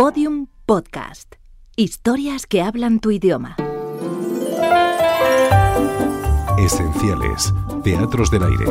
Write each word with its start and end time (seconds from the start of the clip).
Podium 0.00 0.46
Podcast. 0.64 1.34
Historias 1.76 2.46
que 2.46 2.62
hablan 2.62 3.00
tu 3.00 3.10
idioma. 3.10 3.56
Esenciales. 6.58 7.52
Teatros 7.84 8.30
del 8.30 8.44
aire. 8.44 8.64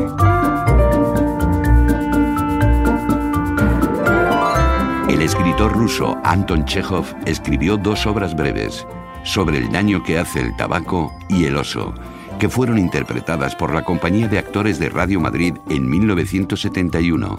El 5.08 5.22
escritor 5.22 5.72
ruso 5.72 6.18
Anton 6.24 6.66
Chekhov 6.66 7.06
escribió 7.28 7.78
dos 7.78 8.08
obras 8.08 8.36
breves 8.36 8.88
sobre 9.24 9.60
el 9.60 9.72
daño 9.72 10.02
que 10.02 10.18
hace 10.18 10.42
el 10.42 10.56
tabaco 10.58 11.14
y 11.30 11.46
el 11.46 11.58
oso, 11.58 11.94
que 12.40 12.50
fueron 12.50 12.80
interpretadas 12.80 13.56
por 13.56 13.72
la 13.72 13.86
Compañía 13.86 14.28
de 14.28 14.40
Actores 14.40 14.80
de 14.80 14.90
Radio 14.90 15.20
Madrid 15.20 15.54
en 15.70 15.88
1971. 15.88 17.38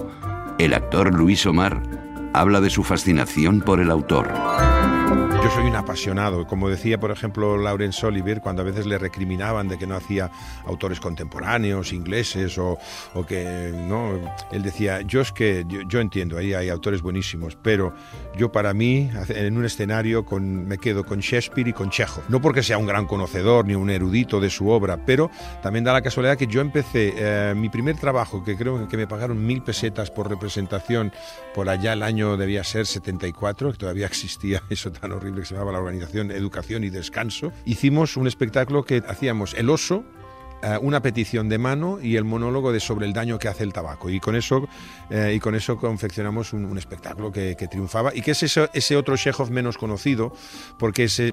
El 0.61 0.75
actor 0.75 1.13
Luis 1.13 1.45
Omar 1.45 2.10
habla 2.33 2.61
de 2.61 2.71
su 2.71 2.85
fascinación 2.85 3.61
por 3.61 3.81
el 3.81 3.91
autor. 3.91 4.29
Yo 5.43 5.51
soy 5.51 5.65
un 5.65 5.75
apasionado, 5.75 6.47
como 6.47 6.69
decía 6.69 7.01
por 7.01 7.11
ejemplo 7.11 7.57
Laurence 7.57 8.05
Olivier, 8.05 8.43
cuando 8.43 8.61
a 8.61 8.65
veces 8.67 8.85
le 8.85 8.99
recriminaban 8.99 9.69
de 9.69 9.79
que 9.79 9.87
no 9.87 9.97
hacía 9.97 10.31
autores 10.67 11.01
contemporáneos, 11.01 11.95
ingleses, 11.95 12.59
o, 12.59 12.79
que 13.27 13.73
no, 13.75 14.21
él 14.53 14.63
decía, 14.63 15.01
yo 15.01 15.23
es 15.23 15.33
que 15.33 15.65
yo, 15.67 16.01
entiendo, 16.01 16.37
ahí 16.37 16.53
hay 16.53 16.69
autores 16.69 17.01
buenísimos, 17.01 17.57
pero 17.57 17.95
yo 18.37 18.53
para 18.53 18.75
mí 18.75 19.11
en 19.31 19.57
un 19.57 19.65
escenario 19.65 20.27
con, 20.27 20.67
me 20.69 20.77
quedo 20.77 21.05
con 21.05 21.21
Shakespeare 21.21 21.69
y 21.69 21.73
con 21.73 21.89
Chekhov. 21.89 22.25
No 22.29 22.43
porque 22.43 22.63
sea 22.63 22.77
un 22.77 22.87
gran 22.87 23.07
conocedor 23.07 23.65
ni 23.65 23.75
un 23.75 23.89
erudito 23.89 24.41
de 24.41 24.51
su 24.51 24.69
obra, 24.69 25.07
pero 25.07 25.31
también 25.63 25.85
da 25.85 25.95
la 25.95 26.03
casualidad 26.03 26.37
que 26.37 26.49
yo 26.49 26.61
empecé 26.61 27.15
eh, 27.17 27.55
mi 27.57 27.71
primer 27.71 27.97
trabajo, 27.97 28.45
que 28.45 28.59
creo 28.59 28.87
que 28.89 28.97
me 28.99 29.07
pagaron 29.07 29.43
mil 29.47 29.63
pesetas 29.63 30.11
por 30.11 30.29
representación, 30.29 31.13
por 31.55 31.71
allá 31.71 31.95
el 31.95 32.03
año 32.03 32.37
debía 32.37 32.63
ser 32.63 32.85
74, 32.85 33.73
que 33.73 33.79
todavía 33.79 34.05
existía 34.05 34.63
eso 34.69 34.93
tan 34.93 35.13
horrible 35.13 35.30
que 35.35 35.45
se 35.45 35.55
llamaba 35.55 35.73
la 35.73 35.79
organización 35.79 36.31
Educación 36.31 36.85
y 36.85 36.91
Descanso, 36.91 37.53
hicimos 37.65 38.17
un 38.17 38.27
espectáculo 38.27 38.85
que 38.85 39.03
hacíamos 39.07 39.55
El 39.55 39.71
oso, 39.71 40.05
una 40.83 41.01
petición 41.01 41.49
de 41.49 41.59
mano 41.59 41.99
y 42.03 42.17
el 42.17 42.25
monólogo 42.25 42.73
de 42.73 42.81
sobre 42.81 43.07
el 43.07 43.13
daño 43.13 43.39
que 43.39 43.49
hace 43.49 43.65
el 43.65 43.73
tabaco. 43.73 44.11
Y 44.11 44.21
con 44.21 44.37
eso, 44.37 44.69
eh, 45.11 45.33
y 45.35 45.41
con 45.41 45.55
eso 45.55 45.77
confeccionamos 45.77 46.53
un, 46.53 46.77
espectáculo 46.79 47.33
que, 47.33 47.55
triunfaba 47.71 48.15
y 48.15 48.23
que 48.23 48.33
es 48.33 48.43
ese, 48.43 48.69
ese, 48.73 48.97
otro 48.97 49.17
Chekhov 49.17 49.51
menos 49.51 49.77
conocido, 49.77 50.33
porque 50.79 51.05
ese, 51.05 51.33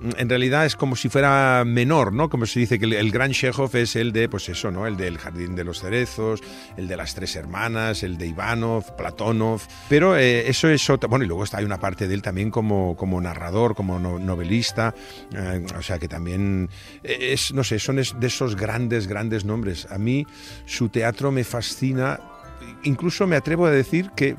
en 0.00 0.28
realidad 0.28 0.66
es 0.66 0.76
como 0.76 0.96
si 0.96 1.08
fuera 1.08 1.64
menor, 1.66 2.12
¿no? 2.12 2.28
Como 2.28 2.46
se 2.46 2.60
dice 2.60 2.78
que 2.78 2.86
el, 2.86 3.10
gran 3.10 3.32
Chekhov 3.32 3.74
es 3.76 3.96
el 3.96 4.12
de, 4.12 4.28
pues 4.28 4.48
eso, 4.48 4.70
¿no? 4.70 4.86
El 4.86 4.96
del 4.96 5.18
Jardín 5.18 5.54
de 5.54 5.64
los 5.64 5.80
Cerezos, 5.80 6.42
el 6.76 6.88
de 6.88 6.96
las 6.96 7.14
Tres 7.14 7.36
Hermanas, 7.36 8.02
el 8.02 8.16
de 8.18 8.26
Ivanov, 8.26 8.96
Platonov. 8.96 9.62
Pero 9.88 10.16
eh, 10.16 10.48
eso 10.48 10.68
es 10.68 10.88
otra. 10.90 11.08
Bueno, 11.08 11.24
y 11.24 11.28
luego 11.28 11.44
está 11.44 11.58
hay 11.58 11.64
una 11.64 11.78
parte 11.78 12.08
de 12.08 12.14
él 12.14 12.22
también 12.22 12.50
como, 12.50 12.96
como 12.96 13.20
narrador, 13.20 13.74
como 13.74 13.98
novelista. 13.98 14.94
o 15.76 15.82
sea 15.82 15.98
que 15.98 16.08
también 16.08 16.68
es, 17.02 17.52
no 17.52 17.64
sé, 17.64 17.78
son 17.78 17.96
de 17.96 18.26
esos 18.26 18.56
grandes, 18.56 18.65
grandes 19.06 19.44
nombres. 19.44 19.86
A 19.90 19.98
mí 19.98 20.26
su 20.66 20.88
teatro 20.88 21.30
me 21.30 21.44
fascina, 21.44 22.20
incluso 22.84 23.26
me 23.26 23.36
atrevo 23.36 23.66
a 23.66 23.70
decir 23.70 24.10
que 24.16 24.36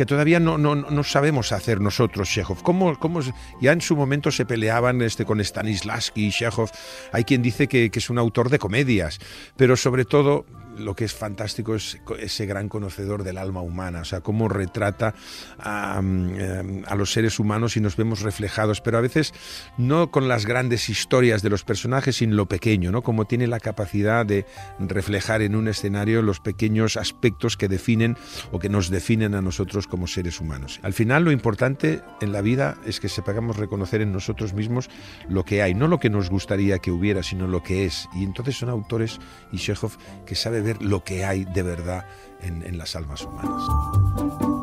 que 0.00 0.06
todavía 0.06 0.40
no, 0.40 0.56
no, 0.56 0.74
no, 0.74 1.04
sabemos 1.04 1.52
hacer 1.52 1.78
nosotros, 1.78 2.30
Chekhov. 2.30 2.62
¿Cómo, 2.62 2.98
cómo, 2.98 3.20
ya 3.60 3.72
en 3.72 3.82
su 3.82 3.96
momento 3.96 4.30
se 4.30 4.46
peleaban 4.46 5.02
este, 5.02 5.26
con 5.26 5.44
Stanislavski 5.44 6.28
y 6.28 6.30
Chekhov. 6.30 6.70
Hay 7.12 7.24
quien 7.24 7.42
dice 7.42 7.68
que, 7.68 7.90
que, 7.90 7.98
es 7.98 8.08
un 8.08 8.16
autor 8.16 8.48
de 8.48 8.58
comedias, 8.58 9.18
pero 9.58 9.76
sobre 9.76 10.06
todo 10.06 10.46
lo 10.80 10.94
que 10.94 11.04
es 11.04 11.14
fantástico 11.14 11.74
es 11.74 11.98
ese 12.18 12.46
gran 12.46 12.68
conocedor 12.68 13.22
del 13.22 13.38
alma 13.38 13.60
humana, 13.60 14.00
o 14.00 14.04
sea, 14.04 14.20
cómo 14.20 14.48
retrata 14.48 15.14
eh, 15.58 16.82
a, 16.86 16.94
los 16.96 17.12
seres 17.12 17.38
humanos 17.38 17.76
y 17.76 17.80
nos 17.80 17.96
vemos 17.96 18.20
reflejados, 18.22 18.80
pero 18.80 18.98
a 18.98 19.00
veces 19.00 19.32
no 19.78 20.10
con 20.10 20.28
las 20.28 20.46
grandes 20.46 20.88
historias 20.88 21.42
de 21.42 21.50
los 21.50 21.64
personajes, 21.64 22.16
sino 22.16 22.34
lo 22.34 22.46
pequeño, 22.46 22.90
¿no? 22.92 23.02
Como 23.02 23.26
tiene 23.26 23.46
la 23.46 23.60
capacidad 23.60 24.26
de 24.26 24.46
reflejar 24.78 25.42
en 25.42 25.56
un 25.56 25.68
escenario 25.68 26.22
los 26.22 26.40
pequeños 26.40 26.96
aspectos 26.96 27.56
que 27.56 27.68
definen 27.68 28.16
o 28.52 28.58
que 28.58 28.68
nos 28.68 28.90
definen 28.90 29.34
a 29.34 29.42
nosotros 29.42 29.86
como 29.86 30.06
seres 30.06 30.40
humanos. 30.40 30.80
Al 30.82 30.92
final 30.92 31.24
lo 31.24 31.32
importante 31.32 32.02
en 32.20 32.32
la 32.32 32.40
vida 32.40 32.76
es 32.86 33.00
que 33.00 33.08
sepamos 33.08 33.56
reconocer 33.56 34.00
en 34.00 34.12
nosotros 34.12 34.54
mismos 34.54 34.88
lo 35.28 35.44
que 35.44 35.62
hay, 35.62 35.74
no 35.74 35.88
lo 35.88 35.98
que 35.98 36.10
nos 36.10 36.30
gustaría 36.30 36.78
que 36.78 36.90
hubiera, 36.90 37.22
sino 37.22 37.46
lo 37.46 37.62
que 37.62 37.84
es. 37.84 38.08
Y 38.14 38.24
entonces 38.24 38.56
son 38.56 38.68
autores 38.68 39.18
y 39.52 39.58
Chekhov 39.58 39.96
que 40.26 40.34
sabe 40.34 40.60
ver 40.60 40.69
lo 40.80 41.04
que 41.04 41.24
hay 41.24 41.44
de 41.44 41.62
verdad 41.62 42.04
en, 42.42 42.78
las 42.78 42.96
almas 42.96 43.22
humanas. 43.22 43.62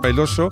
El 0.03 0.19
oso, 0.19 0.49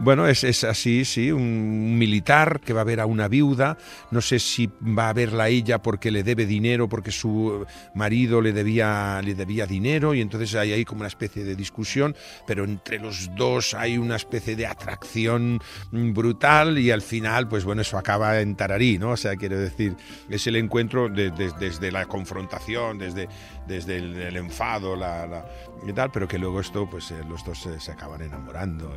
bueno, 0.00 0.26
es, 0.26 0.44
es, 0.44 0.64
así, 0.64 1.04
sí, 1.04 1.32
un 1.32 1.96
militar 1.96 2.60
que 2.60 2.72
va 2.72 2.82
a 2.82 2.84
ver 2.84 3.00
a 3.00 3.06
una 3.06 3.28
viuda, 3.28 3.78
no 4.10 4.20
sé 4.20 4.38
si 4.38 4.68
va 4.82 5.08
a 5.08 5.12
verla 5.12 5.44
a 5.44 5.48
ella 5.48 5.80
porque 5.80 6.10
le 6.10 6.22
debe 6.22 6.46
dinero, 6.46 6.88
porque 6.88 7.10
su 7.10 7.64
marido 7.94 8.40
le 8.40 8.52
debía, 8.52 9.20
le 9.22 9.34
debía 9.34 9.66
dinero, 9.66 10.14
y 10.14 10.20
entonces 10.20 10.54
hay 10.56 10.72
ahí 10.72 10.84
como 10.84 11.00
una 11.00 11.08
especie 11.08 11.44
de 11.44 11.56
discusión, 11.56 12.14
pero 12.46 12.64
entre 12.64 12.98
los 12.98 13.34
dos 13.34 13.72
hay 13.72 13.96
una 13.96 14.16
especie 14.16 14.56
de 14.56 14.66
atracción 14.66 15.60
brutal 15.90 16.78
y 16.78 16.90
al 16.90 17.02
final, 17.02 17.48
pues 17.48 17.64
bueno, 17.64 17.82
eso 17.82 17.96
acaba 17.96 18.40
en 18.40 18.56
tararí, 18.56 18.98
¿no? 18.98 19.12
O 19.12 19.16
sea, 19.16 19.36
quiero 19.36 19.58
decir, 19.58 19.96
es 20.28 20.46
el 20.46 20.56
encuentro 20.56 21.08
desde 21.08 21.92
la 21.92 22.04
confrontación, 22.06 22.98
desde, 22.98 23.28
desde 23.68 23.98
el, 23.98 24.36
enfado, 24.36 24.96
la, 24.96 25.44
y 25.86 25.92
tal, 25.92 26.10
pero 26.10 26.26
que 26.26 26.38
luego 26.38 26.60
esto, 26.60 26.88
pues 26.90 27.10
eh, 27.10 27.22
los 27.28 27.44
dos 27.44 27.68
se 27.78 27.92
acaban 27.92 28.22
enamorando. 28.22 28.90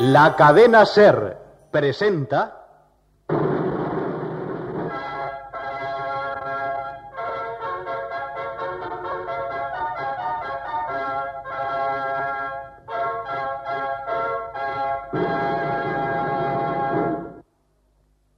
La 0.00 0.36
cadena 0.36 0.84
Ser 0.84 1.38
presenta. 1.70 2.60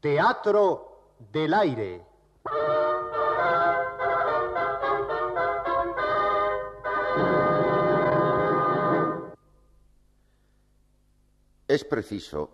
Teatro 0.00 1.16
del 1.32 1.52
Aire. 1.52 2.15
Es 11.76 11.84
preciso 11.84 12.48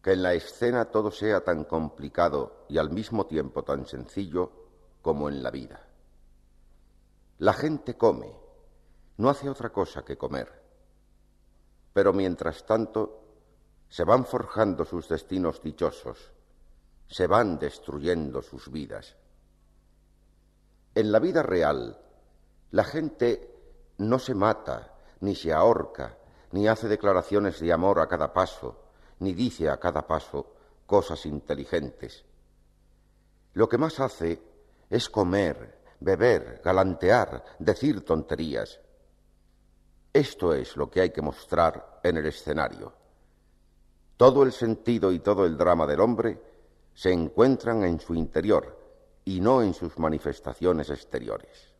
que 0.00 0.12
en 0.12 0.22
la 0.22 0.32
escena 0.32 0.84
todo 0.84 1.10
sea 1.10 1.42
tan 1.42 1.64
complicado 1.64 2.66
y 2.68 2.78
al 2.78 2.88
mismo 2.88 3.26
tiempo 3.26 3.64
tan 3.64 3.84
sencillo 3.84 4.52
como 5.02 5.28
en 5.28 5.42
la 5.42 5.50
vida. 5.50 5.84
La 7.38 7.52
gente 7.52 7.96
come, 7.96 8.32
no 9.16 9.28
hace 9.28 9.50
otra 9.50 9.70
cosa 9.70 10.04
que 10.04 10.16
comer. 10.16 10.52
Pero 11.92 12.12
mientras 12.12 12.64
tanto, 12.64 13.24
se 13.88 14.04
van 14.04 14.24
forjando 14.24 14.84
sus 14.84 15.08
destinos 15.08 15.60
dichosos, 15.60 16.30
se 17.08 17.26
van 17.26 17.58
destruyendo 17.58 18.40
sus 18.40 18.70
vidas. 18.70 19.16
En 20.94 21.10
la 21.10 21.18
vida 21.18 21.42
real, 21.42 22.00
la 22.70 22.84
gente 22.84 23.52
no 23.98 24.20
se 24.20 24.36
mata, 24.36 24.94
ni 25.18 25.34
se 25.34 25.52
ahorca, 25.52 26.18
ni 26.54 26.68
hace 26.68 26.86
declaraciones 26.86 27.58
de 27.58 27.72
amor 27.72 27.98
a 27.98 28.06
cada 28.06 28.32
paso, 28.32 28.76
ni 29.18 29.34
dice 29.34 29.68
a 29.68 29.80
cada 29.80 30.06
paso 30.06 30.54
cosas 30.86 31.26
inteligentes. 31.26 32.24
Lo 33.54 33.68
que 33.68 33.76
más 33.76 33.98
hace 33.98 34.40
es 34.88 35.10
comer, 35.10 35.80
beber, 35.98 36.60
galantear, 36.64 37.44
decir 37.58 38.04
tonterías. 38.04 38.78
Esto 40.12 40.54
es 40.54 40.76
lo 40.76 40.88
que 40.88 41.00
hay 41.00 41.10
que 41.10 41.22
mostrar 41.22 41.98
en 42.04 42.18
el 42.18 42.26
escenario. 42.26 42.92
Todo 44.16 44.44
el 44.44 44.52
sentido 44.52 45.10
y 45.10 45.18
todo 45.18 45.46
el 45.46 45.56
drama 45.56 45.88
del 45.88 45.98
hombre 45.98 46.40
se 46.94 47.10
encuentran 47.10 47.82
en 47.82 47.98
su 47.98 48.14
interior 48.14 48.78
y 49.24 49.40
no 49.40 49.60
en 49.60 49.74
sus 49.74 49.98
manifestaciones 49.98 50.88
exteriores. 50.88 51.73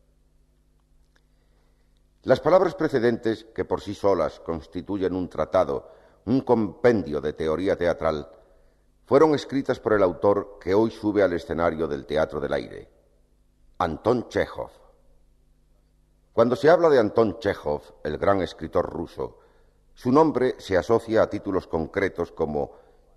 Las 2.25 2.39
palabras 2.39 2.73
precedentes, 2.73 3.43
que 3.53 3.65
por 3.65 3.81
sí 3.81 3.93
solas 3.93 4.39
constituyen 4.39 5.13
un 5.13 5.29
tratado, 5.29 5.91
un 6.25 6.41
compendio 6.41 7.21
de 7.21 7.33
teoría 7.33 7.77
teatral, 7.77 8.27
fueron 9.05 9.35
escritas 9.35 9.79
por 9.79 9.93
el 9.93 10.01
autor 10.01 10.57
que 10.59 10.73
hoy 10.73 10.89
sube 10.89 11.21
al 11.21 11.33
escenario 11.33 11.87
del 11.87 12.07
Teatro 12.07 12.39
del 12.39 12.53
Aire, 12.53 12.89
Anton 13.77 14.27
Chekhov. 14.27 14.71
Cuando 16.33 16.55
se 16.55 16.67
habla 16.67 16.89
de 16.89 16.97
Anton 16.97 17.37
Chekhov, 17.37 17.83
el 18.03 18.17
gran 18.17 18.41
escritor 18.41 18.89
ruso, 18.89 19.37
su 19.93 20.11
nombre 20.11 20.55
se 20.57 20.77
asocia 20.77 21.21
a 21.21 21.29
títulos 21.29 21.67
concretos 21.67 22.31
como 22.31 22.71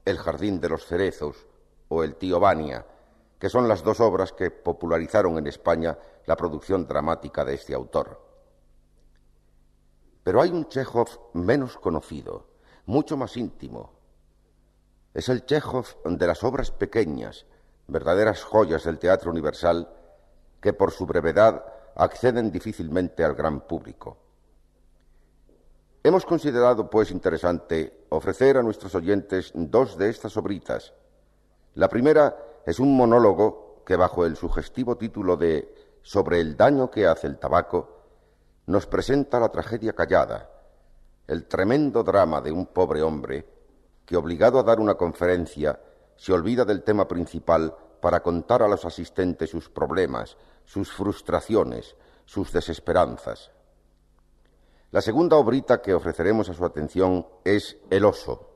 El 0.05 0.19
Jardín 0.19 0.61
de 0.61 0.69
los 0.69 0.85
Cerezos 0.85 1.47
o 1.89 2.05
El 2.05 2.17
Tío 2.17 2.41
Vania, 2.41 2.85
que 3.39 3.49
son 3.49 3.69
las 3.69 3.83
dos 3.83 4.01
obras 4.01 4.35
que 4.35 4.51
popularizaron 4.51 5.39
en 5.39 5.47
España 5.47 5.97
la 6.27 6.37
producción 6.37 6.87
dramática 6.87 7.43
de 7.47 7.55
este 7.55 7.73
autor. 7.73 8.28
Pero 10.29 10.43
hay 10.43 10.51
un 10.51 10.69
Chekhov 10.69 11.09
menos 11.33 11.79
conocido, 11.79 12.49
mucho 12.85 13.17
más 13.17 13.35
íntimo. 13.39 13.95
Es 15.15 15.31
el 15.31 15.47
Chekhov 15.47 15.87
de 16.05 16.27
las 16.27 16.45
obras 16.45 16.71
pequeñas, 16.71 17.47
verdaderas 17.87 18.43
joyas 18.43 18.85
del 18.85 18.99
teatro 18.99 19.31
universal, 19.31 19.89
que 20.61 20.75
por 20.75 20.91
su 20.91 21.07
brevedad 21.07 21.65
acceden 21.97 22.53
difícilmente 22.53 23.25
al 23.25 23.37
gran 23.37 23.63
público. 23.63 24.19
Hemos 26.03 26.27
considerado, 26.27 26.91
pues, 26.91 27.11
interesante 27.11 28.05
ofrecer 28.11 28.59
a 28.59 28.63
nuestros 28.63 28.95
oyentes 28.95 29.51
dos 29.55 29.97
de 29.97 30.11
estas 30.11 30.37
obritas. 30.37 30.93
La 31.75 31.89
primera 31.89 32.37
es 32.67 32.79
un 32.79 32.95
monólogo 32.95 33.83
que, 33.87 33.97
bajo 33.97 34.27
el 34.27 34.37
sugestivo 34.37 34.99
título 34.99 35.39
de 35.39 35.75
Sobre 36.03 36.43
el 36.43 36.55
daño 36.55 36.91
que 36.91 37.07
hace 37.07 37.29
el 37.29 37.39
tabaco, 37.39 37.98
nos 38.69 38.87
presenta 38.87 39.41
la 39.41 39.49
tragedia 39.49 39.95
callada, 39.95 40.51
el 41.27 41.47
tremendo 41.47 42.03
drama 42.05 42.43
de 42.43 42.53
un 42.53 42.67
pobre 42.67 43.01
hombre 43.01 43.49
que, 44.05 44.15
obligado 44.15 44.59
a 44.59 44.63
dar 44.63 44.79
una 44.79 44.95
conferencia, 44.95 45.81
se 46.17 46.35
olvida 46.35 46.67
del 46.67 46.83
tema 46.83 47.09
principal 47.09 47.75
para 48.03 48.23
contar 48.23 48.63
a 48.63 48.69
los 48.69 48.85
asistentes 48.85 49.49
sus 49.49 49.71
problemas, 49.71 50.37
sus 50.67 50.93
frustraciones, 50.93 51.97
sus 52.27 52.53
desesperanzas. 52.53 53.51
La 54.91 55.01
segunda 55.01 55.37
obrita 55.37 55.81
que 55.81 55.95
ofreceremos 55.95 56.51
a 56.51 56.55
su 56.55 56.63
atención 56.63 57.27
es 57.45 57.79
El 57.89 58.05
oso, 58.05 58.51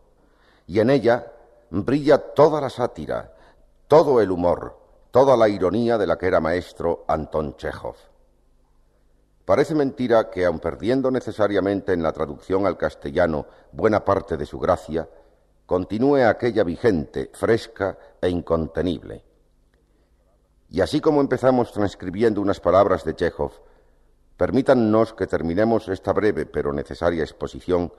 y 0.67 0.81
en 0.81 0.91
ella 0.91 1.33
brilla 1.71 2.19
toda 2.35 2.61
la 2.61 2.69
sátira, 2.69 3.35
todo 3.89 4.21
el 4.21 4.31
humor, 4.31 4.79
toda 5.11 5.39
la 5.39 5.49
ironía 5.49 5.97
de 5.97 6.07
la 6.07 6.19
que 6.19 6.27
era 6.27 6.39
maestro 6.39 7.07
Anton 7.09 7.57
Chekhov. 7.57 8.12
Parece 9.45 9.75
mentira 9.75 10.31
que, 10.31 10.45
aun 10.45 10.61
perdiendo 10.61 11.11
necesariamente 11.11 11.93
en 11.93 12.03
la 12.03 12.13
traducción 12.13 12.67
al 12.67 12.79
castellano 12.79 13.47
buena 13.73 14.05
parte 14.05 14.37
de 14.37 14.47
su 14.47 14.59
gracia, 14.59 15.09
continúe 15.67 16.25
aquella 16.29 16.63
vigente, 16.63 17.31
fresca 17.35 17.99
e 18.21 18.29
incontenible. 18.29 19.25
Y 20.71 20.81
así 20.81 21.01
como 21.01 21.21
empezamos 21.21 21.73
transcribiendo 21.73 22.41
unas 22.41 22.61
palabras 22.61 23.05
de 23.05 23.15
Chekhov, 23.15 23.53
permítannos 24.37 25.13
que 25.13 25.27
terminemos 25.27 25.89
esta 25.89 26.13
breve 26.13 26.47
pero 26.47 26.73
necesaria 26.73 27.23
exposición 27.23 27.93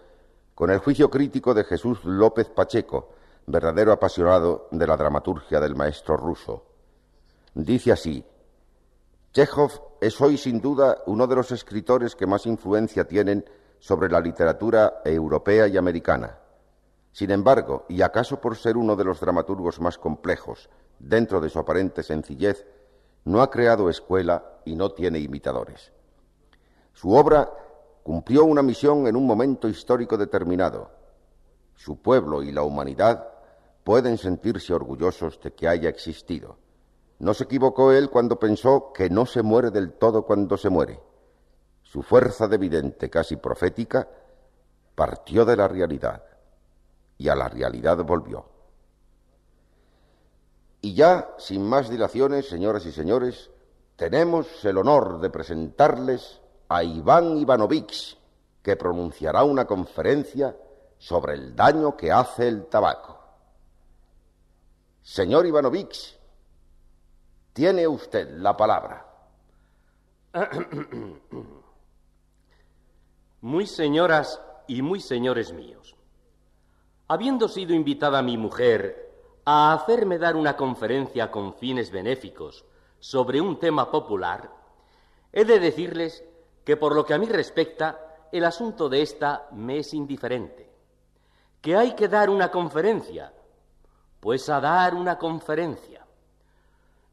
con 0.55 0.71
el 0.71 0.79
juicio 0.79 1.09
crítico 1.09 1.53
de 1.53 1.65
Jesús 1.65 2.03
López 2.05 2.49
Pacheco, 2.49 3.09
verdadero 3.45 3.91
apasionado 3.91 4.67
de 4.71 4.87
la 4.87 4.95
dramaturgia 4.95 5.59
del 5.59 5.75
maestro 5.75 6.15
ruso. 6.15 6.65
Dice 7.53 7.91
así, 7.91 8.25
Chekhov 9.33 9.71
es 9.99 10.21
hoy 10.21 10.37
sin 10.37 10.61
duda 10.61 10.99
uno 11.07 11.25
de 11.25 11.35
los 11.35 11.51
escritores 11.51 12.15
que 12.15 12.27
más 12.27 12.45
influencia 12.45 13.07
tienen 13.07 13.43
sobre 13.79 14.07
la 14.07 14.19
literatura 14.21 15.01
europea 15.03 15.67
y 15.67 15.75
americana. 15.75 16.37
Sin 17.11 17.31
embargo, 17.31 17.85
y 17.89 18.03
acaso 18.03 18.39
por 18.39 18.55
ser 18.55 18.77
uno 18.77 18.95
de 18.95 19.05
los 19.05 19.19
dramaturgos 19.19 19.81
más 19.81 19.97
complejos, 19.97 20.69
dentro 20.99 21.41
de 21.41 21.49
su 21.49 21.57
aparente 21.57 22.03
sencillez, 22.03 22.63
no 23.25 23.41
ha 23.41 23.49
creado 23.49 23.89
escuela 23.89 24.59
y 24.65 24.75
no 24.75 24.91
tiene 24.91 25.17
imitadores. 25.17 25.91
Su 26.93 27.13
obra 27.13 27.51
cumplió 28.03 28.45
una 28.45 28.61
misión 28.61 29.07
en 29.07 29.15
un 29.15 29.25
momento 29.25 29.67
histórico 29.67 30.15
determinado. 30.15 30.91
Su 31.73 31.99
pueblo 32.03 32.43
y 32.43 32.51
la 32.51 32.61
humanidad 32.61 33.29
pueden 33.83 34.19
sentirse 34.19 34.75
orgullosos 34.75 35.39
de 35.41 35.53
que 35.53 35.67
haya 35.67 35.89
existido. 35.89 36.62
No 37.23 37.33
se 37.33 37.45
equivocó 37.45 37.93
él 37.93 38.09
cuando 38.09 38.37
pensó 38.37 38.91
que 38.91 39.09
no 39.09 39.25
se 39.25 39.43
muere 39.43 39.71
del 39.71 39.93
todo 39.93 40.25
cuando 40.25 40.57
se 40.57 40.69
muere. 40.69 40.99
Su 41.81 42.03
fuerza 42.03 42.49
de 42.49 42.57
vidente, 42.57 43.09
casi 43.09 43.37
profética, 43.37 44.05
partió 44.93 45.45
de 45.45 45.55
la 45.55 45.69
realidad 45.69 46.21
y 47.17 47.29
a 47.29 47.35
la 47.35 47.47
realidad 47.47 48.03
volvió. 48.03 48.45
Y 50.81 50.95
ya, 50.95 51.33
sin 51.37 51.63
más 51.63 51.89
dilaciones, 51.89 52.49
señoras 52.49 52.85
y 52.85 52.91
señores, 52.91 53.49
tenemos 53.95 54.65
el 54.65 54.77
honor 54.77 55.21
de 55.21 55.29
presentarles 55.29 56.41
a 56.67 56.83
Iván 56.83 57.37
Ivanovich, 57.37 58.17
que 58.61 58.75
pronunciará 58.75 59.45
una 59.45 59.63
conferencia 59.63 60.57
sobre 60.97 61.35
el 61.35 61.55
daño 61.55 61.95
que 61.95 62.11
hace 62.11 62.49
el 62.49 62.65
tabaco. 62.65 63.17
Señor 65.01 65.45
Ivanovich, 65.45 66.19
tiene 67.53 67.87
usted 67.87 68.29
la 68.37 68.57
palabra. 68.57 69.05
Muy 73.41 73.67
señoras 73.67 74.41
y 74.67 74.81
muy 74.81 75.01
señores 75.01 75.51
míos, 75.51 75.97
habiendo 77.09 77.49
sido 77.49 77.73
invitada 77.73 78.21
mi 78.21 78.37
mujer 78.37 79.11
a 79.43 79.73
hacerme 79.73 80.17
dar 80.17 80.37
una 80.37 80.55
conferencia 80.55 81.29
con 81.29 81.53
fines 81.53 81.91
benéficos 81.91 82.63
sobre 82.99 83.41
un 83.41 83.59
tema 83.59 83.91
popular, 83.91 84.49
he 85.33 85.43
de 85.43 85.59
decirles 85.59 86.23
que 86.63 86.77
por 86.77 86.95
lo 86.95 87.05
que 87.05 87.13
a 87.13 87.17
mí 87.17 87.25
respecta, 87.25 87.99
el 88.31 88.45
asunto 88.45 88.87
de 88.87 89.01
esta 89.01 89.47
me 89.51 89.79
es 89.79 89.93
indiferente. 89.93 90.71
Que 91.61 91.75
hay 91.75 91.93
que 91.95 92.07
dar 92.07 92.29
una 92.29 92.49
conferencia, 92.49 93.33
pues 94.21 94.47
a 94.49 94.61
dar 94.61 94.95
una 94.95 95.17
conferencia. 95.17 95.92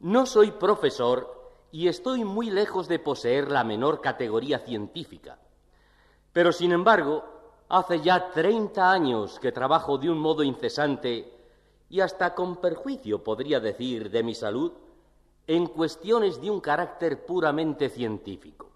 No 0.00 0.24
soy 0.24 0.50
profesor 0.52 1.52
y 1.70 1.88
estoy 1.88 2.24
muy 2.24 2.50
lejos 2.50 2.88
de 2.88 2.98
poseer 2.98 3.50
la 3.50 3.64
menor 3.64 4.00
categoría 4.00 4.58
científica. 4.60 5.38
Pero, 6.32 6.52
sin 6.52 6.72
embargo, 6.72 7.22
hace 7.68 8.00
ya 8.00 8.30
treinta 8.30 8.90
años 8.90 9.38
que 9.38 9.52
trabajo 9.52 9.98
de 9.98 10.08
un 10.08 10.18
modo 10.18 10.42
incesante 10.42 11.30
y 11.90 12.00
hasta 12.00 12.34
con 12.34 12.56
perjuicio, 12.56 13.22
podría 13.22 13.60
decir, 13.60 14.10
de 14.10 14.22
mi 14.22 14.34
salud, 14.34 14.72
en 15.46 15.66
cuestiones 15.66 16.40
de 16.40 16.50
un 16.50 16.60
carácter 16.60 17.26
puramente 17.26 17.90
científico. 17.90 18.70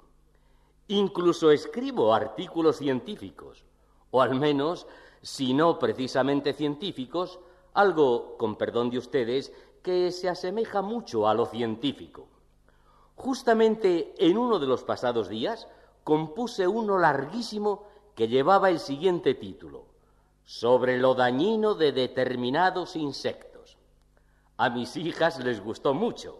Incluso 0.88 1.50
escribo 1.50 2.12
artículos 2.12 2.76
científicos, 2.76 3.64
o 4.10 4.20
al 4.20 4.34
menos, 4.34 4.86
si 5.22 5.54
no 5.54 5.78
precisamente 5.78 6.52
científicos, 6.52 7.38
algo, 7.72 8.36
con 8.36 8.56
perdón 8.56 8.90
de 8.90 8.98
ustedes, 8.98 9.52
que 9.84 10.10
se 10.12 10.31
asemeja 10.31 10.81
mucho 10.81 11.28
a 11.28 11.34
lo 11.34 11.44
científico. 11.44 12.26
Justamente 13.16 14.14
en 14.16 14.38
uno 14.38 14.58
de 14.58 14.66
los 14.66 14.82
pasados 14.82 15.28
días 15.28 15.69
compuse 16.02 16.66
uno 16.66 16.98
larguísimo 16.98 17.84
que 18.14 18.26
llevaba 18.26 18.70
el 18.70 18.81
siguiente 18.81 19.34
título, 19.34 19.84
sobre 20.43 20.96
lo 20.96 21.14
dañino 21.14 21.74
de 21.74 21.93
determinados 21.93 22.96
insectos. 22.96 23.76
A 24.56 24.70
mis 24.70 24.96
hijas 24.96 25.38
les 25.44 25.62
gustó 25.62 25.93
mucho, 25.93 26.38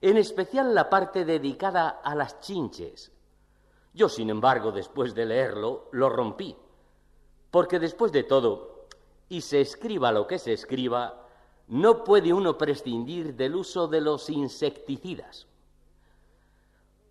en 0.00 0.16
especial 0.16 0.72
la 0.72 0.88
parte 0.88 1.24
dedicada 1.24 1.88
a 1.88 2.14
las 2.14 2.38
chinches. 2.40 3.10
Yo, 3.94 4.08
sin 4.08 4.30
embargo, 4.30 4.70
después 4.70 5.12
de 5.12 5.26
leerlo, 5.26 5.88
lo 5.90 6.08
rompí, 6.08 6.54
porque 7.50 7.80
después 7.80 8.12
de 8.12 8.22
todo, 8.22 8.86
y 9.28 9.40
se 9.40 9.60
escriba 9.60 10.12
lo 10.12 10.28
que 10.28 10.38
se 10.38 10.52
escriba, 10.52 11.25
no 11.68 12.04
puede 12.04 12.32
uno 12.32 12.56
prescindir 12.56 13.34
del 13.34 13.56
uso 13.56 13.88
de 13.88 14.00
los 14.00 14.30
insecticidas. 14.30 15.46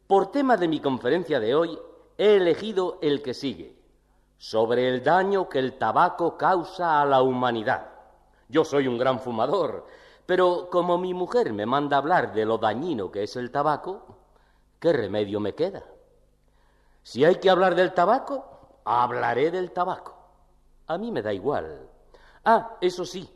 Por 0.07 0.31
tema 0.31 0.55
de 0.55 0.67
mi 0.67 0.79
conferencia 0.79 1.39
de 1.39 1.55
hoy, 1.55 1.79
he 2.17 2.35
elegido 2.35 2.99
el 3.01 3.21
que 3.21 3.33
sigue, 3.33 3.75
sobre 4.37 4.87
el 4.87 5.03
daño 5.03 5.49
que 5.49 5.59
el 5.59 5.77
tabaco 5.77 6.37
causa 6.37 7.01
a 7.01 7.05
la 7.05 7.21
humanidad. 7.21 7.89
Yo 8.47 8.63
soy 8.63 8.87
un 8.87 8.97
gran 8.97 9.19
fumador, 9.19 9.87
pero 10.25 10.69
como 10.69 10.97
mi 10.97 11.13
mujer 11.13 11.51
me 11.53 11.65
manda 11.65 11.97
hablar 11.97 12.33
de 12.33 12.45
lo 12.45 12.57
dañino 12.57 13.11
que 13.11 13.23
es 13.23 13.35
el 13.35 13.51
tabaco, 13.51 14.05
¿qué 14.79 14.93
remedio 14.93 15.39
me 15.39 15.53
queda? 15.53 15.83
Si 17.03 17.25
hay 17.25 17.35
que 17.35 17.49
hablar 17.49 17.75
del 17.75 17.93
tabaco, 17.93 18.79
hablaré 18.85 19.51
del 19.51 19.71
tabaco. 19.71 20.15
A 20.87 20.97
mí 20.97 21.11
me 21.11 21.21
da 21.21 21.33
igual. 21.33 21.89
Ah, 22.43 22.77
eso 22.79 23.05
sí, 23.05 23.29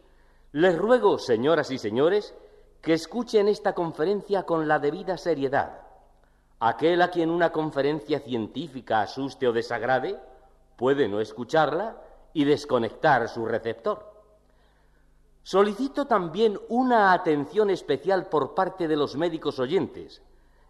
les 0.51 0.77
ruego, 0.77 1.19
señoras 1.19 1.69
y 1.71 1.77
señores, 1.77 2.33
que 2.81 2.93
escuchen 2.93 3.47
esta 3.47 3.73
conferencia 3.73 4.43
con 4.43 4.67
la 4.67 4.79
debida 4.79 5.17
seriedad. 5.17 5.81
Aquel 6.59 7.01
a 7.01 7.11
quien 7.11 7.29
una 7.29 7.51
conferencia 7.51 8.19
científica 8.19 9.01
asuste 9.01 9.47
o 9.47 9.53
desagrade, 9.53 10.19
puede 10.75 11.07
no 11.07 11.19
escucharla 11.19 12.01
y 12.33 12.45
desconectar 12.45 13.29
su 13.29 13.45
receptor. 13.45 14.09
Solicito 15.43 16.05
también 16.05 16.59
una 16.69 17.13
atención 17.13 17.69
especial 17.69 18.27
por 18.27 18.55
parte 18.55 18.87
de 18.87 18.95
los 18.95 19.15
médicos 19.15 19.59
oyentes, 19.59 20.21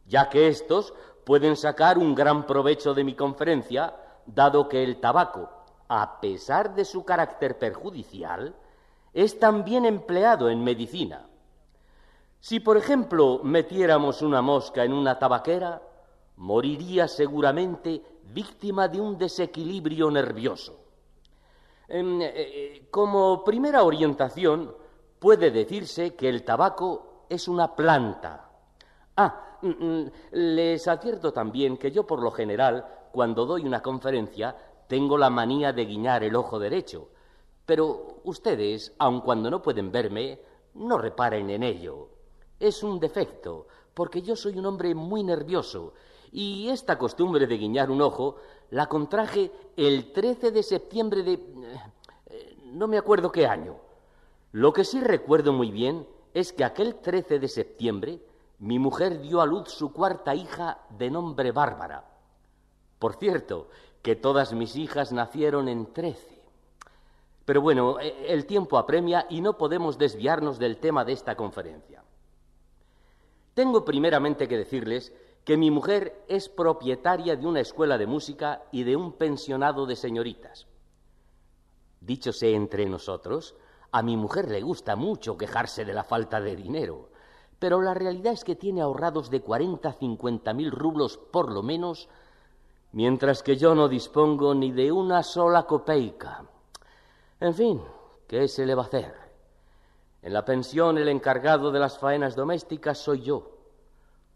ya 0.05 0.29
que 0.29 0.48
éstos 0.48 0.93
pueden 1.25 1.55
sacar 1.55 1.98
un 1.98 2.15
gran 2.15 2.45
provecho 2.45 2.93
de 2.93 3.03
mi 3.03 3.15
conferencia, 3.15 3.95
dado 4.25 4.67
que 4.67 4.83
el 4.83 5.00
tabaco, 5.00 5.50
a 5.88 6.19
pesar 6.19 6.75
de 6.75 6.86
su 6.86 7.03
carácter 7.03 7.57
perjudicial, 7.57 8.55
es 9.13 9.39
también 9.39 9.85
empleado 9.85 10.49
en 10.49 10.63
medicina. 10.63 11.27
Si, 12.39 12.59
por 12.59 12.77
ejemplo, 12.77 13.41
metiéramos 13.43 14.21
una 14.21 14.41
mosca 14.41 14.83
en 14.83 14.93
una 14.93 15.19
tabaquera, 15.19 15.81
moriría 16.37 17.07
seguramente 17.07 18.01
víctima 18.33 18.87
de 18.87 19.01
un 19.01 19.17
desequilibrio 19.17 20.09
nervioso. 20.09 20.79
Em, 21.87 22.21
eh, 22.21 22.31
eh, 22.35 22.87
como 22.89 23.43
primera 23.43 23.83
orientación, 23.83 24.73
puede 25.19 25.51
decirse 25.51 26.15
que 26.15 26.29
el 26.29 26.43
tabaco 26.43 27.25
es 27.27 27.47
una 27.47 27.75
planta. 27.75 28.49
Ah, 29.17 29.57
mm, 29.61 29.67
mm, 29.67 30.11
les 30.31 30.87
advierto 30.87 31.33
también 31.33 31.77
que 31.77 31.91
yo 31.91 32.07
por 32.07 32.21
lo 32.21 32.31
general, 32.31 32.85
cuando 33.11 33.45
doy 33.45 33.65
una 33.65 33.81
conferencia, 33.81 34.55
tengo 34.87 35.17
la 35.17 35.29
manía 35.29 35.73
de 35.73 35.85
guiñar 35.85 36.23
el 36.23 36.35
ojo 36.35 36.57
derecho. 36.57 37.09
Pero 37.69 38.21
ustedes, 38.23 38.95
aun 38.97 39.21
cuando 39.21 39.51
no 39.51 39.61
pueden 39.61 39.91
verme, 39.91 40.39
no 40.73 40.97
reparen 40.97 41.51
en 41.51 41.61
ello. 41.61 42.09
Es 42.59 42.81
un 42.81 42.99
defecto, 42.99 43.67
porque 43.93 44.23
yo 44.23 44.35
soy 44.35 44.57
un 44.57 44.65
hombre 44.65 44.95
muy 44.95 45.23
nervioso 45.23 45.93
y 46.31 46.67
esta 46.69 46.97
costumbre 46.97 47.45
de 47.45 47.59
guiñar 47.59 47.91
un 47.91 48.01
ojo 48.01 48.38
la 48.71 48.88
contraje 48.88 49.51
el 49.77 50.11
13 50.11 50.49
de 50.49 50.63
septiembre 50.63 51.21
de... 51.21 51.33
Eh, 52.25 52.57
no 52.73 52.88
me 52.88 52.97
acuerdo 52.97 53.31
qué 53.31 53.45
año. 53.45 53.75
Lo 54.51 54.73
que 54.73 54.83
sí 54.83 54.99
recuerdo 54.99 55.53
muy 55.53 55.69
bien 55.69 56.07
es 56.33 56.51
que 56.51 56.63
aquel 56.63 56.95
13 56.95 57.38
de 57.38 57.47
septiembre 57.47 58.19
mi 58.57 58.79
mujer 58.79 59.21
dio 59.21 59.41
a 59.41 59.45
luz 59.45 59.69
su 59.69 59.93
cuarta 59.93 60.33
hija 60.33 60.79
de 60.97 61.11
nombre 61.11 61.51
Bárbara. 61.51 62.03
Por 62.97 63.13
cierto, 63.17 63.69
que 64.01 64.15
todas 64.15 64.53
mis 64.53 64.75
hijas 64.75 65.11
nacieron 65.11 65.67
en 65.67 65.93
13. 65.93 66.38
Pero 67.49 67.63
bueno, 67.63 67.99
eh, 67.99 68.27
el 68.27 68.45
tiempo 68.45 68.77
apremia 68.77 69.25
y 69.27 69.41
no 69.41 69.57
podemos 69.57 69.97
desviarnos 69.97 70.59
del 70.59 70.77
tema 70.77 71.03
de 71.03 71.13
esta 71.13 71.35
conferencia. 71.35 72.03
Tengo 73.55 73.83
primeramente 73.83 74.47
que 74.47 74.55
decirles 74.55 75.11
que 75.43 75.57
mi 75.57 75.71
mujer 75.71 76.23
es 76.27 76.47
propietaria 76.47 77.35
de 77.35 77.47
una 77.47 77.61
escuela 77.61 77.97
de 77.97 78.05
música 78.05 78.61
y 78.71 78.83
de 78.83 78.95
un 78.95 79.13
pensionado 79.13 79.87
de 79.87 79.95
señoritas. 79.95 80.67
Dicho 81.99 82.33
sea 82.33 82.55
entre 82.55 82.85
nosotros, 82.85 83.55
a 83.91 84.03
mi 84.03 84.15
mujer 84.15 84.47
le 84.51 84.61
gusta 84.61 84.95
mucho 84.95 85.35
quejarse 85.35 85.85
de 85.85 85.93
la 85.95 86.03
falta 86.03 86.39
de 86.39 86.55
dinero, 86.55 87.09
pero 87.57 87.81
la 87.81 87.95
realidad 87.95 88.33
es 88.33 88.43
que 88.43 88.57
tiene 88.57 88.81
ahorrados 88.81 89.31
de 89.31 89.41
cuarenta 89.41 89.89
a 89.89 89.93
cincuenta 89.93 90.53
mil 90.53 90.69
rublos 90.69 91.17
por 91.17 91.51
lo 91.51 91.63
menos, 91.63 92.09
mientras 92.91 93.41
que 93.41 93.57
yo 93.57 93.73
no 93.73 93.87
dispongo 93.87 94.53
ni 94.53 94.71
de 94.71 94.91
una 94.91 95.23
sola 95.23 95.63
copeica. 95.63 96.45
En 97.41 97.53
fin, 97.53 97.81
¿qué 98.27 98.50
se 98.50 98.65
le 98.65 98.75
va 98.75 98.84
a 98.84 98.86
hacer? 98.86 99.13
En 100.22 100.34
la 100.34 100.43
pensión 100.43 100.98
el 100.98 101.08
encargado 101.08 101.72
de 101.72 101.79
las 101.79 101.98
faenas 101.98 102.36
domésticas 102.36 102.98
soy 102.98 103.22
yo. 103.22 103.58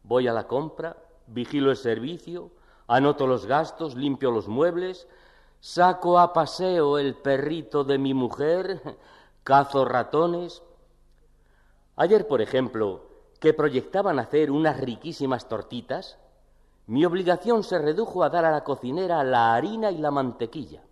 Voy 0.04 0.30
a 0.30 0.34
la 0.34 0.48
compra, 0.48 0.96
vigilo 1.28 1.72
el 1.72 1.76
servicio, 1.76 2.52
anoto 2.88 3.28
los 3.28 3.46
gastos, 3.46 3.96
limpio 3.96 4.32
los 4.32 4.48
muebles, 4.48 5.08
saco 5.60 6.18
a 6.18 6.32
paseo 6.32 6.98
el 6.98 7.16
perrito 7.16 7.84
de 7.84 7.98
mi 7.98 8.14
mujer, 8.14 8.98
cazo 9.44 9.84
ratones. 9.84 10.64
Ayer, 11.98 12.26
por 12.26 12.42
ejemplo, 12.42 13.04
que 13.42 13.54
proyectaban 13.54 14.18
hacer 14.18 14.50
unas 14.50 14.80
riquísimas 14.80 15.50
tortitas, 15.50 16.18
mi 16.88 17.04
obligación 17.04 17.64
se 17.64 17.80
redujo 17.80 18.24
a 18.24 18.30
dar 18.30 18.46
a 18.46 18.52
la 18.52 18.64
cocinera 18.64 19.24
la 19.26 19.56
harina 19.56 19.92
y 19.92 19.98
la 19.98 20.12
mantequilla. 20.12 20.84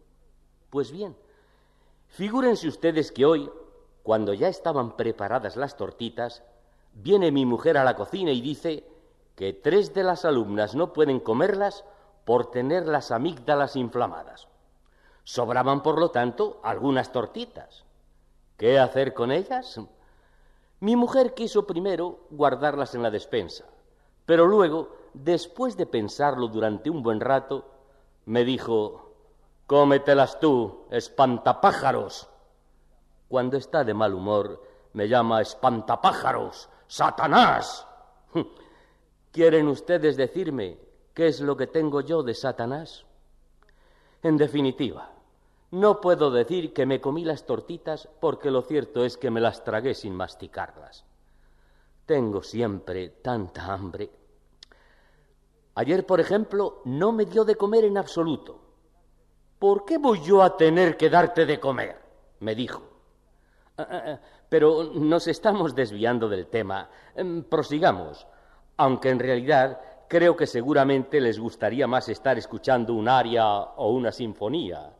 Pues 0.70 0.92
bien, 0.92 1.16
figúrense 2.12 2.68
ustedes 2.68 3.12
que 3.12 3.26
hoy, 3.26 3.50
cuando 4.04 4.34
ya 4.34 4.48
estaban 4.48 4.96
preparadas 4.96 5.56
las 5.56 5.76
tortitas, 5.78 6.44
viene 6.94 7.32
mi 7.32 7.46
mujer 7.46 7.78
a 7.78 7.84
la 7.84 7.96
cocina 7.96 8.32
y 8.32 8.42
dice 8.42 8.86
que 9.36 9.54
tres 9.54 9.94
de 9.94 10.04
las 10.04 10.26
alumnas 10.26 10.76
no 10.76 10.94
pueden 10.94 11.20
comerlas 11.20 11.84
por 12.26 12.52
tener 12.52 12.88
las 12.88 13.12
amígdalas 13.12 13.76
inflamadas. 13.76 14.48
Sobraban, 15.24 15.82
por 15.82 16.00
lo 16.00 16.12
tanto, 16.12 16.60
algunas 16.64 17.12
tortitas. 17.12 17.86
¿Qué 18.58 18.78
hacer 18.78 19.14
con 19.14 19.32
ellas? 19.32 19.80
Mi 20.80 20.96
mujer 20.96 21.34
quiso 21.34 21.66
primero 21.66 22.28
guardarlas 22.30 22.94
en 22.96 23.04
la 23.04 23.12
despensa, 23.12 23.66
pero 24.26 24.48
luego, 24.48 24.96
después 25.14 25.78
de 25.78 25.86
pensarlo 25.86 26.48
durante 26.48 26.90
un 26.90 27.04
buen 27.04 27.20
rato, 27.20 27.66
me 28.26 28.44
dijo, 28.44 29.11
cómetelas 29.72 30.38
tú, 30.38 30.84
espantapájaros. 30.92 32.28
Cuando 33.30 33.56
está 33.56 33.86
de 33.86 33.94
mal 33.94 34.14
humor, 34.14 34.62
me 34.92 35.08
llama 35.08 35.40
espantapájaros, 35.40 36.68
Satanás. 36.88 37.88
¿Quieren 39.32 39.70
ustedes 39.70 40.18
decirme 40.18 40.78
qué 41.14 41.28
es 41.28 41.40
lo 41.40 41.56
que 41.56 41.68
tengo 41.68 42.02
yo 42.02 42.22
de 42.22 42.34
Satanás? 42.34 43.06
En 44.22 44.36
definitiva, 44.36 45.10
no 45.72 46.02
puedo 46.02 46.32
decir 46.32 46.74
que 46.74 46.86
me 46.86 47.00
comí 47.00 47.24
las 47.24 47.46
tortitas 47.46 48.10
porque 48.20 48.52
lo 48.52 48.64
cierto 48.64 49.06
es 49.06 49.16
que 49.16 49.32
me 49.32 49.40
las 49.40 49.64
tragué 49.64 49.94
sin 49.94 50.14
masticarlas. 50.14 51.06
Tengo 52.06 52.44
siempre 52.44 53.08
tanta 53.08 53.72
hambre. 53.72 54.12
Ayer, 55.76 56.06
por 56.06 56.20
ejemplo, 56.20 56.82
no 56.84 57.14
me 57.14 57.24
dio 57.24 57.46
de 57.46 57.56
comer 57.56 57.86
en 57.86 57.98
absoluto. 57.98 58.71
¿Por 59.62 59.86
qué 59.86 60.00
voy 60.00 60.22
yo 60.26 60.42
a 60.42 60.58
tener 60.58 60.98
que 60.98 61.08
darte 61.08 61.46
de 61.46 61.60
comer? 61.60 61.96
me 62.40 62.56
dijo. 62.56 62.82
Ah, 63.78 63.88
ah, 63.88 64.04
ah, 64.08 64.20
pero 64.50 64.90
nos 64.96 65.28
estamos 65.28 65.76
desviando 65.76 66.28
del 66.28 66.48
tema. 66.48 66.90
Em, 67.14 67.44
prosigamos 67.44 68.26
aunque 68.78 69.10
en 69.10 69.20
realidad 69.20 69.80
creo 70.08 70.36
que 70.36 70.48
seguramente 70.48 71.22
les 71.22 71.40
gustaría 71.40 71.86
más 71.86 72.10
estar 72.10 72.38
escuchando 72.40 72.96
un 72.96 73.08
aria 73.08 73.46
o 73.78 73.92
una 73.92 74.12
sinfonía. 74.12 74.92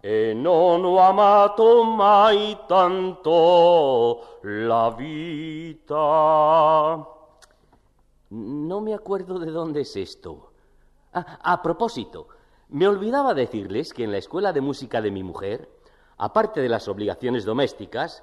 E 0.00 0.32
non 0.32 0.80
ho 0.86 0.96
amato 0.96 1.84
mai 1.84 2.56
tanto 2.70 4.38
la 4.46 4.88
vita. 4.94 6.06
No 8.30 8.80
me 8.80 8.94
acuerdo 8.94 9.36
de 9.42 9.50
dónde 9.50 9.82
es 9.82 9.92
esto. 9.96 10.54
A 11.12 11.60
propósito, 11.60 12.39
me 12.70 12.86
olvidaba 12.86 13.34
decirles 13.34 13.92
que 13.92 14.04
en 14.04 14.12
la 14.12 14.18
escuela 14.18 14.52
de 14.52 14.60
música 14.60 15.02
de 15.02 15.10
mi 15.10 15.24
mujer, 15.24 15.68
aparte 16.16 16.60
de 16.60 16.68
las 16.68 16.86
obligaciones 16.86 17.44
domésticas, 17.44 18.22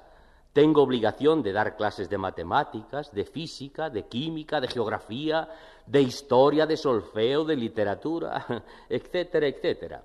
tengo 0.54 0.82
obligación 0.82 1.42
de 1.42 1.52
dar 1.52 1.76
clases 1.76 2.08
de 2.08 2.16
matemáticas, 2.16 3.12
de 3.12 3.24
física, 3.24 3.90
de 3.90 4.06
química, 4.06 4.60
de 4.60 4.68
geografía, 4.68 5.48
de 5.86 6.00
historia, 6.00 6.66
de 6.66 6.78
solfeo, 6.78 7.44
de 7.44 7.56
literatura, 7.56 8.64
etcétera, 8.88 9.46
etcétera. 9.46 10.02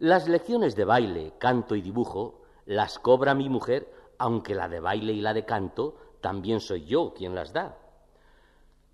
Las 0.00 0.28
lecciones 0.28 0.74
de 0.74 0.84
baile, 0.84 1.34
canto 1.38 1.76
y 1.76 1.80
dibujo 1.80 2.42
las 2.66 2.98
cobra 2.98 3.34
mi 3.34 3.48
mujer, 3.48 3.88
aunque 4.18 4.54
la 4.54 4.68
de 4.68 4.80
baile 4.80 5.12
y 5.12 5.20
la 5.20 5.32
de 5.32 5.44
canto 5.44 5.96
también 6.20 6.60
soy 6.60 6.86
yo 6.86 7.14
quien 7.14 7.34
las 7.34 7.52
da. 7.52 7.76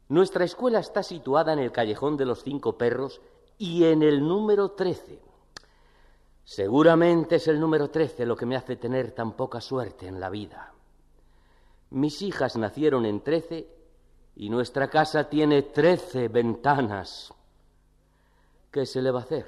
Nuestra 0.09 0.45
escuela 0.45 0.81
está 0.81 1.03
situada 1.03 1.53
en 1.53 1.61
el 1.61 1.73
callejón 1.73 2.17
de 2.17 2.27
los 2.27 2.43
cinco 2.43 2.77
perros 2.77 3.23
y 3.61 3.85
en 3.85 4.03
el 4.03 4.27
número 4.27 4.71
trece. 4.71 5.21
Seguramente 6.45 7.37
es 7.37 7.47
el 7.47 7.61
número 7.61 7.91
trece 7.91 8.25
lo 8.25 8.35
que 8.35 8.47
me 8.47 8.57
hace 8.57 8.77
tener 8.77 9.13
tan 9.13 9.33
poca 9.33 9.61
suerte 9.61 10.07
en 10.07 10.19
la 10.19 10.31
vida. 10.31 10.73
Mis 11.91 12.23
hijas 12.23 12.57
nacieron 12.57 13.05
en 13.05 13.21
trece 13.21 13.69
y 14.35 14.49
nuestra 14.49 14.89
casa 14.89 15.29
tiene 15.29 15.61
trece 15.61 16.29
ventanas. 16.29 17.35
¿Qué 18.71 18.87
se 18.87 19.03
le 19.03 19.11
va 19.11 19.21
a 19.21 19.25
hacer? 19.25 19.47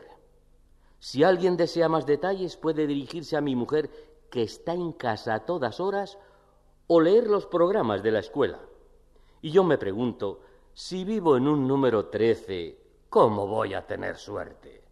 Si 0.99 1.25
alguien 1.25 1.57
desea 1.57 1.89
más 1.89 2.05
detalles, 2.05 2.59
puede 2.59 2.87
dirigirse 2.87 3.39
a 3.39 3.41
mi 3.41 3.57
mujer, 3.57 3.91
que 4.31 4.43
está 4.43 4.75
en 4.75 4.93
casa 4.93 5.33
a 5.33 5.47
todas 5.47 5.81
horas, 5.81 6.19
o 6.87 7.01
leer 7.01 7.29
los 7.29 7.47
programas 7.47 8.03
de 8.03 8.11
la 8.11 8.19
escuela. 8.19 8.61
Y 9.41 9.53
yo 9.53 9.65
me 9.65 9.79
pregunto, 9.79 10.41
si 10.75 11.03
vivo 11.03 11.39
en 11.39 11.49
un 11.49 11.67
número 11.67 12.09
trece, 12.09 12.82
¿cómo 13.13 13.47
voy 13.47 13.75
a 13.75 13.87
tener 13.87 14.17
suerte? 14.17 14.83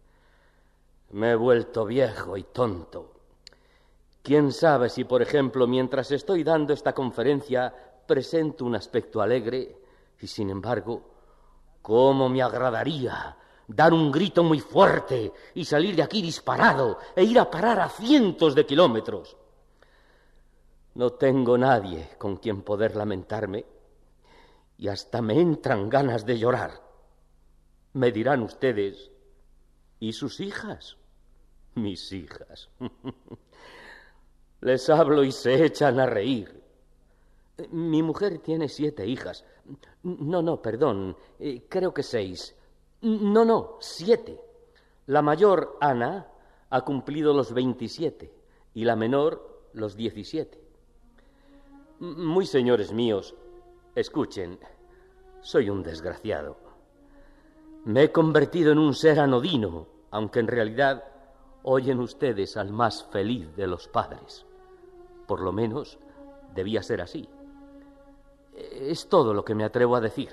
Me 1.13 1.31
he 1.31 1.35
vuelto 1.35 1.85
viejo 1.85 2.37
y 2.37 2.43
tonto. 2.43 3.13
¿Quién 4.21 4.51
sabe 4.51 4.89
si, 4.89 5.05
por 5.05 5.23
ejemplo, 5.23 5.65
mientras 5.65 6.11
estoy 6.11 6.43
dando 6.43 6.71
esta 6.71 6.93
conferencia, 6.93 7.73
presento 8.05 8.63
un 8.63 8.75
aspecto 8.75 9.23
alegre 9.23 9.75
y, 10.19 10.27
sin 10.27 10.51
embargo, 10.51 11.01
cómo 11.81 12.29
me 12.29 12.43
agradaría 12.43 13.35
dar 13.67 13.91
un 13.91 14.11
grito 14.11 14.43
muy 14.43 14.59
fuerte 14.59 15.33
y 15.55 15.65
salir 15.65 15.95
de 15.95 16.03
aquí 16.03 16.21
disparado 16.21 16.99
e 17.15 17.23
ir 17.23 17.39
a 17.39 17.49
parar 17.49 17.79
a 17.79 17.89
cientos 17.89 18.53
de 18.53 18.67
kilómetros? 18.67 19.35
No 20.93 21.13
tengo 21.13 21.57
nadie 21.57 22.09
con 22.19 22.37
quien 22.37 22.61
poder 22.61 22.95
lamentarme 22.95 23.65
y 24.77 24.89
hasta 24.89 25.23
me 25.23 25.41
entran 25.41 25.89
ganas 25.89 26.23
de 26.23 26.37
llorar. 26.37 26.90
Me 27.93 28.11
dirán 28.11 28.41
ustedes, 28.41 29.11
¿y 29.99 30.13
sus 30.13 30.39
hijas? 30.39 30.97
mis 31.75 32.11
hijas. 32.11 32.69
Les 34.61 34.89
hablo 34.89 35.23
y 35.23 35.31
se 35.31 35.65
echan 35.65 35.99
a 35.99 36.05
reír. 36.05 36.61
Mi 37.71 38.01
mujer 38.01 38.39
tiene 38.39 38.69
siete 38.69 39.05
hijas. 39.05 39.45
No, 40.03 40.41
no, 40.41 40.61
perdón, 40.61 41.15
eh, 41.39 41.63
creo 41.69 41.93
que 41.93 42.03
seis. 42.03 42.55
No, 43.01 43.45
no, 43.45 43.77
siete. 43.79 44.39
La 45.07 45.21
mayor, 45.21 45.77
Ana, 45.81 46.27
ha 46.69 46.81
cumplido 46.81 47.33
los 47.33 47.53
27 47.53 48.31
y 48.75 48.85
la 48.85 48.95
menor 48.95 49.67
los 49.73 49.95
17. 49.95 50.59
Muy 51.99 52.45
señores 52.45 52.93
míos, 52.93 53.35
escuchen, 53.95 54.59
soy 55.41 55.69
un 55.69 55.83
desgraciado. 55.83 56.70
Me 57.85 58.03
he 58.03 58.11
convertido 58.11 58.71
en 58.71 58.77
un 58.77 58.93
ser 58.93 59.19
anodino, 59.19 59.87
aunque 60.11 60.39
en 60.39 60.47
realidad 60.47 61.03
oyen 61.63 61.99
ustedes 61.99 62.55
al 62.57 62.71
más 62.71 63.05
feliz 63.05 63.55
de 63.55 63.65
los 63.65 63.87
padres. 63.87 64.45
Por 65.27 65.41
lo 65.41 65.51
menos 65.51 65.97
debía 66.53 66.83
ser 66.83 67.01
así. 67.01 67.27
Es 68.53 69.07
todo 69.07 69.33
lo 69.33 69.43
que 69.43 69.55
me 69.55 69.63
atrevo 69.63 69.95
a 69.95 70.01
decir. 70.01 70.29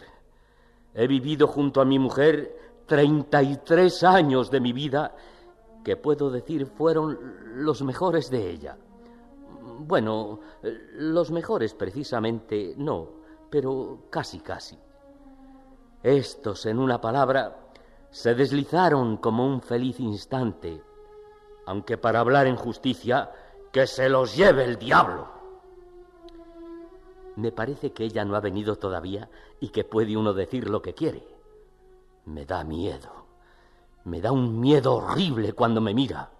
He 0.94 1.06
vivido 1.06 1.46
junto 1.46 1.80
a 1.80 1.84
mi 1.84 1.98
mujer 1.98 2.82
33 2.86 4.02
años 4.04 4.50
de 4.50 4.60
mi 4.60 4.72
vida 4.72 5.14
que 5.84 5.96
puedo 5.96 6.30
decir 6.30 6.66
fueron 6.66 7.64
los 7.64 7.82
mejores 7.82 8.30
de 8.30 8.50
ella. 8.50 8.76
Bueno, 9.80 10.40
los 10.96 11.30
mejores 11.30 11.72
precisamente 11.72 12.74
no, 12.76 13.08
pero 13.48 14.00
casi 14.10 14.40
casi. 14.40 14.76
Estos, 16.02 16.66
en 16.66 16.78
una 16.78 17.00
palabra, 17.00 17.70
se 18.10 18.34
deslizaron 18.34 19.16
como 19.16 19.46
un 19.46 19.60
feliz 19.60 20.00
instante, 20.00 20.82
aunque 21.66 21.98
para 21.98 22.20
hablar 22.20 22.46
en 22.46 22.56
justicia, 22.56 23.30
que 23.72 23.86
se 23.86 24.08
los 24.08 24.36
lleve 24.36 24.64
el 24.64 24.78
diablo. 24.78 25.28
Me 27.36 27.52
parece 27.52 27.92
que 27.92 28.04
ella 28.04 28.24
no 28.24 28.36
ha 28.36 28.40
venido 28.40 28.76
todavía 28.76 29.28
y 29.60 29.68
que 29.68 29.84
puede 29.84 30.16
uno 30.16 30.32
decir 30.32 30.68
lo 30.68 30.82
que 30.82 30.94
quiere. 30.94 31.26
Me 32.24 32.44
da 32.44 32.64
miedo. 32.64 33.26
Me 34.04 34.20
da 34.20 34.32
un 34.32 34.58
miedo 34.58 34.94
horrible 34.94 35.52
cuando 35.52 35.80
me 35.80 35.94
mira. 35.94 36.30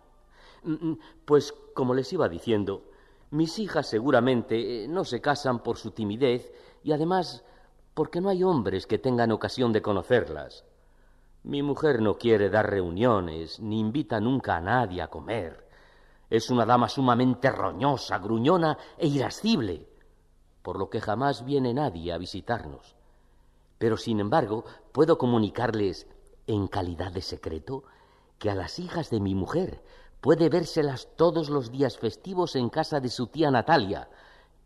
Mm, 0.63 0.73
mm, 0.73 0.99
pues, 1.25 1.55
como 1.75 1.95
les 1.95 2.13
iba 2.13 2.29
diciendo, 2.29 2.83
mis 3.31 3.59
hijas 3.59 3.87
seguramente 3.87 4.85
eh, 4.85 4.89
no 4.89 5.05
se 5.05 5.21
casan 5.21 5.63
por 5.63 5.77
su 5.77 5.91
timidez 5.91 6.53
y 6.83 6.93
además 6.93 7.45
porque 7.99 8.21
no 8.21 8.29
hay 8.29 8.45
hombres 8.45 8.87
que 8.87 8.99
tengan 8.99 9.33
ocasión 9.33 9.73
de 9.73 9.83
conocerlas. 9.83 10.65
Mi 11.43 11.65
mujer 11.65 12.01
no 12.01 12.17
quiere 12.17 12.49
dar 12.49 12.71
reuniones, 12.71 13.59
ni 13.59 13.81
invita 13.81 14.21
nunca 14.21 14.55
a 14.55 14.61
nadie 14.61 15.03
a 15.03 15.09
comer. 15.09 15.67
Es 16.31 16.49
una 16.49 16.65
dama 16.65 16.89
sumamente 16.89 17.51
roñosa, 17.51 18.19
gruñona 18.19 18.79
e 18.97 19.09
irascible, 19.09 19.89
por 20.63 20.79
lo 20.79 20.89
que 20.89 21.01
jamás 21.01 21.45
viene 21.45 21.75
nadie 21.75 22.13
a 22.13 22.19
visitarnos. 22.19 22.95
Pero, 23.79 23.97
sin 23.97 24.21
embargo, 24.21 24.65
puedo 24.93 25.19
comunicarles 25.19 26.07
en 26.47 26.69
calidad 26.69 27.11
de 27.11 27.23
secreto 27.23 27.83
que 28.39 28.49
a 28.49 28.55
las 28.55 28.79
hijas 28.79 29.11
de 29.11 29.19
mi 29.19 29.35
mujer 29.35 29.83
puede 30.21 30.49
vérselas 30.49 31.09
todos 31.17 31.51
los 31.51 31.73
días 31.73 31.99
festivos 31.99 32.55
en 32.55 32.69
casa 32.69 33.01
de 33.01 33.09
su 33.09 33.27
tía 33.27 33.51
Natalia, 33.51 34.09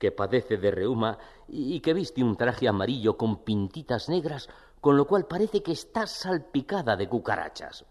que 0.03 0.11
padece 0.11 0.57
de 0.57 0.73
reuma 0.73 1.17
y 1.47 1.79
que 1.79 1.95
viste 1.95 2.25
un 2.25 2.35
traje 2.35 2.67
amarillo 2.67 3.17
con 3.17 3.45
pintitas 3.45 4.09
negras, 4.09 4.49
con 4.81 4.97
lo 4.97 5.07
cual 5.07 5.29
parece 5.29 5.63
que 5.63 5.71
está 5.71 6.09
salpicada 6.09 6.97
de 6.97 7.09
cucarachas. 7.09 7.85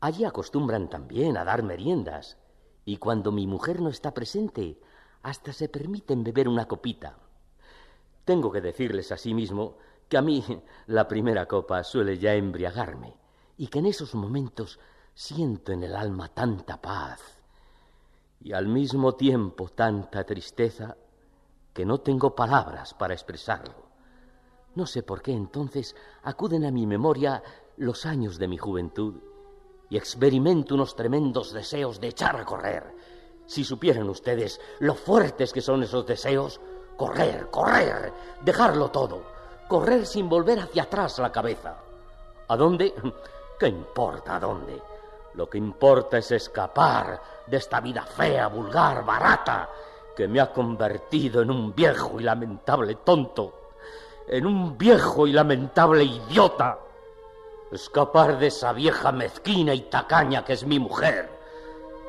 Allí 0.00 0.24
acostumbran 0.24 0.90
también 0.90 1.36
a 1.36 1.44
dar 1.44 1.62
meriendas, 1.62 2.38
y 2.84 2.96
cuando 2.96 3.30
mi 3.30 3.46
mujer 3.46 3.80
no 3.80 3.88
está 3.88 4.12
presente, 4.12 4.80
hasta 5.22 5.52
se 5.52 5.68
permiten 5.68 6.24
beber 6.24 6.48
una 6.48 6.66
copita. 6.66 7.20
Tengo 8.24 8.50
que 8.50 8.60
decirles 8.60 9.12
asimismo 9.12 9.76
que 10.08 10.18
a 10.18 10.22
mí 10.22 10.44
la 10.88 11.06
primera 11.06 11.46
copa 11.46 11.84
suele 11.84 12.18
ya 12.18 12.34
embriagarme 12.34 13.14
y 13.56 13.68
que 13.68 13.78
en 13.78 13.86
esos 13.86 14.16
momentos 14.16 14.80
siento 15.14 15.70
en 15.70 15.84
el 15.84 15.94
alma 15.94 16.34
tanta 16.34 16.80
paz 16.82 17.39
y 18.42 18.52
al 18.52 18.66
mismo 18.66 19.14
tiempo 19.14 19.68
tanta 19.68 20.24
tristeza 20.24 20.96
que 21.72 21.84
no 21.84 21.98
tengo 21.98 22.34
palabras 22.34 22.94
para 22.94 23.14
expresarlo. 23.14 23.90
No 24.74 24.86
sé 24.86 25.02
por 25.02 25.20
qué 25.22 25.32
entonces 25.32 25.94
acuden 26.22 26.64
a 26.64 26.70
mi 26.70 26.86
memoria 26.86 27.42
los 27.76 28.06
años 28.06 28.38
de 28.38 28.48
mi 28.48 28.56
juventud 28.56 29.14
y 29.88 29.96
experimento 29.96 30.74
unos 30.74 30.94
tremendos 30.94 31.52
deseos 31.52 32.00
de 32.00 32.08
echar 32.08 32.36
a 32.36 32.44
correr. 32.44 32.94
Si 33.46 33.64
supieran 33.64 34.08
ustedes 34.08 34.60
lo 34.78 34.94
fuertes 34.94 35.52
que 35.52 35.60
son 35.60 35.82
esos 35.82 36.06
deseos, 36.06 36.60
correr, 36.96 37.48
correr, 37.50 38.12
dejarlo 38.42 38.90
todo, 38.90 39.22
correr 39.68 40.06
sin 40.06 40.28
volver 40.28 40.60
hacia 40.60 40.84
atrás 40.84 41.18
la 41.18 41.32
cabeza. 41.32 41.76
¿A 42.48 42.56
dónde? 42.56 42.94
¿Qué 43.58 43.68
importa 43.68 44.36
a 44.36 44.40
dónde? 44.40 44.80
Lo 45.34 45.48
que 45.48 45.58
importa 45.58 46.18
es 46.18 46.30
escapar 46.32 47.20
de 47.46 47.56
esta 47.56 47.80
vida 47.80 48.02
fea, 48.02 48.48
vulgar, 48.48 49.04
barata, 49.04 49.68
que 50.16 50.26
me 50.26 50.40
ha 50.40 50.52
convertido 50.52 51.42
en 51.42 51.50
un 51.50 51.74
viejo 51.74 52.20
y 52.20 52.24
lamentable 52.24 52.96
tonto, 52.96 53.54
en 54.26 54.46
un 54.46 54.76
viejo 54.76 55.26
y 55.26 55.32
lamentable 55.32 56.04
idiota. 56.04 56.78
Escapar 57.70 58.38
de 58.38 58.48
esa 58.48 58.72
vieja 58.72 59.12
mezquina 59.12 59.72
y 59.72 59.82
tacaña 59.82 60.44
que 60.44 60.54
es 60.54 60.64
mi 60.64 60.78
mujer. 60.78 61.30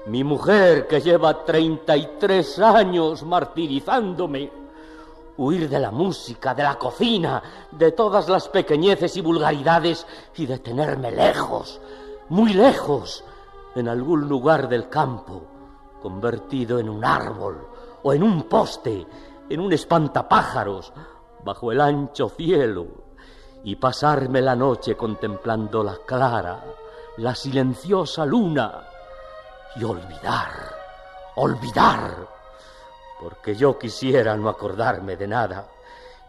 Mi 0.07 0.23
mujer 0.23 0.87
que 0.87 0.99
lleva 0.99 1.45
treinta 1.45 1.95
y 1.95 2.17
tres 2.19 2.57
años 2.57 3.21
martirizándome 3.21 4.51
huir 5.37 5.69
de 5.69 5.79
la 5.79 5.91
música, 5.91 6.53
de 6.53 6.63
la 6.63 6.75
cocina, 6.75 7.41
de 7.71 7.91
todas 7.91 8.27
las 8.29 8.47
pequeñeces 8.49 9.15
y 9.17 9.21
vulgaridades 9.21 10.05
y 10.35 10.45
detenerme 10.45 11.11
lejos, 11.11 11.79
muy 12.31 12.53
lejos, 12.53 13.23
en 13.75 13.89
algún 13.89 14.27
lugar 14.27 14.69
del 14.69 14.87
campo, 14.87 15.43
convertido 16.01 16.79
en 16.79 16.89
un 16.89 17.03
árbol 17.03 17.67
o 18.03 18.13
en 18.13 18.23
un 18.23 18.43
poste, 18.43 19.05
en 19.49 19.59
un 19.59 19.73
espantapájaros, 19.73 20.93
bajo 21.43 21.71
el 21.73 21.81
ancho 21.81 22.29
cielo, 22.29 22.87
y 23.65 23.75
pasarme 23.75 24.41
la 24.41 24.55
noche 24.55 24.95
contemplando 24.95 25.83
la 25.83 25.97
clara, 26.05 26.63
la 27.17 27.35
silenciosa 27.35 28.25
luna, 28.25 28.81
y 29.75 29.83
olvidar, 29.83 30.51
olvidar 31.35 32.27
porque 33.21 33.55
yo 33.55 33.77
quisiera 33.77 34.35
no 34.35 34.49
acordarme 34.49 35.15
de 35.15 35.27
nada. 35.27 35.67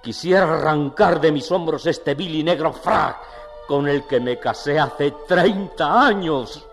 Quisiera 0.03 0.43
arrancar 0.43 1.21
de 1.21 1.33
mis 1.33 1.51
hombros 1.51 1.87
este 1.87 2.15
vil 2.15 2.35
y 2.35 2.43
negro 2.43 2.73
frac 2.73 3.32
con 3.67 3.89
el 3.89 4.05
que 4.07 4.21
me 4.21 4.39
casé 4.39 4.79
hace 4.79 5.13
treinta 5.27 6.07
años, 6.07 6.67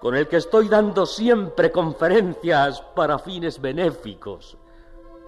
con 0.00 0.14
el 0.14 0.28
que 0.28 0.36
estoy 0.36 0.68
dando 0.68 1.06
siempre 1.06 1.72
conferencias 1.72 2.80
para 2.94 3.18
fines 3.18 3.60
benéficos. 3.60 4.56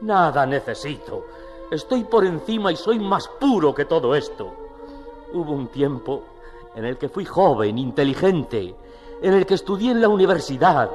Nada 0.03 0.47
necesito. 0.47 1.27
Estoy 1.71 2.05
por 2.05 2.25
encima 2.25 2.73
y 2.73 2.77
soy 2.77 2.99
más 2.99 3.29
puro 3.29 3.75
que 3.75 3.85
todo 3.85 4.15
esto. 4.15 4.53
Hubo 5.33 5.53
un 5.53 5.69
tiempo 5.69 6.23
en 6.75 6.85
el 6.85 6.99
que 6.99 7.09
fui 7.09 7.25
joven, 7.25 7.79
inteligente, 7.79 8.75
en 9.23 9.35
el 9.35 9.47
que 9.47 9.55
estudié 9.55 9.93
en 9.93 10.01
la 10.01 10.09
universidad, 10.09 10.91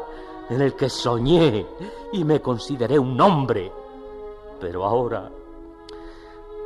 en 0.50 0.62
el 0.62 0.76
que 0.76 0.90
soñé 0.90 1.66
y 2.12 2.24
me 2.24 2.42
consideré 2.42 2.98
un 2.98 3.20
hombre. 3.20 3.72
Pero 4.60 4.86
ahora, 4.86 5.30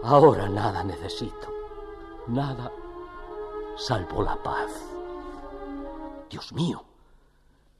ahora 0.03 0.47
nada 0.47 0.83
necesito, 0.83 1.47
nada 2.27 2.71
salvo 3.79 4.21
la 4.21 4.35
paz. 4.41 4.71
Dios 6.29 6.51
mío, 6.53 6.83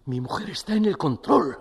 mi 0.06 0.22
mujer 0.22 0.50
está 0.50 0.74
en 0.74 0.86
el 0.86 0.98
control. 0.98 1.60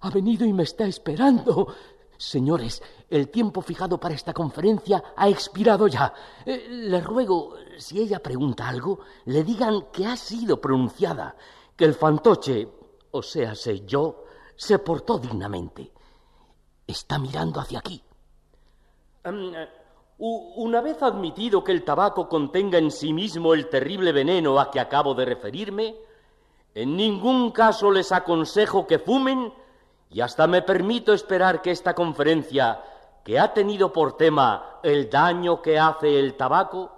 Ha 0.00 0.10
venido 0.10 0.44
y 0.44 0.52
me 0.52 0.62
está 0.62 0.84
esperando. 0.84 1.74
Señores, 2.16 2.82
el 3.08 3.30
tiempo 3.30 3.62
fijado 3.62 3.98
para 3.98 4.14
esta 4.14 4.32
conferencia 4.32 5.02
ha 5.16 5.28
expirado 5.28 5.88
ya. 5.88 6.12
Eh, 6.44 6.68
le 6.68 7.00
ruego, 7.00 7.54
si 7.78 8.00
ella 8.00 8.22
pregunta 8.22 8.68
algo, 8.68 9.00
le 9.24 9.42
digan 9.42 9.86
que 9.92 10.06
ha 10.06 10.16
sido 10.16 10.60
pronunciada, 10.60 11.34
que 11.74 11.84
el 11.84 11.94
fantoche, 11.94 12.68
o 13.10 13.22
sea, 13.22 13.54
sé 13.54 13.84
yo, 13.86 14.24
se 14.54 14.78
portó 14.78 15.18
dignamente. 15.18 15.92
Está 16.86 17.18
mirando 17.18 17.58
hacia 17.58 17.78
aquí. 17.80 18.02
Eh, 19.24 19.68
una 20.18 20.80
vez 20.80 21.02
admitido 21.02 21.64
que 21.64 21.72
el 21.72 21.84
tabaco 21.84 22.28
contenga 22.28 22.78
en 22.78 22.90
sí 22.90 23.12
mismo 23.12 23.54
el 23.54 23.68
terrible 23.68 24.12
veneno 24.12 24.60
a 24.60 24.70
que 24.70 24.78
acabo 24.78 25.14
de 25.14 25.24
referirme, 25.24 25.96
en 26.74 26.96
ningún 26.96 27.50
caso 27.50 27.90
les 27.90 28.12
aconsejo 28.12 28.86
que 28.86 28.98
fumen 28.98 29.52
y 30.10 30.20
hasta 30.20 30.46
me 30.46 30.62
permito 30.62 31.12
esperar 31.12 31.60
que 31.62 31.70
esta 31.70 31.94
conferencia, 31.94 32.82
que 33.24 33.38
ha 33.38 33.52
tenido 33.52 33.92
por 33.92 34.16
tema 34.16 34.78
el 34.82 35.08
daño 35.08 35.60
que 35.60 35.78
hace 35.78 36.18
el 36.18 36.34
tabaco, 36.34 36.90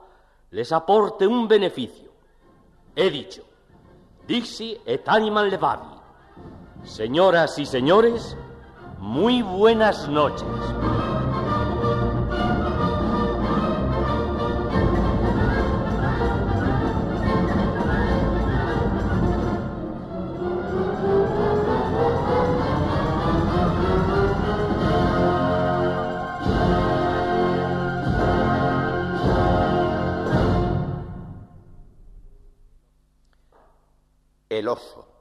les 0.51 0.73
aporte 0.73 1.27
un 1.27 1.49
beneficio. 1.49 2.11
He 2.95 3.11
dicho, 3.11 3.43
dixi 4.27 4.79
et 4.87 5.09
animal 5.09 5.51
levavi. 5.51 5.95
Señoras 6.85 7.59
y 7.59 7.67
señores, 7.67 8.37
muy 8.99 9.43
buenas 9.43 10.09
noches. 10.09 10.47
El 34.59 34.69
oso. 34.69 35.14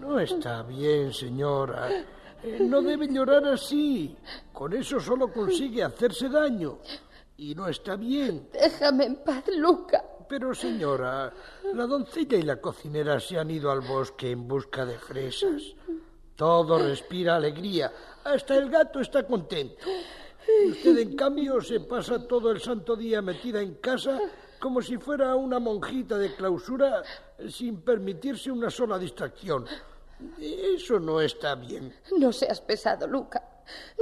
No 0.00 0.18
está 0.20 0.62
bien, 0.62 1.12
señora. 1.12 1.88
Eh, 2.42 2.58
No 2.60 2.82
debe 2.82 3.08
llorar 3.08 3.44
así. 3.46 4.16
Con 4.52 4.72
eso 4.74 5.00
solo 5.00 5.32
consigue 5.32 5.82
hacerse 5.82 6.28
daño. 6.28 6.78
Y 7.36 7.54
no 7.54 7.68
está 7.68 7.96
bien. 7.96 8.48
Déjame 8.52 9.06
en 9.06 9.16
paz, 9.16 9.44
Luca. 9.56 10.04
Pero, 10.28 10.54
señora, 10.54 11.32
la 11.74 11.86
doncella 11.86 12.36
y 12.38 12.42
la 12.42 12.60
cocinera 12.60 13.18
se 13.20 13.38
han 13.38 13.50
ido 13.50 13.70
al 13.70 13.80
bosque 13.80 14.30
en 14.30 14.46
busca 14.46 14.84
de 14.84 14.98
fresas. 14.98 15.62
Todo 16.36 16.78
respira 16.78 17.36
alegría. 17.36 17.92
Hasta 18.24 18.56
el 18.56 18.70
gato 18.70 19.00
está 19.00 19.26
contento. 19.26 19.76
Usted, 20.68 20.98
en 20.98 21.16
cambio, 21.16 21.60
se 21.60 21.80
pasa 21.80 22.26
todo 22.26 22.50
el 22.50 22.60
santo 22.60 22.96
día 22.96 23.22
metida 23.22 23.60
en 23.60 23.74
casa 23.76 24.18
como 24.60 24.80
si 24.80 24.96
fuera 24.96 25.34
una 25.36 25.58
monjita 25.58 26.16
de 26.16 26.34
clausura 26.34 27.02
sin 27.48 27.80
permitirse 27.82 28.50
una 28.50 28.70
sola 28.70 28.98
distracción. 28.98 29.66
Eso 30.38 30.98
no 31.00 31.20
está 31.20 31.54
bien. 31.54 31.94
No 32.18 32.32
seas 32.32 32.60
pesado, 32.60 33.06
Luca. 33.06 33.42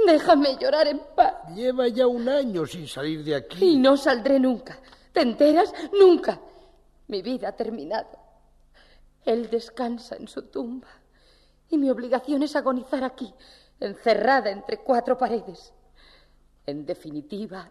Déjame 0.05 0.57
llorar 0.57 0.87
en 0.87 1.01
paz. 1.15 1.35
Lleva 1.55 1.87
ya 1.87 2.05
un 2.07 2.27
año 2.29 2.65
sin 2.65 2.87
salir 2.87 3.23
de 3.23 3.31
Y 3.31 3.33
aquí. 3.33 3.77
no 3.77 3.97
saldré 3.97 4.39
nunca. 4.39 4.79
¿Te 5.11 5.21
enteras? 5.21 5.73
Nunca. 5.97 6.39
Mi 7.07 7.21
vida 7.21 7.49
ha 7.49 7.51
terminado. 7.55 8.09
Él 9.25 9.49
descansa 9.49 10.15
en 10.15 10.27
su 10.27 10.43
tumba. 10.43 10.87
Y 11.69 11.77
mi 11.77 11.89
obligación 11.89 12.43
es 12.43 12.55
agonizar 12.55 13.03
aquí, 13.03 13.33
encerrada 13.79 14.51
entre 14.51 14.79
cuatro 14.79 15.17
paredes. 15.17 15.73
En 16.65 16.85
definitiva, 16.85 17.69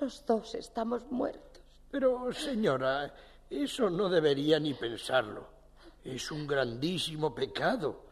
los 0.00 0.24
dos 0.26 0.54
estamos 0.54 1.06
muertos. 1.10 1.62
Pero, 1.90 2.32
señora, 2.32 3.12
eso 3.50 3.90
no 3.90 4.08
debería 4.08 4.58
ni 4.58 4.74
pensarlo. 4.74 5.46
Es 6.04 6.30
un 6.30 6.46
grandísimo 6.46 7.34
pecado. 7.34 8.04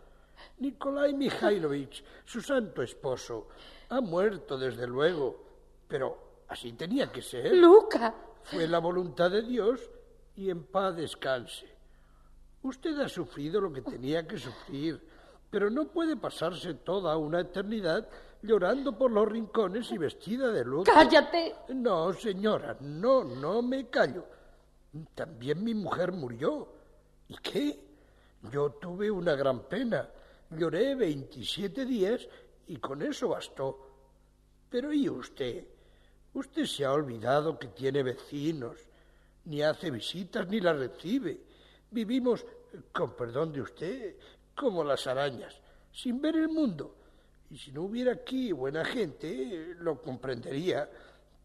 Nikolai 0.59 1.15
Mikhailovich, 1.15 2.05
su 2.25 2.41
santo 2.41 2.83
esposo, 2.83 3.49
ha 3.89 4.01
muerto 4.01 4.59
desde 4.59 4.87
luego, 4.87 5.45
pero 5.89 6.43
así 6.49 6.73
tenía 6.73 7.11
que 7.11 7.23
ser. 7.23 7.55
Luca. 7.55 8.15
Fue 8.43 8.69
la 8.69 8.79
voluntad 8.79 9.31
de 9.31 9.43
Dios 9.43 9.81
y 10.37 10.51
en 10.51 10.65
paz 10.65 10.97
descanse. 10.97 11.67
Usted 12.63 12.99
ha 13.01 13.09
sufrido 13.09 13.61
lo 13.61 13.73
que 13.73 13.83
tenía 13.83 14.27
que 14.27 14.39
sufrir, 14.39 15.01
pero 15.51 15.71
no 15.71 15.87
puede 15.89 16.17
pasarse 16.17 16.75
toda 16.75 17.17
una 17.17 17.41
eternidad 17.41 18.09
llorando 18.43 18.97
por 18.97 19.11
los 19.11 19.29
rincones 19.29 19.91
y 19.93 19.99
vestida 19.99 20.51
de 20.51 20.65
luto. 20.65 20.91
Cállate. 20.93 21.55
No, 21.69 22.13
señora, 22.13 22.77
no, 22.81 23.25
no 23.25 23.63
me 23.63 23.89
callo. 23.89 24.25
También 25.15 25.63
mi 25.65 25.75
mujer 25.75 26.13
murió. 26.13 26.69
¿Y 27.29 27.37
qué? 27.39 27.79
Yo 28.53 28.71
tuve 28.71 29.11
una 29.11 29.35
gran 29.35 29.69
pena. 29.69 30.09
Lloré 30.51 30.95
27 30.95 31.85
días 31.85 32.29
y 32.67 32.77
con 32.77 33.03
eso 33.03 33.29
bastó. 33.31 33.91
Pero 34.71 34.93
¿y 34.93 35.09
usted? 35.09 35.67
Usted 36.35 36.65
se 36.67 36.85
ha 36.85 36.93
olvidado 36.93 37.59
que 37.59 37.69
tiene 37.69 38.03
vecinos. 38.03 38.77
Ni 39.45 39.63
hace 39.63 39.91
visitas 39.91 40.49
ni 40.49 40.61
las 40.61 40.77
recibe. 40.77 41.41
Vivimos, 41.91 42.45
con 42.93 43.15
perdón 43.15 43.53
de 43.53 43.61
usted, 43.61 44.17
como 44.55 44.83
las 44.85 45.07
arañas, 45.07 45.61
sin 45.93 46.21
ver 46.21 46.37
el 46.37 46.49
mundo. 46.49 46.97
Y 47.51 47.59
si 47.59 47.73
no 47.73 47.83
hubiera 47.83 48.13
aquí 48.13 48.53
buena 48.53 48.85
gente, 48.85 49.75
lo 49.79 50.01
comprendería. 50.01 50.89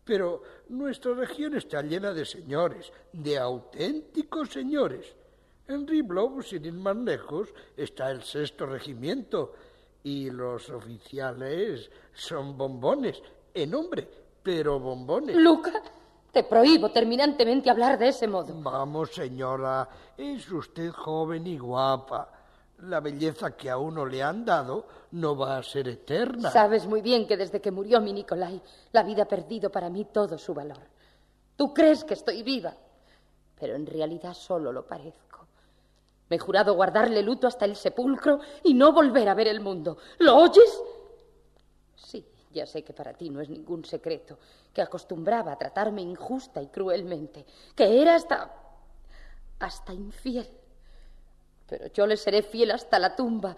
Pero 0.09 0.41
nuestra 0.69 1.13
región 1.13 1.55
está 1.55 1.83
llena 1.83 2.11
de 2.13 2.25
señores, 2.25 2.91
de 3.13 3.37
auténticos 3.37 4.49
señores. 4.49 5.05
En 5.67 5.85
Riblov, 5.85 6.41
sin 6.41 6.65
ir 6.65 6.73
más 6.73 6.97
lejos, 6.97 7.53
está 7.77 8.09
el 8.09 8.23
sexto 8.23 8.65
regimiento 8.65 9.53
y 10.03 10.31
los 10.31 10.67
oficiales 10.71 11.91
son 12.11 12.57
bombones, 12.57 13.21
en 13.53 13.69
nombre, 13.69 14.09
pero 14.41 14.79
bombones. 14.79 15.35
Luca, 15.35 15.79
te 16.31 16.43
prohíbo 16.43 16.89
terminantemente 16.89 17.69
hablar 17.69 17.99
de 17.99 18.07
ese 18.07 18.27
modo. 18.27 18.51
Vamos, 18.63 19.13
señora, 19.13 19.87
es 20.17 20.51
usted 20.51 20.89
joven 20.89 21.45
y 21.45 21.59
guapa. 21.59 22.38
La 22.83 23.01
belleza 23.01 23.57
que 23.57 23.69
a 23.69 23.77
uno 23.77 24.05
le 24.05 24.23
han 24.23 24.45
dado 24.45 24.87
no 25.11 25.35
va 25.35 25.57
a 25.57 25.63
ser 25.63 25.87
eterna. 25.87 26.49
Sabes 26.49 26.87
muy 26.87 27.01
bien 27.01 27.27
que 27.27 27.35
desde 27.35 27.59
que 27.59 27.71
murió 27.71 27.99
mi 27.99 28.13
Nicolai, 28.13 28.61
la 28.91 29.03
vida 29.03 29.23
ha 29.23 29.27
perdido 29.27 29.69
para 29.69 29.89
mí 29.89 30.05
todo 30.05 30.37
su 30.37 30.53
valor. 30.53 30.79
Tú 31.57 31.73
crees 31.73 32.05
que 32.05 32.13
estoy 32.13 32.41
viva, 32.41 32.73
pero 33.59 33.75
en 33.75 33.85
realidad 33.85 34.33
solo 34.33 34.71
lo 34.71 34.85
parezco. 34.85 35.45
Me 36.29 36.37
he 36.37 36.39
jurado 36.39 36.75
guardarle 36.75 37.21
luto 37.21 37.47
hasta 37.47 37.65
el 37.65 37.75
sepulcro 37.75 38.39
y 38.63 38.73
no 38.73 38.93
volver 38.93 39.27
a 39.27 39.33
ver 39.33 39.47
el 39.47 39.59
mundo. 39.59 39.97
¿Lo 40.19 40.37
oyes? 40.37 40.81
Sí, 41.95 42.25
ya 42.53 42.65
sé 42.65 42.83
que 42.83 42.93
para 42.93 43.13
ti 43.13 43.29
no 43.29 43.41
es 43.41 43.49
ningún 43.49 43.83
secreto, 43.83 44.37
que 44.71 44.81
acostumbraba 44.81 45.51
a 45.51 45.57
tratarme 45.57 46.01
injusta 46.01 46.61
y 46.61 46.67
cruelmente, 46.67 47.45
que 47.75 48.01
era 48.01 48.15
hasta... 48.15 48.53
hasta 49.59 49.93
infiel. 49.93 50.47
Pero 51.69 51.87
yo 51.87 52.07
le 52.07 52.17
seré 52.17 52.41
fiel 52.41 52.71
hasta 52.71 52.97
la 52.97 53.15
tumba 53.15 53.55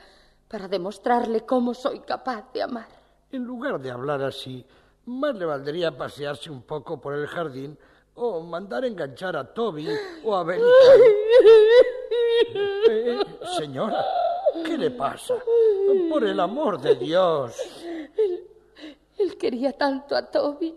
para 0.47 0.67
demostrarle 0.67 1.45
cómo 1.45 1.73
soy 1.73 2.01
capaz 2.01 2.51
de 2.53 2.61
amar. 2.61 2.87
En 3.31 3.45
lugar 3.45 3.79
de 3.79 3.89
hablar 3.89 4.21
así, 4.21 4.65
más 5.05 5.33
le 5.35 5.45
valdría 5.45 5.97
pasearse 5.97 6.49
un 6.49 6.63
poco 6.63 6.99
por 6.99 7.13
el 7.13 7.27
jardín 7.27 7.77
o 8.15 8.41
mandar 8.41 8.83
enganchar 8.83 9.37
a 9.37 9.53
Toby 9.53 9.87
o 10.25 10.35
a. 10.35 10.45
Eh, 12.89 13.19
señora, 13.57 14.03
¿qué 14.65 14.77
le 14.77 14.91
pasa? 14.91 15.35
Por 16.09 16.25
el 16.25 16.39
amor 16.39 16.81
de 16.81 16.95
Dios. 16.95 17.55
Él 19.17 19.37
quería 19.37 19.71
tanto 19.73 20.15
a 20.15 20.29
Toby. 20.29 20.75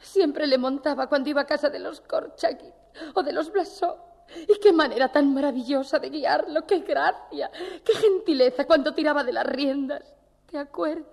Siempre 0.00 0.46
le 0.46 0.56
montaba 0.56 1.08
cuando 1.08 1.28
iba 1.28 1.42
a 1.42 1.46
casa 1.46 1.68
de 1.68 1.78
los 1.78 2.00
Korchagin 2.00 2.72
o 3.14 3.22
de 3.22 3.32
los 3.32 3.52
Blasó. 3.52 4.09
Y 4.48 4.58
qué 4.60 4.72
manera 4.72 5.10
tan 5.10 5.32
maravillosa 5.34 5.98
de 5.98 6.10
guiarlo, 6.10 6.66
qué 6.66 6.80
gracia, 6.80 7.50
qué 7.84 7.94
gentileza 7.94 8.66
cuando 8.66 8.94
tiraba 8.94 9.24
de 9.24 9.32
las 9.32 9.46
riendas. 9.46 10.02
¿Te 10.46 10.58
acuerdas? 10.58 11.06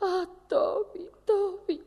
Ah, 0.00 0.26
Toby, 0.48 1.08
Toby. 1.24 1.82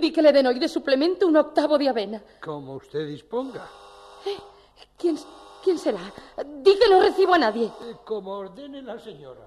Di 0.00 0.12
que 0.12 0.22
le 0.22 0.32
den 0.32 0.46
hoy 0.46 0.58
de 0.58 0.68
suplemento 0.68 1.26
un 1.26 1.36
octavo 1.36 1.76
de 1.76 1.88
avena. 1.88 2.22
Como 2.42 2.74
usted 2.76 3.06
disponga. 3.06 3.68
¿Quién, 4.96 5.18
quién 5.62 5.78
será? 5.78 6.00
Di 6.62 6.78
que 6.78 6.88
no 6.88 7.00
recibo 7.00 7.34
a 7.34 7.38
nadie. 7.38 7.66
Eh, 7.66 7.96
Como 8.04 8.32
ordene 8.32 8.82
la 8.82 8.98
señora. 8.98 9.46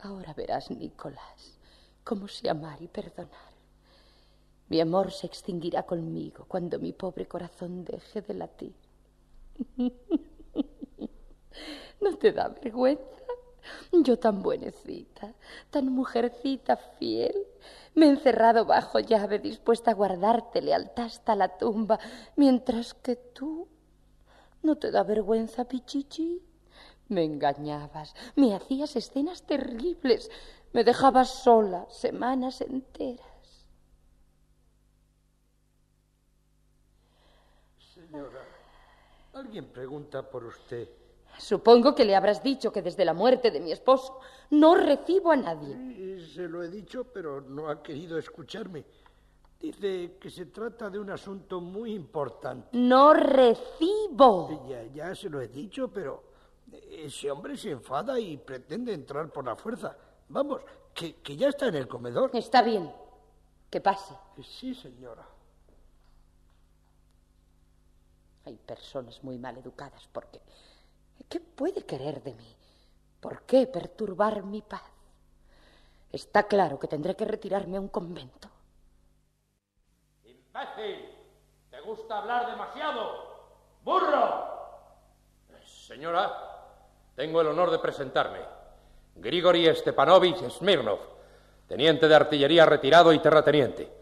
Ahora 0.00 0.32
verás, 0.32 0.70
Nicolás, 0.70 1.58
cómo 2.04 2.28
sé 2.28 2.48
amar 2.48 2.80
y 2.80 2.86
perdonar. 2.88 3.47
Mi 4.68 4.80
amor 4.80 5.12
se 5.12 5.26
extinguirá 5.26 5.84
conmigo 5.84 6.44
cuando 6.46 6.78
mi 6.78 6.92
pobre 6.92 7.26
corazón 7.26 7.84
deje 7.84 8.20
de 8.22 8.34
latir. 8.34 8.74
¿No 12.00 12.16
te 12.16 12.32
da 12.32 12.48
vergüenza? 12.48 13.02
Yo 13.92 14.18
tan 14.18 14.42
buenecita, 14.42 15.34
tan 15.70 15.92
mujercita 15.92 16.76
fiel, 16.76 17.34
me 17.94 18.06
he 18.06 18.10
encerrado 18.10 18.64
bajo 18.64 18.98
llave 18.98 19.38
dispuesta 19.38 19.90
a 19.90 19.94
guardarte 19.94 20.62
lealtad 20.62 21.06
hasta 21.06 21.34
la 21.34 21.58
tumba, 21.58 21.98
mientras 22.36 22.94
que 22.94 23.16
tú... 23.16 23.68
¿No 24.62 24.76
te 24.76 24.90
da 24.90 25.02
vergüenza, 25.02 25.64
Pichichi? 25.64 26.42
Me 27.08 27.24
engañabas, 27.24 28.14
me 28.36 28.54
hacías 28.54 28.96
escenas 28.96 29.42
terribles, 29.42 30.30
me 30.72 30.84
dejabas 30.84 31.30
sola 31.30 31.86
semanas 31.90 32.60
enteras. 32.60 33.27
Señora, 38.10 38.40
alguien 39.34 39.66
pregunta 39.66 40.22
por 40.22 40.44
usted. 40.44 40.88
Supongo 41.36 41.94
que 41.94 42.06
le 42.06 42.16
habrás 42.16 42.42
dicho 42.42 42.72
que 42.72 42.80
desde 42.80 43.04
la 43.04 43.12
muerte 43.12 43.50
de 43.50 43.60
mi 43.60 43.70
esposo 43.70 44.18
no 44.50 44.74
recibo 44.74 45.30
a 45.30 45.36
nadie. 45.36 45.76
Sí, 45.76 46.32
se 46.34 46.48
lo 46.48 46.62
he 46.62 46.68
dicho, 46.68 47.04
pero 47.04 47.42
no 47.42 47.68
ha 47.68 47.82
querido 47.82 48.18
escucharme. 48.18 48.84
Dice 49.60 50.16
que 50.18 50.30
se 50.30 50.46
trata 50.46 50.88
de 50.88 50.98
un 50.98 51.10
asunto 51.10 51.60
muy 51.60 51.92
importante. 51.92 52.68
No 52.72 53.12
recibo. 53.12 54.66
Ya, 54.68 54.84
ya 54.84 55.14
se 55.14 55.28
lo 55.28 55.40
he 55.40 55.48
dicho, 55.48 55.88
pero 55.88 56.22
ese 56.90 57.30
hombre 57.30 57.56
se 57.58 57.72
enfada 57.72 58.18
y 58.18 58.38
pretende 58.38 58.94
entrar 58.94 59.30
por 59.30 59.44
la 59.44 59.54
fuerza. 59.54 59.96
Vamos, 60.28 60.62
que, 60.94 61.16
que 61.16 61.36
ya 61.36 61.48
está 61.48 61.66
en 61.66 61.74
el 61.74 61.88
comedor. 61.88 62.30
Está 62.32 62.62
bien. 62.62 62.90
Que 63.68 63.80
pase. 63.80 64.14
Sí, 64.42 64.74
señora. 64.74 65.26
Hay 68.48 68.56
personas 68.56 69.22
muy 69.22 69.36
mal 69.36 69.58
educadas 69.58 70.08
porque... 70.10 70.40
¿Qué 71.28 71.38
puede 71.38 71.84
querer 71.84 72.22
de 72.22 72.32
mí? 72.32 72.56
¿Por 73.20 73.42
qué 73.42 73.66
perturbar 73.66 74.42
mi 74.42 74.62
paz? 74.62 74.90
Está 76.10 76.44
claro 76.44 76.78
que 76.78 76.88
tendré 76.88 77.14
que 77.14 77.26
retirarme 77.26 77.76
a 77.76 77.80
un 77.82 77.88
convento. 77.88 78.48
¡Imbécil! 80.24 81.10
¿Te 81.70 81.80
gusta 81.82 82.20
hablar 82.20 82.50
demasiado? 82.50 83.82
¡Burro! 83.84 84.46
Señora, 85.62 86.32
tengo 87.16 87.42
el 87.42 87.48
honor 87.48 87.70
de 87.70 87.80
presentarme. 87.80 88.40
Grigori 89.16 89.66
Stepanovich 89.74 90.48
Smirnov, 90.48 91.00
teniente 91.66 92.08
de 92.08 92.14
artillería 92.14 92.64
retirado 92.64 93.12
y 93.12 93.18
terrateniente. 93.18 93.97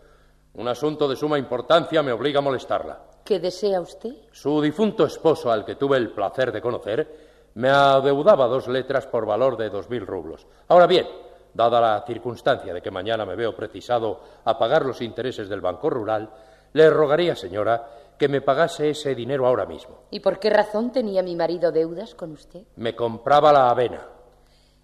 Un 0.56 0.68
asunto 0.68 1.06
de 1.06 1.16
suma 1.16 1.38
importancia 1.38 2.02
me 2.02 2.12
obliga 2.12 2.38
a 2.38 2.42
molestarla. 2.42 2.98
¿Qué 3.22 3.38
desea 3.38 3.78
usted? 3.78 4.14
Su 4.32 4.62
difunto 4.62 5.04
esposo, 5.04 5.52
al 5.52 5.66
que 5.66 5.74
tuve 5.74 5.98
el 5.98 6.12
placer 6.12 6.50
de 6.50 6.62
conocer, 6.62 7.50
me 7.54 7.68
adeudaba 7.68 8.46
dos 8.46 8.66
letras 8.66 9.06
por 9.06 9.26
valor 9.26 9.58
de 9.58 9.68
dos 9.68 9.90
mil 9.90 10.06
rublos. 10.06 10.46
Ahora 10.68 10.86
bien, 10.86 11.06
dada 11.52 11.78
la 11.78 12.04
circunstancia 12.06 12.72
de 12.72 12.80
que 12.80 12.90
mañana 12.90 13.26
me 13.26 13.36
veo 13.36 13.54
precisado 13.54 14.20
a 14.44 14.58
pagar 14.58 14.86
los 14.86 15.02
intereses 15.02 15.46
del 15.48 15.60
Banco 15.60 15.90
Rural, 15.90 16.30
le 16.72 16.88
rogaría, 16.88 17.36
señora, 17.36 17.90
que 18.18 18.28
me 18.28 18.40
pagase 18.40 18.90
ese 18.90 19.14
dinero 19.14 19.46
ahora 19.46 19.66
mismo. 19.66 20.04
¿Y 20.10 20.20
por 20.20 20.38
qué 20.38 20.48
razón 20.48 20.90
tenía 20.90 21.22
mi 21.22 21.36
marido 21.36 21.70
deudas 21.70 22.14
con 22.14 22.32
usted? 22.32 22.62
Me 22.76 22.96
compraba 22.96 23.52
la 23.52 23.68
avena. 23.68 24.06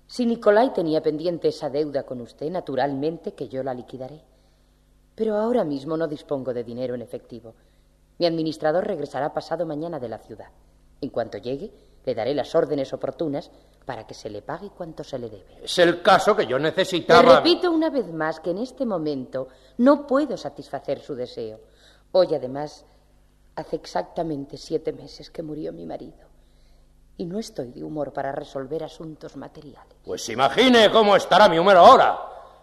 Si 0.06 0.26
Nicolai 0.26 0.74
tenía 0.74 1.02
pendiente 1.02 1.48
esa 1.48 1.70
deuda 1.70 2.02
con 2.02 2.20
usted, 2.20 2.50
naturalmente 2.50 3.32
que 3.32 3.48
yo 3.48 3.62
la 3.62 3.72
liquidaré. 3.72 4.31
Pero 5.14 5.36
ahora 5.36 5.64
mismo 5.64 5.96
no 5.96 6.08
dispongo 6.08 6.54
de 6.54 6.64
dinero 6.64 6.94
en 6.94 7.02
efectivo. 7.02 7.54
Mi 8.18 8.26
administrador 8.26 8.86
regresará 8.86 9.32
pasado 9.32 9.66
mañana 9.66 9.98
de 9.98 10.08
la 10.08 10.18
ciudad. 10.18 10.48
En 11.00 11.10
cuanto 11.10 11.38
llegue, 11.38 11.70
le 12.04 12.14
daré 12.14 12.34
las 12.34 12.54
órdenes 12.54 12.92
oportunas 12.92 13.50
para 13.84 14.06
que 14.06 14.14
se 14.14 14.30
le 14.30 14.42
pague 14.42 14.70
cuanto 14.70 15.02
se 15.04 15.18
le 15.18 15.28
debe. 15.28 15.58
Es 15.62 15.78
el 15.78 16.02
caso 16.02 16.36
que 16.36 16.46
yo 16.46 16.58
necesitaba. 16.58 17.22
Te 17.22 17.36
repito 17.36 17.70
una 17.70 17.90
vez 17.90 18.12
más 18.12 18.40
que 18.40 18.50
en 18.50 18.58
este 18.58 18.86
momento 18.86 19.48
no 19.78 20.06
puedo 20.06 20.36
satisfacer 20.36 21.00
su 21.00 21.14
deseo. 21.14 21.60
Hoy, 22.12 22.34
además, 22.34 22.84
hace 23.56 23.76
exactamente 23.76 24.56
siete 24.56 24.92
meses 24.92 25.30
que 25.30 25.42
murió 25.42 25.72
mi 25.72 25.86
marido. 25.86 26.30
Y 27.16 27.26
no 27.26 27.38
estoy 27.38 27.72
de 27.72 27.84
humor 27.84 28.12
para 28.12 28.32
resolver 28.32 28.84
asuntos 28.84 29.36
materiales. 29.36 29.96
Pues 30.04 30.28
imagine 30.28 30.90
cómo 30.90 31.14
estará 31.14 31.48
mi 31.48 31.58
humor 31.58 31.76
ahora. 31.76 32.18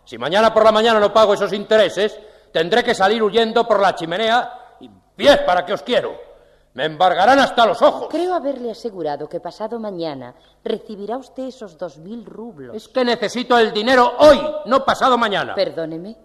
Si 0.05 0.17
mañana 0.17 0.53
por 0.53 0.63
la 0.63 0.71
mañana 0.71 0.99
no 0.99 1.13
pago 1.13 1.33
esos 1.33 1.53
intereses, 1.53 2.17
tendré 2.51 2.83
que 2.83 2.93
salir 2.95 3.21
huyendo 3.23 3.67
por 3.67 3.79
la 3.79 3.95
chimenea 3.95 4.75
y 4.79 4.89
pies 5.15 5.39
para 5.39 5.65
que 5.65 5.73
os 5.73 5.81
quiero. 5.83 6.29
Me 6.73 6.85
embargarán 6.85 7.39
hasta 7.39 7.65
los 7.65 7.81
ojos. 7.81 8.07
Creo 8.09 8.33
haberle 8.33 8.71
asegurado 8.71 9.27
que 9.27 9.39
pasado 9.39 9.79
mañana 9.79 10.35
recibirá 10.63 11.17
usted 11.17 11.43
esos 11.47 11.77
dos 11.77 11.97
mil 11.97 12.23
rublos. 12.25 12.75
Es 12.75 12.87
que 12.87 13.03
necesito 13.03 13.57
el 13.57 13.73
dinero 13.73 14.13
hoy, 14.19 14.39
no 14.65 14.85
pasado 14.85 15.17
mañana. 15.17 15.55
Perdóneme, 15.55 16.15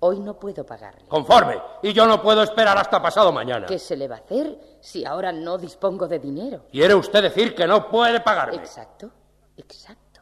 hoy 0.00 0.20
no 0.20 0.38
puedo 0.38 0.64
pagarle. 0.64 1.04
Conforme, 1.08 1.60
y 1.82 1.92
yo 1.92 2.06
no 2.06 2.22
puedo 2.22 2.42
esperar 2.42 2.78
hasta 2.78 3.02
pasado 3.02 3.32
mañana. 3.32 3.66
¿Qué 3.66 3.78
se 3.78 3.96
le 3.96 4.06
va 4.06 4.14
a 4.16 4.18
hacer 4.18 4.56
si 4.80 5.04
ahora 5.04 5.32
no 5.32 5.58
dispongo 5.58 6.06
de 6.06 6.20
dinero? 6.20 6.62
¿Quiere 6.70 6.94
usted 6.94 7.22
decir 7.22 7.54
que 7.54 7.66
no 7.66 7.88
puede 7.88 8.20
pagarme? 8.20 8.56
Exacto, 8.56 9.10
exacto. 9.56 10.20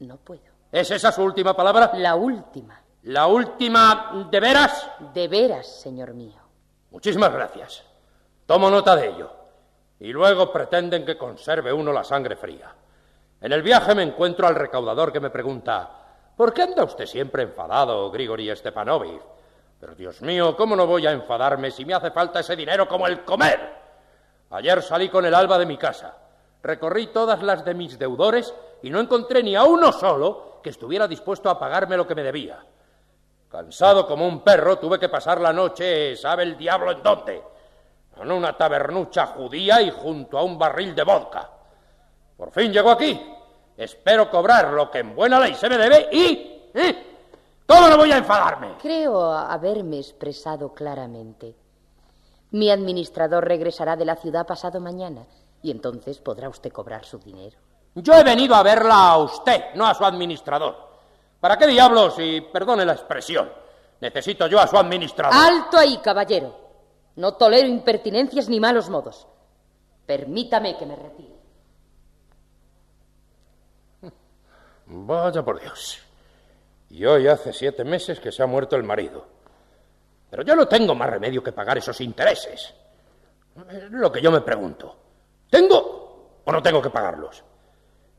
No 0.00 0.18
puedo. 0.18 0.42
¿Es 0.70 0.90
esa 0.90 1.10
su 1.10 1.22
última 1.22 1.54
palabra? 1.54 1.92
La 1.94 2.14
última. 2.14 2.77
¿La 3.02 3.26
última 3.26 4.26
de 4.30 4.40
veras? 4.40 4.90
De 5.14 5.28
veras, 5.28 5.66
señor 5.80 6.14
mío. 6.14 6.40
Muchísimas 6.90 7.32
gracias. 7.32 7.84
Tomo 8.46 8.70
nota 8.70 8.96
de 8.96 9.08
ello. 9.08 9.30
Y 10.00 10.12
luego 10.12 10.52
pretenden 10.52 11.04
que 11.04 11.18
conserve 11.18 11.72
uno 11.72 11.92
la 11.92 12.04
sangre 12.04 12.36
fría. 12.36 12.74
En 13.40 13.52
el 13.52 13.62
viaje 13.62 13.94
me 13.94 14.02
encuentro 14.02 14.46
al 14.46 14.54
recaudador 14.54 15.12
que 15.12 15.20
me 15.20 15.30
pregunta 15.30 15.98
¿Por 16.38 16.54
qué 16.54 16.62
anda 16.62 16.84
usted 16.84 17.04
siempre 17.04 17.42
enfadado, 17.42 18.12
Grigori 18.12 18.54
Stepanovich? 18.54 19.20
Pero 19.80 19.96
Dios 19.96 20.22
mío, 20.22 20.56
¿cómo 20.56 20.76
no 20.76 20.86
voy 20.86 21.04
a 21.04 21.10
enfadarme 21.10 21.72
si 21.72 21.84
me 21.84 21.94
hace 21.94 22.12
falta 22.12 22.38
ese 22.38 22.54
dinero 22.54 22.86
como 22.86 23.08
el 23.08 23.24
comer? 23.24 23.58
Ayer 24.50 24.80
salí 24.82 25.08
con 25.08 25.26
el 25.26 25.34
alba 25.34 25.58
de 25.58 25.66
mi 25.66 25.76
casa. 25.76 26.16
Recorrí 26.62 27.08
todas 27.08 27.42
las 27.42 27.64
de 27.64 27.74
mis 27.74 27.98
deudores 27.98 28.54
y 28.84 28.88
no 28.88 29.00
encontré 29.00 29.42
ni 29.42 29.56
a 29.56 29.64
uno 29.64 29.90
solo 29.90 30.60
que 30.62 30.70
estuviera 30.70 31.08
dispuesto 31.08 31.50
a 31.50 31.58
pagarme 31.58 31.96
lo 31.96 32.06
que 32.06 32.14
me 32.14 32.22
debía. 32.22 32.64
Cansado 33.48 34.06
como 34.06 34.26
un 34.26 34.40
perro, 34.40 34.78
tuve 34.78 34.98
que 34.98 35.08
pasar 35.08 35.40
la 35.40 35.52
noche, 35.52 36.16
¿sabe 36.16 36.42
el 36.42 36.56
diablo 36.56 36.92
en 36.92 37.02
dónde? 37.02 37.42
en 38.22 38.32
una 38.32 38.56
tabernucha 38.56 39.26
judía 39.26 39.80
y 39.80 39.90
junto 39.90 40.38
a 40.38 40.42
un 40.42 40.58
barril 40.58 40.94
de 40.94 41.04
vodka. 41.04 41.48
Por 42.36 42.50
fin 42.50 42.72
llegó 42.72 42.90
aquí. 42.90 43.20
Espero 43.76 44.30
cobrar 44.30 44.72
lo 44.72 44.90
que 44.90 44.98
en 44.98 45.14
buena 45.14 45.38
ley 45.38 45.54
se 45.54 45.68
me 45.68 45.78
debe 45.78 46.08
y... 46.12 46.70
¿eh? 46.74 47.04
¿Cómo 47.66 47.88
no 47.88 47.98
voy 47.98 48.10
a 48.10 48.18
enfadarme? 48.18 48.76
Creo 48.80 49.30
haberme 49.30 49.98
expresado 49.98 50.72
claramente. 50.72 51.54
Mi 52.50 52.70
administrador 52.70 53.46
regresará 53.46 53.94
de 53.94 54.06
la 54.06 54.16
ciudad 54.16 54.46
pasado 54.46 54.80
mañana 54.80 55.26
y 55.62 55.70
entonces 55.70 56.18
podrá 56.18 56.48
usted 56.48 56.72
cobrar 56.72 57.04
su 57.04 57.18
dinero. 57.18 57.58
Yo 57.94 58.14
he 58.14 58.24
venido 58.24 58.54
a 58.54 58.62
verla 58.62 59.10
a 59.10 59.18
usted, 59.18 59.74
no 59.74 59.86
a 59.86 59.94
su 59.94 60.04
administrador. 60.04 60.87
¿Para 61.40 61.56
qué 61.56 61.66
diablos, 61.66 62.16
y 62.18 62.40
perdone 62.40 62.84
la 62.84 62.94
expresión, 62.94 63.50
necesito 64.00 64.46
yo 64.46 64.58
a 64.58 64.66
su 64.66 64.76
administrador? 64.76 65.34
Alto 65.34 65.78
ahí, 65.78 65.98
caballero. 65.98 66.68
No 67.16 67.34
tolero 67.34 67.68
impertinencias 67.68 68.48
ni 68.48 68.60
malos 68.60 68.88
modos. 68.88 69.26
Permítame 70.06 70.76
que 70.76 70.86
me 70.86 70.96
retire. 70.96 71.38
Vaya 74.86 75.42
por 75.44 75.60
Dios. 75.60 75.98
Y 76.90 77.04
hoy 77.04 77.28
hace 77.28 77.52
siete 77.52 77.84
meses 77.84 78.18
que 78.20 78.32
se 78.32 78.42
ha 78.42 78.46
muerto 78.46 78.76
el 78.76 78.82
marido. 78.82 79.26
Pero 80.30 80.42
yo 80.42 80.56
no 80.56 80.66
tengo 80.66 80.94
más 80.94 81.10
remedio 81.10 81.42
que 81.42 81.52
pagar 81.52 81.78
esos 81.78 82.00
intereses. 82.00 82.74
Es 83.70 83.90
lo 83.90 84.10
que 84.10 84.22
yo 84.22 84.30
me 84.30 84.40
pregunto. 84.40 84.96
¿Tengo 85.50 86.40
o 86.44 86.52
no 86.52 86.62
tengo 86.62 86.80
que 86.80 86.90
pagarlos? 86.90 87.42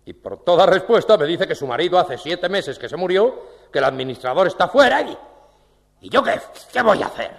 Y 0.10 0.14
por 0.14 0.44
toda 0.44 0.66
respuesta 0.66 1.18
me 1.18 1.28
dice 1.28 1.46
que 1.46 1.54
su 1.54 1.68
marido 1.68 2.00
hace 2.00 2.18
siete 2.18 2.50
meses 2.50 2.80
que 2.80 2.90
se 2.90 2.98
murió, 2.98 3.44
que 3.72 3.78
el 3.78 3.86
administrador 3.86 4.48
está 4.48 4.68
fuera 4.68 5.02
y... 5.02 5.16
¿Y 6.02 6.10
yo 6.10 6.24
qué, 6.24 6.42
qué 6.74 6.82
voy 6.82 7.04
a 7.04 7.06
hacer? 7.06 7.30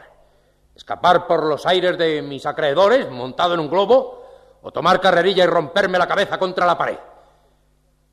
escapar 0.76 1.26
por 1.26 1.42
los 1.42 1.66
aires 1.66 1.98
de 1.98 2.22
mis 2.22 2.46
acreedores 2.46 3.10
montado 3.10 3.54
en 3.54 3.60
un 3.60 3.68
globo 3.68 4.24
o 4.62 4.70
tomar 4.70 5.00
carrerilla 5.00 5.42
y 5.42 5.46
romperme 5.48 5.98
la 5.98 6.06
cabeza 6.06 6.38
contra 6.38 6.64
la 6.64 6.78
pared. 6.78 6.96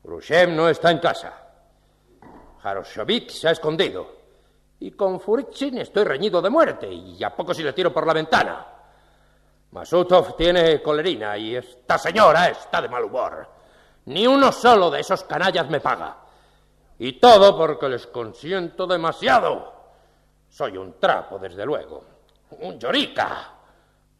Khrushchev 0.02 0.50
no 0.50 0.68
está 0.68 0.90
en 0.90 0.98
casa. 0.98 1.32
Jaroshovich 2.60 3.30
se 3.30 3.46
ha 3.46 3.52
escondido. 3.52 4.10
Y 4.80 4.90
con 4.90 5.20
Furichin 5.20 5.78
estoy 5.78 6.02
reñido 6.02 6.42
de 6.42 6.50
muerte 6.50 6.92
y 6.92 7.22
a 7.22 7.30
poco 7.30 7.54
si 7.54 7.62
le 7.62 7.74
tiro 7.74 7.92
por 7.92 8.04
la 8.04 8.12
ventana. 8.12 8.66
Masutov 9.70 10.36
tiene 10.36 10.82
colerina 10.82 11.38
y 11.38 11.54
esta 11.54 11.96
señora 11.96 12.48
está 12.48 12.82
de 12.82 12.88
mal 12.88 13.04
humor. 13.04 13.57
Ni 14.08 14.26
uno 14.26 14.52
solo 14.52 14.90
de 14.90 15.00
esos 15.00 15.24
canallas 15.24 15.68
me 15.68 15.80
paga. 15.80 16.16
Y 16.98 17.20
todo 17.20 17.56
porque 17.56 17.88
les 17.88 18.06
consiento 18.06 18.86
demasiado. 18.86 19.72
Soy 20.48 20.76
un 20.76 20.98
trapo, 20.98 21.38
desde 21.38 21.64
luego 21.64 22.18
un 22.50 22.78
llorica. 22.78 23.52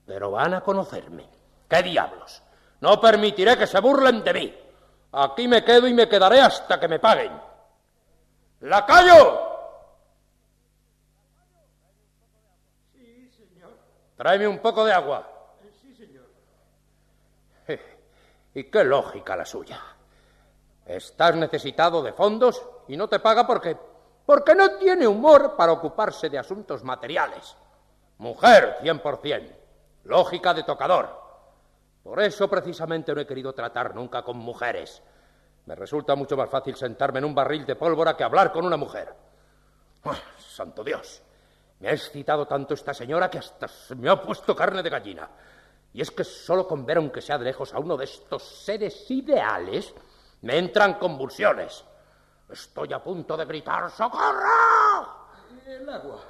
Pero 0.07 0.31
van 0.31 0.55
a 0.55 0.61
conocerme. 0.61 1.29
¿Qué 1.68 1.83
diablos? 1.83 2.42
No 2.81 3.01
permitiré 3.01 3.57
que 3.57 3.66
se 3.66 3.81
burlen 3.81 4.22
de 4.22 4.35
mí. 4.35 4.55
Aquí 5.12 5.48
me 5.48 5.64
quedo 5.64 5.87
y 5.87 5.94
me 5.94 6.09
quedaré 6.09 6.40
hasta 6.40 6.79
que 6.79 6.88
me 6.88 6.98
paguen. 6.98 7.33
¡Lacayo! 8.61 9.40
Sí, 12.92 13.31
señor. 13.31 13.70
Tráeme 14.16 14.48
un 14.48 14.59
poco 14.59 14.85
de 14.85 14.92
agua. 14.92 15.27
Sí, 15.81 15.94
señor. 15.94 16.27
Y 18.59 18.64
qué 18.64 18.83
lógica 18.83 19.37
la 19.37 19.44
suya. 19.44 19.81
Estás 20.85 21.37
necesitado 21.37 22.03
de 22.03 22.12
fondos 22.12 22.61
y 22.88 22.97
no 22.97 23.09
te 23.09 23.21
paga 23.21 23.47
porque 23.47 23.77
porque 24.27 24.53
no 24.53 24.77
tiene 24.79 25.07
humor 25.07 25.55
para 25.57 25.71
ocuparse 25.71 26.29
de 26.29 26.40
asuntos 26.40 26.83
materiales. 26.83 27.57
Mujer, 28.18 28.79
cien 28.83 28.99
por 28.99 29.18
cien. 29.18 29.57
Lógica 30.03 30.53
de 30.55 30.64
tocador. 30.64 31.09
Por 32.03 32.21
eso 32.21 32.51
precisamente 32.51 33.14
no 33.14 33.21
he 33.21 33.27
querido 33.29 33.53
tratar 33.53 33.94
nunca 33.94 34.25
con 34.25 34.38
mujeres. 34.38 35.05
Me 35.66 35.77
resulta 35.77 36.16
mucho 36.16 36.37
más 36.37 36.51
fácil 36.51 36.75
sentarme 36.75 37.21
en 37.21 37.27
un 37.27 37.37
barril 37.37 37.64
de 37.64 37.77
pólvora 37.77 38.16
que 38.16 38.25
hablar 38.25 38.51
con 38.51 38.66
una 38.66 38.77
mujer. 38.77 39.14
¡Ah, 40.03 40.18
santo 40.37 40.83
Dios! 40.83 41.23
Me 41.79 41.90
ha 41.90 41.92
excitado 41.92 42.44
tanto 42.44 42.75
esta 42.75 42.92
señora 42.92 43.31
que 43.31 43.38
hasta 43.38 43.68
se 43.68 43.94
me 43.94 44.11
ha 44.11 44.21
puesto 44.21 44.57
carne 44.57 44.83
de 44.83 44.90
gallina. 44.90 45.31
Y 45.92 46.01
es 46.01 46.11
que 46.11 46.24
solo 46.24 46.66
con 46.66 46.85
ver, 46.85 46.98
aunque 46.98 47.20
sea 47.20 47.38
de 47.38 47.44
lejos, 47.44 47.72
a 47.72 47.79
uno 47.79 47.96
de 47.96 48.05
estos 48.05 48.42
seres 48.42 49.11
ideales, 49.11 49.94
me 50.42 50.59
entran 50.59 50.94
convulsiones. 50.94 51.85
Estoy 52.51 52.92
a 52.92 53.03
punto 53.03 53.37
de 53.37 53.44
gritar 53.44 53.90
¡Socorro! 53.90 55.29
El 55.66 55.88
agua. 55.88 56.20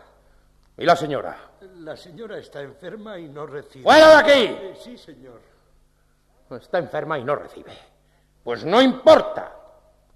¿Y 0.76 0.84
la 0.84 0.96
señora? 0.96 1.36
La 1.78 1.96
señora 1.96 2.38
está 2.38 2.60
enferma 2.60 3.18
y 3.18 3.28
no 3.28 3.46
recibe. 3.46 3.84
¡Fuera 3.84 4.08
de 4.08 4.14
aquí! 4.14 4.44
Eh, 4.44 4.78
sí, 4.82 4.96
señor. 4.96 5.40
Está 6.50 6.78
enferma 6.78 7.18
y 7.18 7.24
no 7.24 7.34
recibe. 7.34 7.76
Pues 8.42 8.64
no 8.64 8.80
importa. 8.80 9.54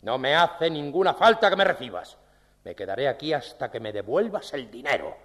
No 0.03 0.19
me 0.19 0.35
hace 0.35 0.71
ninguna 0.71 1.15
falta 1.15 1.51
que 1.51 1.57
me 1.57 1.65
recibas. 1.65 2.17
Me 2.65 2.75
quedaré 2.75 3.09
aquí 3.09 3.33
hasta 3.33 3.71
que 3.71 3.81
me 3.81 3.93
devuelvas 3.93 4.53
el 4.55 4.71
dinero. 4.71 5.17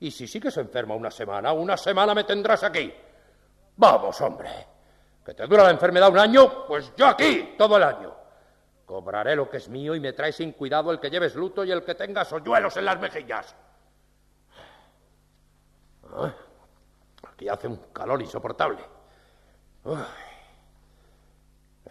Y 0.00 0.10
si 0.10 0.26
sigues 0.26 0.56
enferma 0.56 0.94
una 0.94 1.10
semana, 1.10 1.52
una 1.52 1.76
semana 1.76 2.14
me 2.14 2.24
tendrás 2.24 2.62
aquí. 2.62 2.92
Vamos, 3.76 4.20
hombre. 4.20 4.50
Que 5.24 5.34
te 5.34 5.46
dura 5.46 5.64
la 5.64 5.70
enfermedad 5.70 6.10
un 6.10 6.18
año, 6.18 6.66
pues 6.66 6.92
yo 6.96 7.06
aquí 7.06 7.54
todo 7.56 7.76
el 7.76 7.84
año. 7.84 8.12
Cobraré 8.84 9.36
lo 9.36 9.48
que 9.48 9.58
es 9.58 9.68
mío 9.68 9.94
y 9.94 10.00
me 10.00 10.12
trae 10.12 10.32
sin 10.32 10.52
cuidado 10.52 10.90
el 10.90 11.00
que 11.00 11.10
lleves 11.10 11.34
luto 11.34 11.64
y 11.64 11.70
el 11.70 11.84
que 11.84 11.94
tengas 11.94 12.32
hoyuelos 12.32 12.76
en 12.76 12.84
las 12.84 13.00
mejillas. 13.00 13.54
Ah, 16.14 16.32
Aquí 17.32 17.48
hace 17.48 17.68
un 17.68 17.76
calor 17.92 18.20
insoportable. 18.20 18.84
Me 19.84 19.96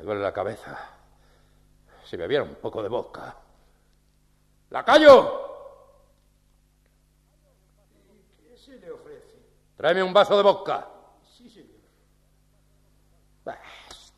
duele 0.05 0.21
la 0.21 0.33
cabeza. 0.33 0.77
Si 2.05 2.17
bebiera 2.17 2.43
un 2.43 2.55
poco 2.55 2.83
de 2.83 2.89
vodka. 2.89 3.35
¡Lacayo! 4.69 5.49
¿Qué 8.47 8.57
se 8.57 8.77
le 8.77 8.91
ofrece? 8.91 9.39
Tráeme 9.75 10.03
un 10.03 10.13
vaso 10.13 10.37
de 10.37 10.43
vodka. 10.43 10.87
Sí, 11.23 11.49
señor. 11.49 11.79
Bah, 13.43 13.57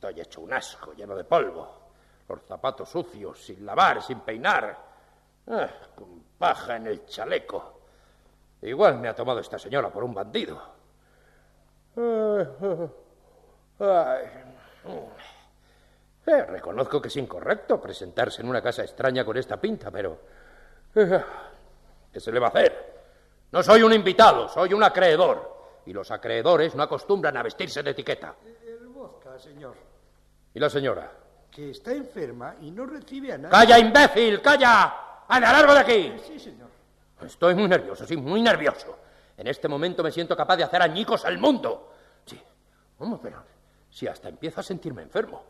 Estoy 0.04 0.20
hecho 0.20 0.42
un 0.42 0.52
asco, 0.52 0.92
lleno 0.92 1.16
de 1.16 1.24
polvo. 1.24 1.66
Los 2.28 2.42
zapatos 2.44 2.90
sucios, 2.90 3.42
sin 3.42 3.66
lavar, 3.66 4.02
sin 4.02 4.20
peinar. 4.20 4.78
Ah, 5.48 5.70
con 5.96 6.22
paja 6.38 6.76
en 6.76 6.88
el 6.88 7.06
chaleco. 7.06 7.80
Igual 8.64 8.98
me 9.00 9.08
ha 9.08 9.16
tomado 9.16 9.40
esta 9.40 9.58
señora 9.58 9.90
por 9.90 10.04
un 10.04 10.14
bandido. 10.14 10.62
Ay. 13.80 14.28
Eh, 16.26 16.46
reconozco 16.48 17.02
que 17.02 17.08
es 17.08 17.16
incorrecto 17.16 17.80
presentarse 17.80 18.42
en 18.42 18.50
una 18.50 18.62
casa 18.62 18.82
extraña 18.84 19.24
con 19.24 19.38
esta 19.38 19.56
pinta, 19.56 19.90
pero... 19.90 20.20
eh, 20.96 21.24
¿Qué 22.12 22.20
se 22.20 22.30
le 22.30 22.42
va 22.42 22.48
a 22.48 22.50
hacer? 22.50 23.06
No 23.54 23.64
soy 23.64 23.84
un 23.84 23.94
invitado, 23.94 24.50
soy 24.50 24.74
un 24.74 24.84
acreedor. 24.84 25.82
Y 25.86 25.94
los 25.94 26.12
acreedores 26.12 26.76
no 26.76 26.84
acostumbran 26.84 27.38
a 27.38 27.44
vestirse 27.44 27.82
de 27.82 27.92
etiqueta. 27.92 28.36
El 28.66 28.88
vodka, 28.88 29.40
señor. 29.40 29.93
¿Y 30.54 30.60
la 30.60 30.70
señora? 30.70 31.12
Que 31.50 31.72
está 31.72 31.92
enferma 31.92 32.56
y 32.62 32.72
no 32.72 32.86
recibe 32.86 33.34
a 33.34 33.38
nadie. 33.38 33.52
¡Calla, 33.52 33.80
imbécil! 33.80 34.42
¡Calla! 34.42 35.26
¡Anda, 35.28 35.52
largo 35.52 35.74
de 35.74 35.80
aquí! 35.80 36.14
Sí, 36.28 36.40
señor. 36.40 36.70
Estoy 37.22 37.56
muy 37.56 37.68
nervioso, 37.68 38.06
sí, 38.06 38.18
muy 38.18 38.42
nervioso. 38.42 38.98
En 39.38 39.48
este 39.48 39.68
momento 39.68 40.04
me 40.04 40.12
siento 40.12 40.36
capaz 40.36 40.58
de 40.58 40.64
hacer 40.64 40.82
añicos 40.82 41.26
al 41.26 41.38
mundo. 41.38 41.92
Sí. 42.26 42.40
¿Cómo? 42.98 43.20
Pero 43.20 43.44
si 43.90 44.08
hasta 44.08 44.30
empiezo 44.30 44.60
a 44.60 44.64
sentirme 44.64 45.04
enfermo. 45.04 45.44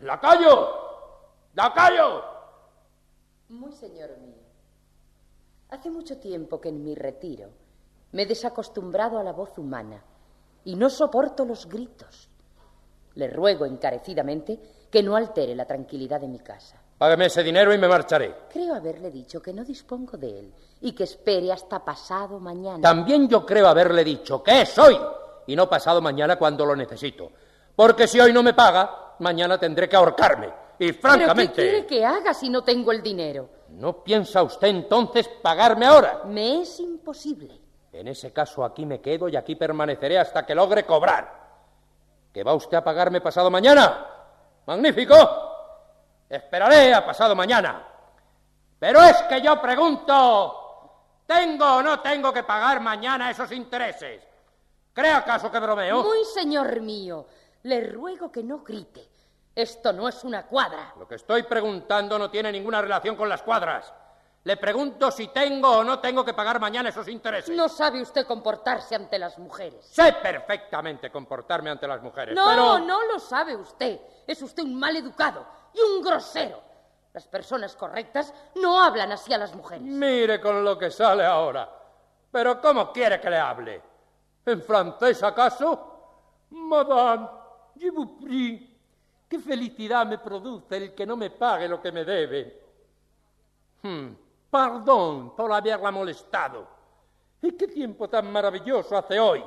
¡Lacayo! 0.00 0.68
¡Lacayo! 1.54 2.24
Muy 3.48 3.72
señor 3.72 4.16
mío. 4.18 4.34
Hace 5.70 5.90
mucho 5.90 6.18
tiempo 6.18 6.60
que 6.60 6.68
en 6.68 6.82
mi 6.82 6.94
retiro 6.94 7.50
me 8.12 8.22
he 8.22 8.26
desacostumbrado 8.26 9.18
a 9.18 9.24
la 9.24 9.32
voz 9.32 9.58
humana 9.58 10.02
y 10.64 10.76
no 10.76 10.88
soporto 10.88 11.44
los 11.44 11.68
gritos. 11.68 12.27
Le 13.18 13.26
ruego 13.26 13.66
encarecidamente 13.66 14.60
que 14.88 15.02
no 15.02 15.16
altere 15.16 15.56
la 15.56 15.64
tranquilidad 15.64 16.20
de 16.20 16.28
mi 16.28 16.38
casa. 16.38 16.80
Págame 16.96 17.26
ese 17.26 17.42
dinero 17.42 17.74
y 17.74 17.78
me 17.78 17.88
marcharé. 17.88 18.32
Creo 18.48 18.76
haberle 18.76 19.10
dicho 19.10 19.42
que 19.42 19.52
no 19.52 19.64
dispongo 19.64 20.16
de 20.16 20.38
él 20.38 20.54
y 20.82 20.92
que 20.92 21.02
espere 21.02 21.50
hasta 21.50 21.84
pasado 21.84 22.38
mañana. 22.38 22.80
También 22.80 23.28
yo 23.28 23.44
creo 23.44 23.66
haberle 23.66 24.04
dicho 24.04 24.40
que 24.40 24.60
es 24.60 24.78
hoy 24.78 24.96
y 25.48 25.56
no 25.56 25.68
pasado 25.68 26.00
mañana 26.00 26.36
cuando 26.38 26.64
lo 26.64 26.76
necesito. 26.76 27.32
Porque 27.74 28.06
si 28.06 28.20
hoy 28.20 28.32
no 28.32 28.44
me 28.44 28.54
paga, 28.54 29.14
mañana 29.18 29.58
tendré 29.58 29.88
que 29.88 29.96
ahorcarme. 29.96 30.52
Y 30.78 30.92
francamente... 30.92 31.54
¿Pero 31.56 31.70
qué 31.70 31.70
quiere 31.70 31.86
que 31.86 32.06
haga 32.06 32.32
si 32.32 32.48
no 32.48 32.62
tengo 32.62 32.92
el 32.92 33.02
dinero? 33.02 33.48
¿No 33.70 34.04
piensa 34.04 34.44
usted 34.44 34.68
entonces 34.68 35.28
pagarme 35.42 35.86
ahora? 35.86 36.22
Me 36.26 36.62
es 36.62 36.78
imposible. 36.78 37.60
En 37.92 38.06
ese 38.06 38.32
caso 38.32 38.64
aquí 38.64 38.86
me 38.86 39.00
quedo 39.00 39.28
y 39.28 39.34
aquí 39.34 39.56
permaneceré 39.56 40.20
hasta 40.20 40.46
que 40.46 40.54
logre 40.54 40.84
cobrar. 40.84 41.37
¿Que 42.32 42.42
va 42.44 42.54
usted 42.54 42.76
a 42.76 42.84
pagarme 42.84 43.20
pasado 43.20 43.50
mañana? 43.50 44.06
¡Magnífico! 44.66 45.14
Esperaré 46.28 46.92
a 46.92 47.04
pasado 47.04 47.34
mañana. 47.34 47.86
Pero 48.78 49.02
es 49.02 49.16
que 49.22 49.40
yo 49.40 49.60
pregunto, 49.60 51.22
¿tengo 51.26 51.76
o 51.76 51.82
no 51.82 52.00
tengo 52.00 52.32
que 52.32 52.44
pagar 52.44 52.80
mañana 52.80 53.30
esos 53.30 53.50
intereses? 53.52 54.22
¿Cree 54.92 55.12
acaso 55.12 55.50
que 55.50 55.58
bromeo? 55.58 56.02
Muy 56.02 56.24
señor 56.24 56.80
mío, 56.80 57.26
le 57.62 57.80
ruego 57.88 58.30
que 58.30 58.42
no 58.42 58.58
grite. 58.58 59.08
Esto 59.54 59.92
no 59.92 60.08
es 60.08 60.22
una 60.22 60.46
cuadra. 60.46 60.92
Lo 60.98 61.08
que 61.08 61.16
estoy 61.16 61.42
preguntando 61.42 62.18
no 62.18 62.30
tiene 62.30 62.52
ninguna 62.52 62.80
relación 62.80 63.16
con 63.16 63.28
las 63.28 63.42
cuadras. 63.42 63.92
Le 64.44 64.56
pregunto 64.56 65.10
si 65.10 65.28
tengo 65.28 65.68
o 65.78 65.84
no 65.84 65.98
tengo 65.98 66.24
que 66.24 66.32
pagar 66.32 66.58
mañana 66.60 66.88
esos 66.88 67.08
intereses. 67.08 67.54
No 67.54 67.68
sabe 67.68 68.00
usted 68.00 68.26
comportarse 68.26 68.94
ante 68.94 69.18
las 69.18 69.38
mujeres. 69.38 69.84
Sé 69.84 70.12
perfectamente 70.22 71.10
comportarme 71.10 71.70
ante 71.70 71.86
las 71.86 72.00
mujeres, 72.02 72.34
No, 72.34 72.46
pero... 72.48 72.78
no 72.78 73.04
lo 73.04 73.18
sabe 73.18 73.56
usted. 73.56 74.00
Es 74.26 74.40
usted 74.40 74.62
un 74.62 74.78
mal 74.78 74.96
educado 74.96 75.44
y 75.74 75.80
un 75.80 76.02
grosero. 76.02 76.62
Las 77.12 77.26
personas 77.26 77.74
correctas 77.74 78.32
no 78.54 78.80
hablan 78.80 79.12
así 79.12 79.32
a 79.34 79.38
las 79.38 79.54
mujeres. 79.54 79.82
Mire 79.82 80.40
con 80.40 80.64
lo 80.64 80.78
que 80.78 80.90
sale 80.90 81.24
ahora. 81.24 81.68
Pero 82.30 82.60
¿cómo 82.60 82.92
quiere 82.92 83.20
que 83.20 83.30
le 83.30 83.38
hable? 83.38 83.82
¿En 84.46 84.62
francés 84.62 85.22
acaso? 85.22 86.46
Madame, 86.50 87.28
je 87.78 87.90
vous 87.90 88.18
prie. 88.22 88.76
Qué 89.28 89.38
felicidad 89.40 90.06
me 90.06 90.18
produce 90.18 90.76
el 90.76 90.94
que 90.94 91.04
no 91.04 91.16
me 91.16 91.30
pague 91.30 91.68
lo 91.68 91.82
que 91.82 91.92
me 91.92 92.04
debe. 92.04 92.62
Hmm, 93.82 94.08
Perdón 94.50 95.36
por 95.36 95.52
haberla 95.52 95.90
molestado. 95.90 96.66
¿Y 97.42 97.52
qué 97.52 97.68
tiempo 97.68 98.08
tan 98.08 98.30
maravilloso 98.32 98.96
hace 98.96 99.20
hoy? 99.20 99.44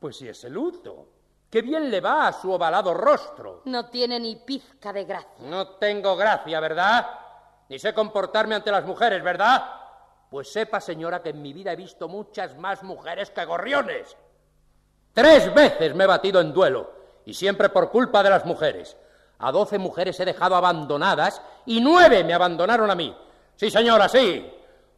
Pues 0.00 0.16
si 0.16 0.28
es 0.28 0.42
el 0.44 0.54
luto. 0.54 1.06
Qué 1.48 1.60
bien 1.60 1.90
le 1.90 2.00
va 2.00 2.28
a 2.28 2.32
su 2.32 2.50
ovalado 2.50 2.94
rostro. 2.94 3.62
No 3.66 3.86
tiene 3.86 4.18
ni 4.18 4.36
pizca 4.36 4.92
de 4.92 5.04
gracia. 5.04 5.46
No 5.46 5.68
tengo 5.76 6.16
gracia, 6.16 6.58
¿verdad? 6.60 7.06
Ni 7.68 7.78
sé 7.78 7.92
comportarme 7.92 8.54
ante 8.54 8.70
las 8.70 8.84
mujeres, 8.84 9.22
¿verdad? 9.22 9.64
Pues 10.30 10.50
sepa, 10.50 10.80
señora, 10.80 11.22
que 11.22 11.28
en 11.28 11.42
mi 11.42 11.52
vida 11.52 11.72
he 11.72 11.76
visto 11.76 12.08
muchas 12.08 12.56
más 12.56 12.82
mujeres 12.82 13.30
que 13.30 13.44
gorriones. 13.44 14.16
Tres 15.12 15.52
veces 15.52 15.94
me 15.94 16.04
he 16.04 16.06
batido 16.06 16.40
en 16.40 16.54
duelo, 16.54 16.90
y 17.26 17.34
siempre 17.34 17.68
por 17.68 17.90
culpa 17.90 18.22
de 18.22 18.30
las 18.30 18.46
mujeres. 18.46 18.96
A 19.38 19.52
doce 19.52 19.78
mujeres 19.78 20.18
he 20.20 20.24
dejado 20.24 20.56
abandonadas 20.56 21.42
y 21.66 21.80
nueve 21.82 22.24
me 22.24 22.32
abandonaron 22.32 22.90
a 22.90 22.94
mí. 22.94 23.14
Sí, 23.62 23.70
señora, 23.70 24.08
sí. 24.08 24.44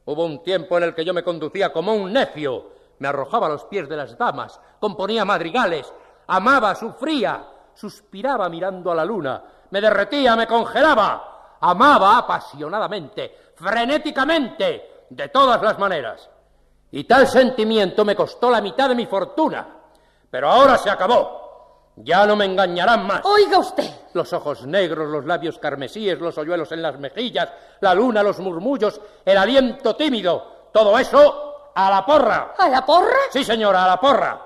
Hubo 0.07 0.25
un 0.25 0.43
tiempo 0.43 0.79
en 0.79 0.85
el 0.85 0.95
que 0.95 1.05
yo 1.05 1.13
me 1.13 1.23
conducía 1.23 1.71
como 1.71 1.93
un 1.93 2.11
necio. 2.11 2.71
Me 2.99 3.09
arrojaba 3.09 3.47
a 3.47 3.51
los 3.51 3.65
pies 3.65 3.87
de 3.87 3.95
las 3.95 4.17
damas, 4.17 4.59
componía 4.81 5.23
madrigales, 5.27 5.93
amaba, 6.29 6.75
sufría, 6.75 7.45
suspiraba 7.75 8.49
mirando 8.49 8.91
a 8.91 8.95
la 8.95 9.05
luna, 9.05 9.45
me 9.69 9.83
derretía, 9.83 10.35
me 10.35 10.47
congelaba, 10.47 11.57
amaba 11.61 12.17
apasionadamente, 12.17 13.53
frenéticamente, 13.55 15.05
de 15.11 15.29
todas 15.29 15.61
las 15.61 15.79
maneras. 15.79 16.31
Y 16.91 17.05
tal 17.05 17.29
sentimiento 17.29 18.03
me 18.03 18.17
costó 18.17 18.51
la 18.51 18.63
mitad 18.63 18.89
de 18.89 18.95
mi 18.95 19.05
fortuna. 19.05 19.69
Pero 20.31 20.49
ahora 20.49 20.79
se 20.79 20.89
acabó. 20.89 21.44
Ya 21.97 22.27
no 22.27 22.35
me 22.35 22.45
engañarán 22.45 23.07
más. 23.07 23.25
Oiga 23.25 23.59
usted. 23.59 23.89
Los 24.15 24.33
ojos 24.33 24.67
negros, 24.67 25.09
los 25.09 25.25
labios 25.25 25.59
carmesíes, 25.59 26.19
los 26.19 26.37
hoyuelos 26.37 26.73
en 26.73 26.83
las 26.83 26.99
mejillas, 26.99 27.53
la 27.81 27.95
luna, 27.95 28.23
los 28.23 28.39
murmullos, 28.41 29.01
el 29.25 29.39
aliento 29.39 29.95
tímido. 29.95 30.71
Todo 30.73 30.99
eso 30.99 31.73
a 31.75 31.91
la 31.91 32.05
porra. 32.05 32.55
¿A 32.59 32.69
la 32.69 32.85
porra? 32.85 33.19
Sí, 33.31 33.45
señora, 33.45 33.85
a 33.85 33.89
la 33.89 34.01
porra. 34.01 34.41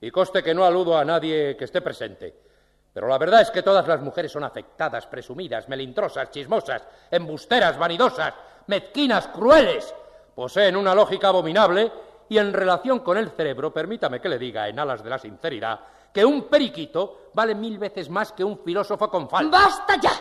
Y 0.00 0.10
coste 0.10 0.42
que 0.42 0.54
no 0.54 0.64
aludo 0.64 0.96
a 0.96 1.04
nadie 1.04 1.56
que 1.56 1.64
esté 1.64 1.80
presente. 1.80 2.42
Pero 2.92 3.08
la 3.08 3.18
verdad 3.18 3.42
es 3.42 3.50
que 3.50 3.62
todas 3.62 3.86
las 3.86 4.00
mujeres 4.00 4.32
son 4.32 4.44
afectadas, 4.44 5.06
presumidas, 5.06 5.68
melindrosas, 5.68 6.30
chismosas, 6.30 6.82
embusteras, 7.10 7.76
vanidosas, 7.76 8.32
mezquinas, 8.68 9.28
crueles. 9.28 9.94
Poseen 10.34 10.76
una 10.76 10.94
lógica 10.94 11.28
abominable 11.28 11.92
y 12.28 12.38
en 12.38 12.52
relación 12.52 13.00
con 13.00 13.18
el 13.18 13.30
cerebro, 13.30 13.72
permítame 13.72 14.20
que 14.20 14.28
le 14.28 14.38
diga, 14.38 14.68
en 14.68 14.78
alas 14.78 15.02
de 15.02 15.10
la 15.10 15.18
sinceridad, 15.18 15.78
que 16.16 16.24
un 16.24 16.44
periquito 16.44 17.28
vale 17.34 17.54
mil 17.54 17.76
veces 17.76 18.08
más 18.08 18.32
que 18.32 18.42
un 18.42 18.56
filósofo 18.60 19.10
con 19.10 19.28
falda. 19.28 19.50
¡Basta 19.50 20.00
ya! 20.00 20.12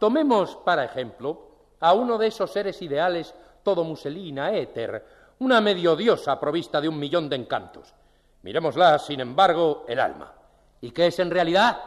Tomemos, 0.00 0.56
para 0.56 0.82
ejemplo, 0.82 1.76
a 1.78 1.92
uno 1.92 2.18
de 2.18 2.26
esos 2.26 2.50
seres 2.50 2.82
ideales, 2.82 3.32
todo 3.62 3.84
muselina, 3.84 4.50
éter, 4.50 5.06
una 5.38 5.60
medio 5.60 5.94
diosa 5.94 6.40
provista 6.40 6.80
de 6.80 6.88
un 6.88 6.98
millón 6.98 7.28
de 7.28 7.36
encantos. 7.36 7.94
Miremosla, 8.42 8.98
sin 8.98 9.20
embargo, 9.20 9.84
el 9.86 10.00
alma. 10.00 10.34
¿Y 10.80 10.90
qué 10.90 11.06
es 11.06 11.20
en 11.20 11.30
realidad? 11.30 11.80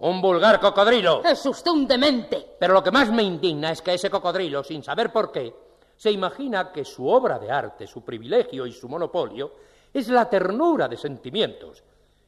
Un 0.00 0.20
vulgar 0.20 0.58
cocodrilo. 0.58 1.22
Es 1.22 1.46
usted 1.46 1.70
un 1.70 1.86
demente. 1.86 2.56
Pero 2.58 2.74
lo 2.74 2.82
que 2.82 2.90
más 2.90 3.08
me 3.12 3.22
indigna 3.22 3.70
es 3.70 3.82
que 3.82 3.94
ese 3.94 4.10
cocodrilo, 4.10 4.64
sin 4.64 4.82
saber 4.82 5.12
por 5.12 5.30
qué, 5.30 5.54
se 5.96 6.10
imagina 6.10 6.72
que 6.72 6.84
su 6.84 7.06
obra 7.06 7.38
de 7.38 7.52
arte, 7.52 7.86
su 7.86 8.04
privilegio 8.04 8.66
y 8.66 8.72
su 8.72 8.88
monopolio 8.88 9.52
es 9.94 10.08
la 10.08 10.28
ternura 10.28 10.88
de 10.88 10.96
sentimientos. 10.96 11.84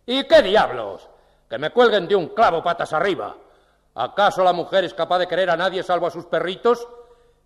¿Y 0.07 0.25
qué 0.25 0.43
diablos? 0.43 1.09
Que 1.49 1.59
me 1.59 1.71
cuelguen 1.71 2.07
de 2.07 2.17
un 2.17 2.29
clavo 2.29 2.63
patas 2.63 2.93
arriba. 2.93 3.35
¿Acaso 3.95 4.43
la 4.43 4.53
mujer 4.53 4.85
es 4.85 4.95
capaz 4.95 5.19
de 5.19 5.29
querer 5.29 5.51
a 5.51 5.57
nadie 5.57 5.83
salvo 5.83 6.07
a 6.07 6.11
sus 6.11 6.27
perritos? 6.27 6.87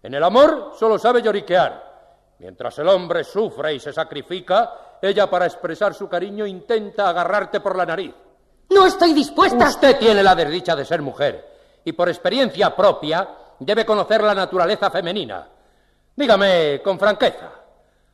En 0.03 0.15
el 0.15 0.25
amor 0.25 0.73
solo 0.79 0.99
sabe 0.99 1.23
lloriquear. 1.23 1.89
Mientras 2.39 2.79
el 2.79 2.89
hombre 2.89 3.25
sufre 3.25 3.75
y 3.75 3.81
se 3.81 3.93
sacrifica, 3.93 4.99
ella 5.03 5.29
para 5.29 5.47
expresar 5.47 5.93
su 5.95 6.09
cariño 6.09 6.47
intenta 6.47 7.09
agarrarte 7.09 7.61
por 7.61 7.77
la 7.77 7.85
nariz. 7.85 8.15
No 8.71 8.87
estoy 8.87 9.13
dispuesta. 9.13 9.69
Usted 9.69 9.99
tiene 9.99 10.23
la 10.23 10.35
desdicha 10.35 10.77
de 10.77 10.85
ser 10.85 11.03
mujer 11.03 11.59
y 11.85 11.93
por 11.93 12.09
experiencia 12.09 12.75
propia 12.75 13.29
debe 13.59 13.85
conocer 13.85 14.23
la 14.23 14.35
naturaleza 14.35 14.91
femenina. 14.91 15.47
Dígame 16.15 16.81
con 16.83 16.99
franqueza. 16.99 17.51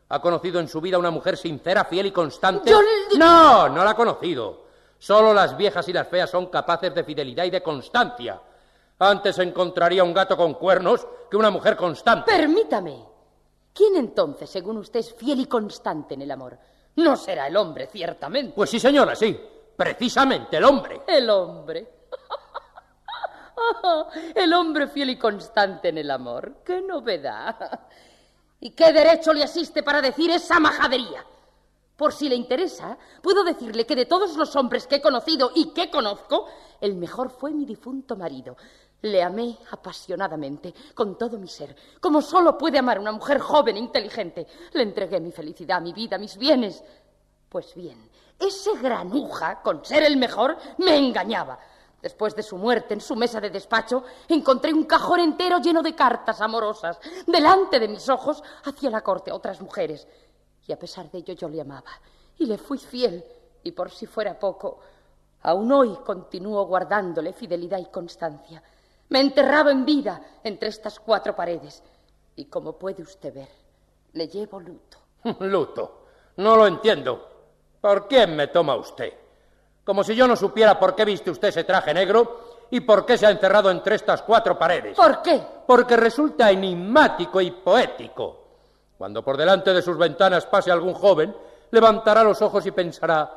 ¿Ha 0.09 0.21
conocido 0.21 0.61
en 0.61 0.69
su 0.69 0.81
vida 0.81 0.99
una 0.99 1.11
mujer 1.11 1.37
sincera, 1.37 1.85
fiel 1.85 2.07
y 2.07 2.11
constante? 2.13 2.71
Yo... 2.71 2.81
No, 3.17 3.69
no 3.69 3.85
la 3.85 3.91
ha 3.91 3.97
conocido. 3.97 4.65
Solo 4.99 5.35
las 5.35 5.57
viejas 5.57 5.89
y 5.89 5.93
las 5.93 6.09
feas 6.09 6.31
son 6.31 6.47
capaces 6.47 6.95
de 6.95 7.05
fidelidad 7.05 7.45
y 7.45 7.51
de 7.51 7.63
constancia. 7.63 8.41
Antes 8.99 9.39
encontraría 9.39 10.05
un 10.05 10.15
gato 10.15 10.37
con 10.37 10.55
cuernos 10.55 11.07
que 11.31 11.37
una 11.37 11.51
mujer 11.51 11.77
constante. 11.77 12.31
Permítame. 12.31 13.05
¿Quién 13.73 13.97
entonces, 13.97 14.49
según 14.49 14.79
usted, 14.79 15.01
es 15.01 15.13
fiel 15.15 15.41
y 15.41 15.47
constante 15.47 16.15
en 16.15 16.23
el 16.23 16.31
amor? 16.31 16.57
No 16.97 17.17
será 17.17 17.49
el 17.49 17.57
hombre, 17.57 17.89
ciertamente. 17.89 18.53
Pues 18.55 18.71
sí, 18.71 18.79
señora, 18.79 19.17
sí. 19.17 19.39
Precisamente 19.77 20.57
el 20.59 20.65
hombre. 20.65 21.03
El 21.07 21.29
hombre. 21.29 21.89
El 24.35 24.53
hombre 24.53 24.89
fiel 24.89 25.11
y 25.11 25.19
constante 25.19 25.89
en 25.89 25.99
el 25.99 26.11
amor. 26.11 26.57
¡Qué 26.65 26.83
novedad! 26.83 27.81
¿Y 28.65 28.71
qué 28.71 28.95
derecho 28.95 29.35
le 29.35 29.45
asiste 29.45 29.83
para 29.83 30.01
decir 30.01 30.31
esa 30.31 30.59
majadería? 30.59 31.23
Por 31.97 32.15
si 32.15 32.31
le 32.31 32.35
interesa, 32.35 32.97
puedo 33.21 33.45
decirle 33.45 33.85
que 33.85 33.95
de 33.95 34.07
todos 34.07 34.39
los 34.39 34.57
hombres 34.57 34.87
que 34.87 34.97
he 34.97 35.03
conocido 35.03 35.51
y 35.55 35.75
que 35.75 35.91
conozco, 35.91 36.47
el 36.81 36.95
mejor 36.95 37.29
fue 37.29 37.53
mi 37.53 37.67
difunto 37.67 38.17
marido. 38.17 38.57
Le 39.03 39.23
amé 39.23 39.59
apasionadamente, 39.71 40.73
con 40.95 41.19
todo 41.19 41.37
mi 41.37 41.47
ser, 41.47 41.77
como 42.01 42.23
solo 42.23 42.57
puede 42.57 42.79
amar 42.79 42.99
una 42.99 43.13
mujer 43.13 43.39
joven 43.39 43.77
e 43.77 43.81
inteligente. 43.81 44.47
Le 44.73 44.83
entregué 44.83 45.21
mi 45.21 45.31
felicidad, 45.31 45.83
mi 45.83 45.93
vida, 45.93 46.17
mis 46.17 46.39
bienes. 46.39 46.83
Pues 47.51 47.75
bien, 47.75 48.09
ese 48.39 48.79
granuja, 48.79 49.61
con 49.61 49.85
ser 49.85 50.05
el 50.05 50.17
mejor, 50.17 50.57
me 50.79 50.97
engañaba. 50.97 51.59
Después 52.05 52.37
de 52.37 52.43
su 52.43 52.59
muerte 52.59 52.93
en 52.93 53.01
su 53.01 53.17
mesa 53.17 53.41
de 53.41 53.49
despacho, 53.49 54.05
encontré 54.29 54.75
un 54.75 54.85
cajón 54.85 55.21
entero 55.21 55.59
lleno 55.59 55.81
de 55.81 55.95
cartas 55.95 56.39
amorosas, 56.43 57.01
delante 57.27 57.81
de 57.81 57.89
mis 57.89 58.11
ojos, 58.11 58.43
hacia 58.63 58.91
la 58.91 59.01
corte 59.01 59.31
a 59.31 59.35
otras 59.35 59.59
mujeres. 59.63 60.07
Y 60.67 60.73
a 60.73 60.79
pesar 60.79 61.11
de 61.11 61.21
ello 61.21 61.33
yo 61.33 61.49
le 61.49 61.63
amaba, 61.63 61.91
y 62.37 62.45
le 62.45 62.59
fui 62.59 62.77
fiel, 62.77 63.25
y 63.63 63.73
por 63.73 63.91
si 63.91 64.05
fuera 64.05 64.39
poco, 64.39 64.81
aún 65.45 65.73
hoy 65.73 65.97
continúo 66.05 66.67
guardándole 66.67 67.33
fidelidad 67.33 67.79
y 67.79 67.87
constancia. 67.87 68.63
Me 69.09 69.21
enterraba 69.21 69.73
en 69.73 69.87
vida 69.87 70.21
entre 70.43 70.69
estas 70.69 71.01
cuatro 71.01 71.35
paredes, 71.35 71.83
y 72.37 72.45
como 72.45 72.75
puede 72.75 73.03
usted 73.03 73.33
ver, 73.33 73.49
le 74.13 74.29
llevo 74.29 74.61
luto. 74.61 74.99
luto. 75.41 76.05
No 76.37 76.55
lo 76.55 76.67
entiendo. 76.67 77.31
¿Por 77.81 78.07
qué 78.09 78.27
me 78.27 78.49
toma 78.49 78.77
usted? 78.77 79.24
Como 79.85 80.03
si 80.03 80.15
yo 80.15 80.27
no 80.27 80.35
supiera 80.35 80.79
por 80.79 80.95
qué 80.95 81.05
viste 81.05 81.31
usted 81.31 81.49
ese 81.49 81.65
traje 81.65 81.93
negro 81.93 82.67
y 82.71 82.81
por 82.81 83.05
qué 83.05 83.19
se 83.19 83.27
ha 83.27 83.31
encerrado 83.31 83.71
entre 83.71 83.97
estas 83.97 84.23
cuatro 84.23 84.59
paredes. 84.59 84.97
¿Por 84.97 85.21
qué? 85.23 85.41
Porque 85.67 85.97
resulta 85.97 86.51
enigmático 86.51 87.41
y 87.41 87.51
poético. 87.51 88.45
Cuando 88.97 89.23
por 89.23 89.37
delante 89.37 89.73
de 89.73 89.83
sus 89.83 89.99
ventanas 89.99 90.47
pase 90.47 90.71
algún 90.71 90.95
joven, 90.95 91.35
levantará 91.71 92.23
los 92.25 92.41
ojos 92.41 92.65
y 92.65 92.71
pensará, 92.71 93.31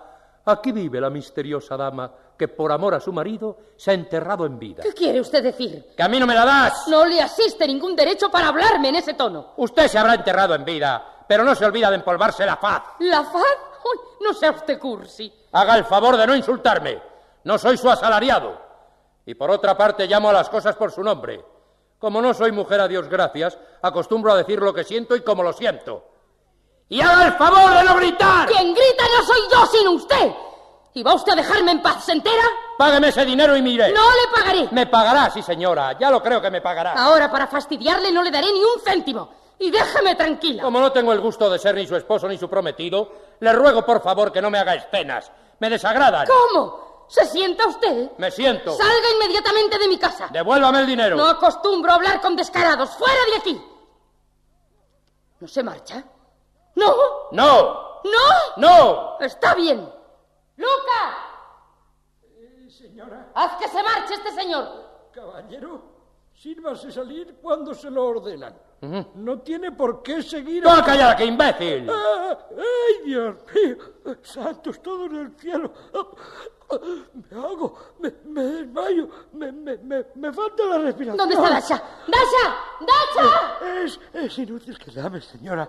aquí 0.46 0.72
vive 0.72 1.02
la 1.02 1.10
misteriosa 1.10 1.76
dama 1.76 2.10
que 2.38 2.48
por 2.48 2.72
amor 2.72 2.94
a 2.94 3.00
su 3.00 3.12
marido 3.12 3.58
se 3.76 3.92
ha 3.92 3.94
enterrado 3.96 4.46
en 4.46 4.60
vida. 4.60 4.84
¿Qué 4.84 4.94
quiere 4.94 5.20
usted 5.20 5.44
decir? 5.44 5.94
¡Que 5.98 6.04
a 6.04 6.08
mí 6.08 6.20
no 6.20 6.28
me 6.28 6.36
la 6.36 6.46
das! 6.46 6.88
No 6.88 7.04
le 7.04 7.20
asiste 7.22 7.68
ningún 7.68 7.96
derecho 7.96 8.30
para 8.30 8.50
hablarme 8.50 8.90
en 8.90 8.96
ese 8.98 9.16
tono. 9.16 9.54
Usted 9.58 9.88
se 9.88 9.98
habrá 9.98 10.14
enterrado 10.14 10.54
en 10.54 10.64
vida, 10.64 11.24
pero 11.28 11.44
no 11.44 11.56
se 11.56 11.66
olvida 11.66 11.90
de 11.90 11.96
empolvarse 11.96 12.46
la 12.46 12.58
faz. 12.58 12.84
¿La 13.00 13.24
faz? 13.24 13.44
Uy, 13.84 14.00
no 14.22 14.34
sea 14.34 14.52
usted 14.52 14.80
cursi. 14.80 15.34
Haga 15.58 15.76
el 15.76 15.86
favor 15.86 16.16
de 16.18 16.28
no 16.28 16.36
insultarme. 16.36 17.02
No 17.46 17.58
soy 17.58 17.78
su 17.78 17.90
asalariado. 17.90 18.62
Y 19.26 19.34
por 19.34 19.50
otra 19.50 19.76
parte 19.76 20.06
llamo 20.06 20.30
a 20.30 20.34
las 20.34 20.50
cosas 20.50 20.76
por 20.76 20.92
su 20.92 21.02
nombre. 21.02 21.44
Como 21.98 22.22
no 22.22 22.32
soy 22.36 22.52
mujer 22.52 22.80
a 22.80 22.88
Dios 22.88 23.10
gracias, 23.10 23.58
acostumbro 23.82 24.34
a 24.34 24.38
decir 24.38 24.60
lo 24.60 24.72
que 24.72 24.84
siento 24.84 25.16
y 25.16 25.22
como 25.22 25.42
lo 25.42 25.52
siento. 25.54 26.06
¡Y 26.90 27.02
haga 27.02 27.26
el 27.26 27.34
favor 27.34 27.74
de 27.74 27.84
no 27.86 27.96
gritar! 27.96 28.48
Quien 28.48 28.72
grita 28.72 29.04
no 29.18 29.26
soy 29.26 29.40
yo, 29.52 29.66
sino 29.66 29.92
usted. 29.94 30.32
¿Y 30.94 31.02
va 31.02 31.16
usted 31.16 31.34
a 31.34 31.38
dejarme 31.38 31.72
en 31.72 31.82
paz, 31.82 32.06
se 32.06 32.12
entera? 32.12 32.44
Págueme 32.78 33.08
ese 33.08 33.26
dinero 33.26 33.58
y 33.58 33.64
mire. 33.64 33.92
No 33.94 34.12
le 34.12 34.32
pagaré. 34.36 34.68
Me 34.70 34.86
pagará, 34.86 35.32
sí, 35.32 35.42
señora. 35.42 35.98
Ya 35.98 36.12
lo 36.12 36.22
creo 36.22 36.40
que 36.40 36.52
me 36.52 36.62
pagará. 36.62 36.94
Ahora, 36.94 37.32
para 37.32 37.48
fastidiarle, 37.48 38.12
no 38.12 38.22
le 38.22 38.30
daré 38.30 38.54
ni 38.54 38.60
un 38.60 38.80
céntimo. 38.86 39.30
Y 39.58 39.72
déjeme 39.72 40.14
tranquila. 40.14 40.62
Como 40.62 40.80
no 40.80 40.92
tengo 40.92 41.12
el 41.14 41.20
gusto 41.20 41.50
de 41.50 41.58
ser 41.58 41.74
ni 41.74 41.88
su 41.88 41.96
esposo 41.96 42.28
ni 42.28 42.38
su 42.38 42.48
prometido, 42.48 43.12
le 43.40 43.52
ruego 43.54 43.84
por 43.84 44.04
favor 44.04 44.32
que 44.32 44.40
no 44.40 44.52
me 44.52 44.60
haga 44.60 44.76
escenas. 44.76 45.32
Me 45.60 45.70
desagradan. 45.70 46.28
¿Cómo? 46.28 47.06
¿Se 47.08 47.26
sienta 47.26 47.68
usted? 47.68 48.12
Me 48.18 48.30
siento. 48.32 48.76
Salga 48.76 49.12
inmediatamente 49.16 49.78
de 49.80 49.88
mi 49.88 49.98
casa. 49.98 50.28
Devuélvame 50.32 50.82
el 50.82 50.88
dinero. 50.88 51.16
No 51.16 51.26
acostumbro 51.26 51.92
a 51.92 51.96
hablar 51.96 52.22
con 52.22 52.36
descarados. 52.36 52.92
¡Fuera 52.92 53.20
de 53.32 53.38
aquí! 53.38 53.62
¿No 55.40 55.48
se 55.48 55.64
marcha? 55.64 56.04
¿No? 56.76 56.96
¡No! 57.32 58.02
¿No? 58.04 58.20
¡No! 58.58 59.20
Está 59.20 59.56
bien. 59.56 59.92
¡Luca! 60.58 61.18
Eh, 62.24 62.68
señora. 62.70 63.30
Haz 63.34 63.58
que 63.58 63.68
se 63.70 63.82
marche 63.84 64.14
este 64.16 64.32
señor. 64.34 64.88
Caballero, 65.14 65.82
sírvase 66.38 66.92
salir 66.92 67.36
cuando 67.42 67.74
se 67.74 67.90
lo 67.90 68.06
ordenan. 68.06 68.56
No 69.16 69.40
tiene 69.40 69.72
por 69.72 70.04
qué 70.04 70.22
seguir. 70.22 70.64
¡No, 70.64 70.84
callada, 70.84 71.16
qué 71.16 71.26
imbécil! 71.26 71.90
Ah, 71.90 72.38
¡Ay, 72.52 73.06
Dios 73.06 73.36
mío! 73.56 73.78
¡Santos 74.22 74.80
todos 74.84 75.10
en 75.10 75.16
el 75.18 75.32
cielo! 75.36 75.74
Me 77.14 77.38
hago, 77.40 77.76
me, 78.00 78.14
me 78.26 78.44
desmayo, 78.44 79.10
me, 79.34 79.52
me, 79.52 79.78
me, 79.78 80.06
me 80.14 80.34
falta 80.34 80.64
la 80.66 80.78
respiración. 80.80 81.18
¿Dónde 81.18 81.36
está 81.36 81.50
Dasha? 81.50 81.84
¡Dasha! 82.06 82.56
¡Dasha! 82.82 83.84
Es, 83.84 84.00
es 84.14 84.38
inútil 84.38 84.78
que 84.78 84.92
llame, 84.92 85.22
señora. 85.22 85.68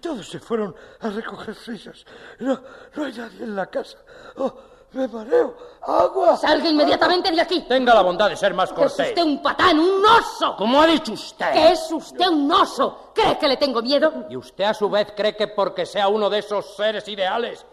Todos 0.00 0.28
se 0.28 0.38
fueron 0.38 0.76
a 1.00 1.08
recoger 1.10 1.54
frisas. 1.56 2.04
No, 2.38 2.60
no 2.94 3.04
hay 3.04 3.14
nadie 3.14 3.42
en 3.42 3.56
la 3.56 3.66
casa. 3.66 3.98
Oh, 4.36 4.54
me 4.94 5.08
mareo. 5.08 5.54
¡Agua! 5.82 6.36
Salga 6.36 6.68
inmediatamente 6.68 7.30
de 7.30 7.40
aquí. 7.40 7.60
Tenga 7.68 7.94
la 7.94 8.02
bondad 8.02 8.28
de 8.30 8.36
ser 8.36 8.54
más 8.54 8.70
Es 8.70 8.74
cortés. 8.74 9.08
usted 9.08 9.22
un 9.22 9.42
patán, 9.42 9.78
un 9.78 10.02
oso. 10.04 10.56
Como 10.56 10.80
ha 10.80 10.86
dicho 10.86 11.12
usted. 11.12 11.52
Que 11.52 11.72
es 11.72 11.90
usted 11.92 12.26
un 12.28 12.50
oso. 12.50 13.10
¿Cree 13.14 13.36
que 13.38 13.48
le 13.48 13.56
tengo 13.56 13.82
miedo? 13.82 14.24
¿Y 14.30 14.36
usted 14.36 14.64
a 14.64 14.74
su 14.74 14.88
vez 14.88 15.12
cree 15.16 15.36
que 15.36 15.48
porque 15.48 15.84
sea 15.86 16.08
uno 16.08 16.30
de 16.30 16.38
esos 16.38 16.74
seres 16.76 17.06
ideales 17.08 17.64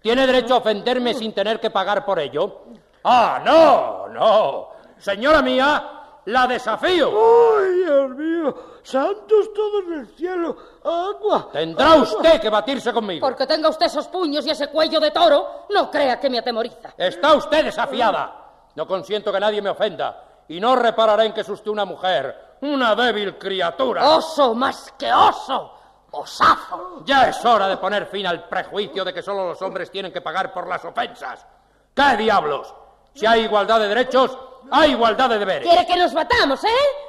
tiene 0.00 0.26
derecho 0.26 0.54
a 0.54 0.58
ofenderme 0.58 1.12
sin 1.14 1.32
tener 1.32 1.60
que 1.60 1.70
pagar 1.70 2.04
por 2.04 2.18
ello? 2.18 2.62
Ah, 3.04 3.40
no, 3.44 4.08
no. 4.08 4.68
Señora 4.98 5.42
mía, 5.42 5.97
la 6.28 6.46
desafío. 6.46 7.08
¡Ay, 7.08 7.74
Dios 7.84 8.10
mío! 8.10 8.54
¡Santos 8.82 9.52
todos 9.54 9.84
en 9.86 9.92
el 10.00 10.06
cielo! 10.08 10.56
¡Agua! 10.84 11.48
Tendrá 11.52 11.94
usted 11.96 12.40
que 12.40 12.50
batirse 12.50 12.92
conmigo. 12.92 13.26
Porque 13.26 13.46
tenga 13.46 13.68
usted 13.68 13.86
esos 13.86 14.08
puños 14.08 14.46
y 14.46 14.50
ese 14.50 14.68
cuello 14.68 15.00
de 15.00 15.10
toro, 15.10 15.66
no 15.70 15.90
crea 15.90 16.20
que 16.20 16.28
me 16.28 16.38
atemoriza. 16.38 16.92
Está 16.98 17.34
usted 17.34 17.64
desafiada. 17.64 18.70
No 18.74 18.86
consiento 18.86 19.32
que 19.32 19.40
nadie 19.40 19.62
me 19.62 19.70
ofenda. 19.70 20.24
Y 20.48 20.60
no 20.60 20.76
repararé 20.76 21.26
en 21.26 21.32
que 21.32 21.40
es 21.40 21.48
usted 21.48 21.70
una 21.70 21.86
mujer, 21.86 22.56
una 22.60 22.94
débil 22.94 23.38
criatura. 23.38 24.06
Oso 24.08 24.54
más 24.54 24.94
que 24.98 25.10
oso. 25.12 25.74
Osazo. 26.10 27.02
Ya 27.04 27.28
es 27.28 27.42
hora 27.44 27.68
de 27.68 27.76
poner 27.78 28.06
fin 28.06 28.26
al 28.26 28.48
prejuicio 28.48 29.04
de 29.04 29.14
que 29.14 29.22
solo 29.22 29.48
los 29.48 29.62
hombres 29.62 29.90
tienen 29.90 30.12
que 30.12 30.20
pagar 30.20 30.52
por 30.52 30.66
las 30.66 30.84
ofensas. 30.84 31.46
¿Qué 31.94 32.16
diablos? 32.16 32.74
Si 33.14 33.26
hay 33.26 33.42
igualdad 33.42 33.80
de 33.80 33.88
derechos, 33.88 34.38
hay 34.70 34.92
igualdad 34.92 35.28
de 35.30 35.38
deberes. 35.38 35.68
¿Quiere 35.68 35.86
que 35.86 35.96
nos 35.96 36.12
batamos, 36.12 36.62
eh? 36.64 36.68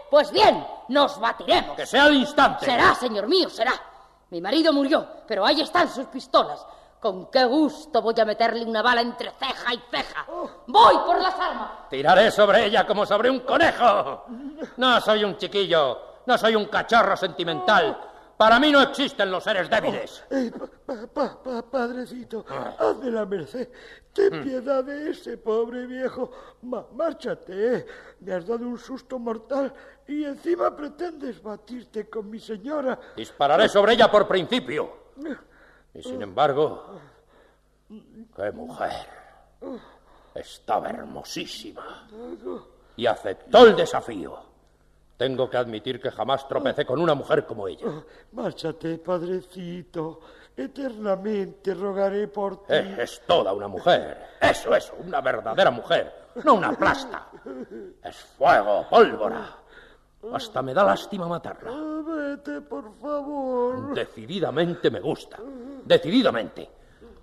Pues 0.09 0.31
bien, 0.31 0.65
nos 0.89 1.19
batiremos. 1.19 1.75
Que 1.75 1.85
sea 1.85 2.05
al 2.05 2.15
instante. 2.15 2.65
Será, 2.65 2.95
señor 2.95 3.27
mío, 3.27 3.49
será. 3.49 3.73
Mi 4.31 4.41
marido 4.41 4.71
murió, 4.73 5.07
pero 5.27 5.45
ahí 5.45 5.61
están 5.61 5.89
sus 5.89 6.05
pistolas. 6.07 6.65
Con 6.99 7.31
qué 7.31 7.45
gusto 7.45 8.01
voy 8.01 8.13
a 8.19 8.25
meterle 8.25 8.65
una 8.65 8.81
bala 8.81 9.01
entre 9.01 9.31
ceja 9.31 9.73
y 9.73 9.81
ceja. 9.89 10.25
Voy 10.67 10.97
por 11.05 11.21
las 11.21 11.33
armas. 11.33 11.71
Tiraré 11.89 12.29
sobre 12.29 12.65
ella 12.65 12.85
como 12.85 13.05
sobre 13.05 13.29
un 13.29 13.39
conejo. 13.39 14.25
No 14.77 14.99
soy 14.99 15.23
un 15.23 15.37
chiquillo, 15.37 15.97
no 16.25 16.37
soy 16.37 16.55
un 16.55 16.65
cachorro 16.65 17.15
sentimental. 17.15 17.97
Para 18.39 18.57
mí 18.57 18.71
no 18.71 18.81
existen 18.81 19.29
los 19.29 19.43
seres 19.43 19.69
débiles. 19.69 20.23
Eh, 20.31 20.49
pa- 20.85 21.05
pa- 21.13 21.43
pa- 21.43 21.61
padrecito, 21.61 22.45
hazme 22.47 23.11
la 23.11 23.25
merced. 23.25 23.67
Ten 24.13 24.39
Mm. 24.39 24.43
piedad 24.43 24.81
de 24.81 25.09
ese 25.09 25.37
pobre 25.37 25.85
viejo. 25.85 26.31
Ma- 26.61 26.85
márchate, 26.95 27.75
eh. 27.75 27.85
Me 28.21 28.31
has 28.33 28.47
dado 28.47 28.65
un 28.65 28.77
susto 28.79 29.19
mortal 29.19 29.73
y 30.07 30.23
encima 30.23 30.73
pretendes 30.73 31.43
batirte 31.43 32.09
con 32.09 32.29
mi 32.29 32.39
señora. 32.39 32.97
Dispararé 33.17 33.67
sobre 33.67 33.91
ella 33.95 34.09
por 34.09 34.25
principio. 34.25 34.89
Y 35.93 36.01
sin 36.01 36.21
embargo, 36.21 36.97
qué 38.37 38.51
mujer. 38.53 39.05
Estaba 40.33 40.89
hermosísima. 40.91 42.07
Y 42.95 43.05
aceptó 43.05 43.67
el 43.67 43.75
desafío. 43.75 44.48
Tengo 45.19 45.49
que 45.49 45.57
admitir 45.57 45.99
que 45.99 46.11
jamás 46.11 46.47
tropecé 46.47 46.85
con 46.85 46.97
una 47.01 47.13
mujer 47.13 47.45
como 47.45 47.67
ella. 47.67 47.87
Márchate, 48.31 48.97
padrecito. 48.99 50.21
Eternamente 50.55 51.73
rogaré 51.73 52.29
por 52.29 52.63
ti. 52.63 52.71
Eh, 52.73 52.95
Es 52.99 53.21
toda 53.27 53.51
una 53.51 53.67
mujer. 53.67 54.17
Eso 54.39 54.73
es, 54.73 54.93
una 55.05 55.19
verdadera 55.19 55.71
mujer. 55.71 56.29
No 56.45 56.53
una 56.53 56.71
plasta. 56.71 57.27
Es 58.01 58.15
fuego, 58.15 58.85
pólvora. 58.89 59.57
Hasta 60.31 60.61
me 60.61 60.73
da 60.73 60.85
lástima 60.85 61.27
matarla. 61.27 61.69
Ah, 61.69 62.01
Vete, 62.07 62.61
por 62.61 62.89
favor. 62.97 63.93
Decididamente 63.93 64.89
me 64.89 65.01
gusta. 65.01 65.37
Decididamente. 65.83 66.69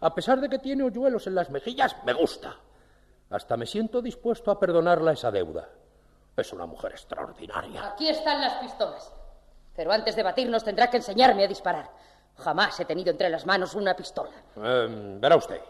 A 0.03 0.15
pesar 0.15 0.39
de 0.39 0.51
que 0.51 0.59
tiene 0.59 0.85
hoyuelos 0.85 1.27
en 1.29 1.35
las 1.35 1.49
mejillas, 1.49 1.97
me 2.05 2.13
gusta. 2.13 2.57
Hasta 3.31 3.57
me 3.57 3.65
siento 3.65 4.03
dispuesto 4.03 4.51
a 4.51 4.61
perdonarla 4.61 5.13
esa 5.13 5.31
deuda. 5.31 5.67
Es 6.37 6.53
una 6.53 6.67
mujer 6.67 6.93
extraordinaria. 6.93 7.89
Aquí 7.89 8.09
están 8.09 8.41
las 8.41 8.55
pistolas. 8.55 9.13
Pero 9.75 9.93
antes 9.93 10.17
de 10.17 10.23
batirnos 10.23 10.65
tendrá 10.65 10.91
que 10.91 10.99
enseñarme 10.99 11.45
a 11.45 11.49
disparar. 11.49 11.91
Jamás 12.39 12.79
he 12.81 12.85
tenido 12.85 13.11
entre 13.11 13.31
las 13.31 13.47
manos 13.47 13.75
una 13.75 13.95
pistola. 13.97 14.31
Eh, 14.57 15.17
verá 15.21 15.37
usted. 15.37 15.61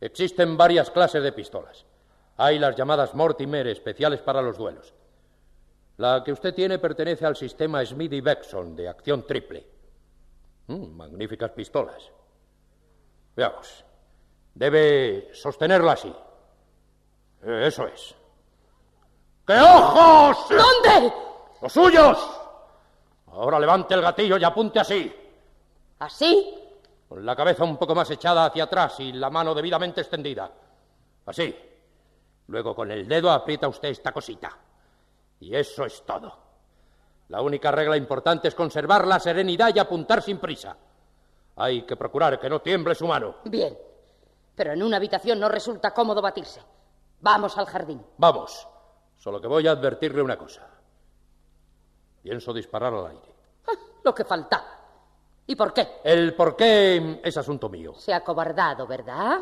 Existen 0.00 0.56
varias 0.56 0.90
clases 0.90 1.22
de 1.22 1.32
pistolas. 1.32 1.84
Hay 2.36 2.58
las 2.58 2.76
llamadas 2.76 3.14
Mortimer, 3.14 3.66
especiales 3.68 4.20
para 4.20 4.42
los 4.42 4.58
duelos. 4.58 4.92
La 5.96 6.22
que 6.22 6.32
usted 6.32 6.54
tiene 6.54 6.78
pertenece 6.78 7.24
al 7.24 7.36
sistema 7.36 7.84
Smith 7.84 8.12
y 8.12 8.20
Wesson 8.20 8.76
de 8.76 8.88
acción 8.88 9.26
triple. 9.26 9.66
Mm, 10.66 10.96
magníficas 10.96 11.52
pistolas. 11.52 12.10
Veamos. 13.34 13.84
Debe 14.54 15.30
sostenerla 15.32 15.92
así. 15.92 16.14
Eh, 17.42 17.64
eso 17.66 17.86
es. 17.86 18.14
¡Qué 19.46 19.58
ojos! 19.58 20.48
¿Dónde? 20.48 21.12
¡Los 21.62 21.72
suyos! 21.72 22.18
Ahora 23.28 23.60
levante 23.60 23.94
el 23.94 24.02
gatillo 24.02 24.36
y 24.38 24.44
apunte 24.44 24.80
así. 24.80 25.14
¿Así? 26.00 26.54
Con 27.08 27.24
la 27.24 27.36
cabeza 27.36 27.62
un 27.62 27.76
poco 27.76 27.94
más 27.94 28.10
echada 28.10 28.46
hacia 28.46 28.64
atrás 28.64 28.98
y 28.98 29.12
la 29.12 29.30
mano 29.30 29.54
debidamente 29.54 30.00
extendida. 30.00 30.50
Así. 31.26 31.54
Luego 32.48 32.74
con 32.74 32.90
el 32.90 33.06
dedo 33.06 33.30
aprieta 33.30 33.68
usted 33.68 33.90
esta 33.90 34.12
cosita. 34.12 34.50
Y 35.40 35.54
eso 35.54 35.84
es 35.84 36.04
todo. 36.04 36.46
La 37.28 37.40
única 37.40 37.70
regla 37.70 37.96
importante 37.96 38.48
es 38.48 38.54
conservar 38.54 39.06
la 39.06 39.20
serenidad 39.20 39.74
y 39.74 39.78
apuntar 39.78 40.22
sin 40.22 40.38
prisa. 40.38 40.76
Hay 41.56 41.82
que 41.82 41.96
procurar 41.96 42.40
que 42.40 42.50
no 42.50 42.60
tiemble 42.60 42.94
su 42.94 43.06
mano. 43.06 43.36
Bien. 43.44 43.76
Pero 44.54 44.72
en 44.72 44.82
una 44.82 44.96
habitación 44.96 45.38
no 45.38 45.48
resulta 45.48 45.92
cómodo 45.92 46.20
batirse. 46.20 46.62
Vamos 47.20 47.56
al 47.58 47.66
jardín. 47.66 48.04
Vamos. 48.18 48.66
Solo 49.16 49.40
que 49.40 49.48
voy 49.48 49.66
a 49.66 49.72
advertirle 49.72 50.22
una 50.22 50.36
cosa. 50.36 50.66
Pienso 52.22 52.52
disparar 52.52 52.92
al 52.94 53.06
aire. 53.06 53.34
Lo 54.02 54.14
que 54.14 54.24
faltaba. 54.24 54.64
¿Y 55.46 55.54
por 55.54 55.72
qué? 55.72 56.00
El 56.04 56.34
por 56.34 56.56
qué 56.56 57.20
es 57.22 57.36
asunto 57.36 57.68
mío. 57.68 57.94
Se 57.96 58.12
ha 58.12 58.22
cobardado, 58.22 58.86
¿verdad? 58.86 59.40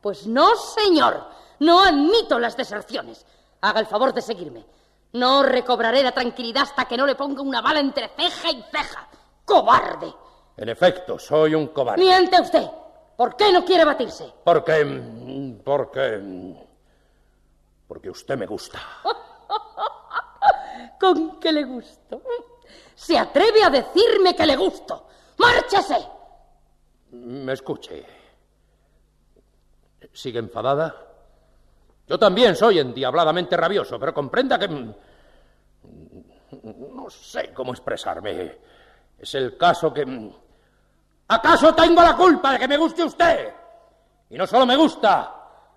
Pues 0.00 0.26
no, 0.26 0.54
señor. 0.56 1.24
No 1.60 1.82
admito 1.82 2.38
las 2.38 2.56
deserciones. 2.56 3.24
Haga 3.60 3.80
el 3.80 3.86
favor 3.86 4.12
de 4.12 4.22
seguirme. 4.22 4.64
No 5.12 5.42
recobraré 5.42 6.02
la 6.02 6.12
tranquilidad 6.12 6.64
hasta 6.64 6.84
que 6.84 6.96
no 6.96 7.06
le 7.06 7.14
ponga 7.14 7.40
una 7.40 7.62
bala 7.62 7.80
entre 7.80 8.08
ceja 8.08 8.50
y 8.50 8.62
ceja. 8.70 9.08
¡Cobarde! 9.44 10.12
En 10.56 10.68
efecto, 10.68 11.18
soy 11.18 11.54
un 11.54 11.68
cobarde. 11.68 12.02
Miente 12.02 12.40
usted. 12.40 12.66
¿Por 13.16 13.34
qué 13.36 13.50
no 13.50 13.64
quiere 13.64 13.84
batirse? 13.84 14.30
Porque. 14.44 15.60
Porque. 15.64 16.65
Porque 17.86 18.10
usted 18.10 18.36
me 18.36 18.46
gusta. 18.46 18.80
¿Con 21.00 21.38
qué 21.40 21.52
le 21.52 21.64
gusto? 21.64 22.22
Se 22.94 23.18
atreve 23.18 23.62
a 23.62 23.70
decirme 23.70 24.34
que 24.34 24.46
le 24.46 24.56
gusto. 24.56 25.06
¡Márchese! 25.38 26.06
Me 27.12 27.52
escuche. 27.52 28.04
¿Sigue 30.12 30.38
enfadada? 30.38 30.94
Yo 32.06 32.18
también 32.18 32.56
soy 32.56 32.78
endiabladamente 32.78 33.56
rabioso, 33.56 33.98
pero 33.98 34.14
comprenda 34.14 34.58
que... 34.58 34.68
mm, 34.68 34.94
No 36.94 37.10
sé 37.10 37.52
cómo 37.52 37.72
expresarme. 37.72 38.58
Es 39.18 39.34
el 39.34 39.56
caso 39.56 39.92
que... 39.92 40.06
mm, 40.06 40.30
¿Acaso 41.28 41.74
tengo 41.74 42.02
la 42.02 42.16
culpa 42.16 42.52
de 42.52 42.58
que 42.60 42.68
me 42.68 42.76
guste 42.76 43.02
usted? 43.04 43.52
Y 44.30 44.36
no 44.38 44.46
solo 44.46 44.64
me 44.64 44.76
gusta, 44.76 45.35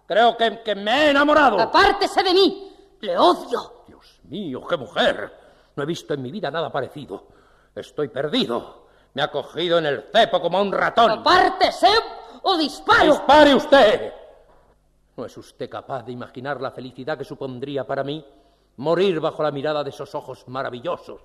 creo 0.09 0.35
que, 0.35 0.63
que 0.63 0.73
me 0.73 1.05
he 1.05 1.09
enamorado. 1.11 1.59
Apártese 1.59 2.23
de 2.23 2.33
mí. 2.33 2.75
Le 3.01 3.15
odio. 3.15 3.83
Dios 3.87 4.19
mío, 4.23 4.65
qué 4.67 4.75
mujer. 4.75 5.31
No 5.75 5.83
he 5.83 5.85
visto 5.85 6.15
en 6.15 6.23
mi 6.23 6.31
vida 6.31 6.49
nada 6.49 6.71
parecido. 6.71 7.27
Estoy 7.75 8.07
perdido. 8.07 8.87
Me 9.13 9.21
ha 9.21 9.29
cogido 9.29 9.77
en 9.77 9.85
el 9.85 10.05
cepo 10.11 10.41
como 10.41 10.57
a 10.57 10.61
un 10.63 10.71
ratón. 10.71 11.11
Apártese 11.11 11.87
o 12.41 12.57
disparo. 12.57 13.13
¡Dispare 13.13 13.53
usted! 13.53 14.13
¿No 15.15 15.25
es 15.25 15.37
usted 15.37 15.69
capaz 15.69 16.03
de 16.03 16.11
imaginar 16.11 16.59
la 16.59 16.71
felicidad 16.71 17.15
que 17.15 17.23
supondría 17.23 17.85
para 17.85 18.03
mí 18.03 18.25
morir 18.77 19.19
bajo 19.19 19.43
la 19.43 19.51
mirada 19.51 19.83
de 19.83 19.91
esos 19.91 20.15
ojos 20.15 20.47
maravillosos? 20.47 21.21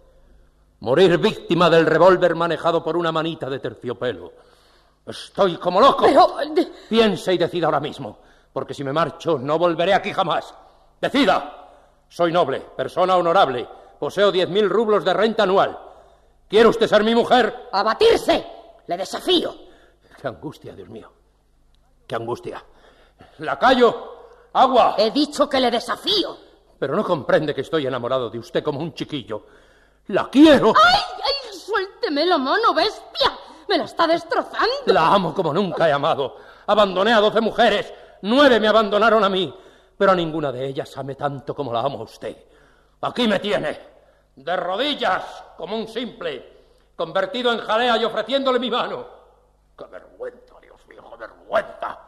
Morir 0.80 1.16
víctima 1.16 1.70
del 1.70 1.86
revólver 1.86 2.34
manejado 2.34 2.84
por 2.84 2.98
una 2.98 3.12
manita 3.12 3.48
de 3.48 3.60
terciopelo. 3.60 4.32
Estoy 5.06 5.56
como 5.56 5.80
loco. 5.80 6.04
Pero... 6.04 6.36
Piense 6.88 7.32
y 7.32 7.38
decida 7.38 7.66
ahora 7.66 7.80
mismo, 7.80 8.18
porque 8.54 8.72
si 8.72 8.84
me 8.84 8.92
marcho 8.92 9.36
no 9.36 9.58
volveré 9.58 9.92
aquí 9.92 10.12
jamás. 10.12 10.54
Decida. 11.00 11.60
Soy 12.08 12.30
noble, 12.32 12.60
persona 12.76 13.16
honorable, 13.16 13.68
poseo 13.98 14.30
diez 14.30 14.48
mil 14.48 14.70
rublos 14.70 15.04
de 15.04 15.12
renta 15.12 15.42
anual. 15.42 15.76
¿Quiere 16.48 16.68
usted 16.68 16.86
ser 16.86 17.02
mi 17.02 17.14
mujer? 17.14 17.68
¡A 17.72 17.82
batirse! 17.82 18.46
Le 18.86 18.96
desafío. 18.96 19.52
Qué 20.20 20.28
angustia, 20.28 20.72
Dios 20.74 20.88
mío. 20.88 21.10
Qué 22.06 22.14
angustia. 22.14 22.64
Lacayo, 23.38 24.50
agua. 24.52 24.94
He 24.98 25.10
dicho 25.10 25.48
que 25.48 25.58
le 25.58 25.70
desafío. 25.70 26.36
Pero 26.78 26.94
no 26.94 27.02
comprende 27.02 27.54
que 27.54 27.62
estoy 27.62 27.86
enamorado 27.86 28.30
de 28.30 28.38
usted 28.38 28.62
como 28.62 28.78
un 28.78 28.94
chiquillo. 28.94 29.46
La 30.08 30.28
quiero. 30.28 30.68
¡Ay, 30.68 31.00
ay! 31.24 31.58
Suélteme 31.58 32.26
la 32.26 32.38
mano, 32.38 32.72
bestia. 32.72 33.32
Me 33.68 33.78
la 33.78 33.84
está 33.84 34.06
destrozando. 34.06 34.84
La 34.86 35.08
amo 35.08 35.34
como 35.34 35.52
nunca 35.52 35.88
he 35.88 35.92
amado. 35.92 36.36
Abandoné 36.66 37.12
a 37.12 37.20
doce 37.20 37.40
mujeres. 37.40 37.92
Nueve 38.26 38.58
me 38.58 38.68
abandonaron 38.68 39.22
a 39.22 39.28
mí. 39.28 39.54
Pero 39.98 40.12
a 40.12 40.14
ninguna 40.14 40.50
de 40.50 40.66
ellas 40.66 40.96
ame 40.96 41.14
tanto 41.14 41.54
como 41.54 41.72
la 41.72 41.80
amo 41.80 42.00
a 42.00 42.04
usted. 42.04 42.34
Aquí 43.02 43.28
me 43.28 43.38
tiene. 43.38 43.78
De 44.34 44.56
rodillas, 44.56 45.44
como 45.58 45.76
un 45.76 45.86
simple. 45.86 46.52
Convertido 46.96 47.52
en 47.52 47.58
jalea 47.58 47.98
y 47.98 48.04
ofreciéndole 48.04 48.58
mi 48.58 48.70
mano. 48.70 49.06
¡Qué 49.76 49.84
vergüenza, 49.84 50.54
Dios 50.62 50.86
mío, 50.88 51.02
vergüenza! 51.18 51.98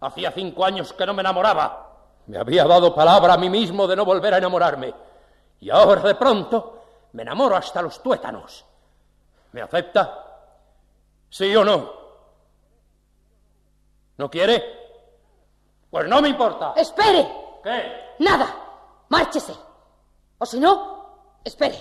Hacía 0.00 0.32
cinco 0.32 0.64
años 0.64 0.92
que 0.92 1.06
no 1.06 1.14
me 1.14 1.20
enamoraba. 1.20 1.86
Me 2.26 2.38
había 2.38 2.64
dado 2.64 2.92
palabra 2.92 3.34
a 3.34 3.38
mí 3.38 3.48
mismo 3.48 3.86
de 3.86 3.94
no 3.94 4.04
volver 4.04 4.34
a 4.34 4.38
enamorarme. 4.38 4.92
Y 5.60 5.70
ahora 5.70 6.02
de 6.02 6.16
pronto 6.16 6.82
me 7.12 7.22
enamoro 7.22 7.54
hasta 7.54 7.80
los 7.80 8.02
tuétanos. 8.02 8.64
¿Me 9.52 9.62
acepta? 9.62 10.26
¿Sí 11.28 11.54
o 11.54 11.64
no? 11.64 11.92
¿No 14.18 14.28
quiere? 14.28 14.79
Pues 15.90 16.08
no 16.08 16.22
me 16.22 16.28
importa. 16.28 16.72
¡Espere! 16.76 17.58
¿Qué? 17.62 18.14
Nada. 18.20 18.54
Márchese. 19.08 19.54
O 20.38 20.46
si 20.46 20.60
no, 20.60 21.38
espere. 21.44 21.78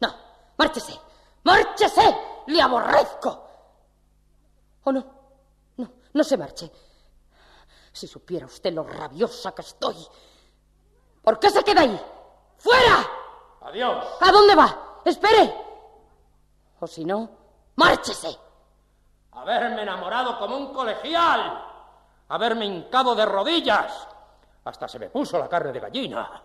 No, 0.00 0.14
márchese. 0.56 0.98
¡Márchese! 1.44 2.16
¡Le 2.48 2.60
aborrezco! 2.60 3.46
¿O 4.84 4.92
no? 4.92 5.04
No, 5.76 5.90
no 6.12 6.24
se 6.24 6.36
marche. 6.36 6.70
Si 7.92 8.06
supiera 8.06 8.46
usted 8.46 8.72
lo 8.72 8.82
rabiosa 8.82 9.52
que 9.52 9.62
estoy. 9.62 9.96
¿Por 11.22 11.38
qué 11.38 11.50
se 11.50 11.62
queda 11.62 11.82
ahí? 11.82 12.00
¡Fuera! 12.58 13.06
Adiós. 13.62 14.04
¿A 14.20 14.32
dónde 14.32 14.54
va? 14.54 15.00
¡Espere! 15.04 15.54
O 16.80 16.86
si 16.86 17.04
no, 17.04 17.30
¡Márchese! 17.78 18.36
Haberme 19.30 19.82
enamorado 19.82 20.36
como 20.40 20.56
un 20.56 20.74
colegial. 20.74 21.64
Haberme 22.28 22.66
hincado 22.66 23.14
de 23.14 23.24
rodillas. 23.24 24.06
Hasta 24.64 24.86
se 24.88 24.98
me 24.98 25.08
puso 25.08 25.38
la 25.38 25.48
carne 25.48 25.72
de 25.72 25.80
gallina. 25.80 26.42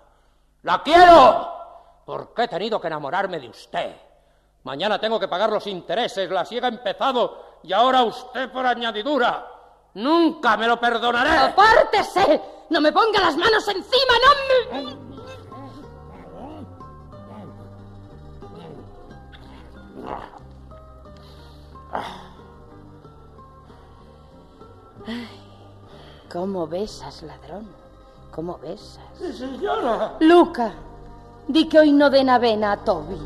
¡La 0.64 0.82
quiero! 0.82 1.64
Porque 2.06 2.44
he 2.44 2.48
tenido 2.48 2.80
que 2.80 2.88
enamorarme 2.88 3.40
de 3.40 3.50
usted. 3.50 3.96
Mañana 4.64 4.98
tengo 5.00 5.20
que 5.20 5.28
pagar 5.28 5.50
los 5.50 5.68
intereses, 5.68 6.30
la 6.30 6.46
siega 6.46 6.68
ha 6.68 6.72
empezado 6.72 7.60
y 7.64 7.74
ahora 7.74 8.04
usted 8.04 8.50
por 8.50 8.66
añadidura. 8.66 9.46
Nunca 9.96 10.56
me 10.56 10.68
lo 10.68 10.80
perdonaré. 10.80 11.30
¡Apártese! 11.30 12.42
¡No 12.70 12.80
me 12.80 12.92
ponga 12.92 13.20
las 13.20 13.36
manos 13.36 13.68
encima! 13.68 14.14
¡No 14.24 14.78
me... 14.80 15.04
Ay, 25.06 25.43
¿Cómo 26.34 26.66
besas, 26.66 27.22
ladrón? 27.22 27.68
¿Cómo 28.32 28.58
besas? 28.58 29.04
señora. 29.38 30.18
Luca, 30.20 30.74
di 31.48 31.70
que 31.70 31.78
hoy 31.78 31.92
no 31.94 32.10
den 32.10 32.28
avena 32.28 32.72
a 32.72 32.78
Toby. 32.78 33.20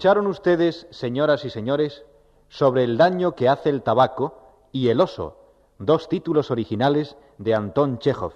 Escucharon 0.00 0.28
ustedes, 0.28 0.86
señoras 0.88 1.44
y 1.44 1.50
señores, 1.50 2.06
sobre 2.48 2.84
el 2.84 2.96
daño 2.96 3.34
que 3.34 3.50
hace 3.50 3.68
el 3.68 3.82
tabaco 3.82 4.38
y 4.72 4.88
el 4.88 4.98
oso, 4.98 5.36
dos 5.78 6.08
títulos 6.08 6.50
originales 6.50 7.18
de 7.36 7.54
Antón 7.54 7.98
Chekhov. 7.98 8.32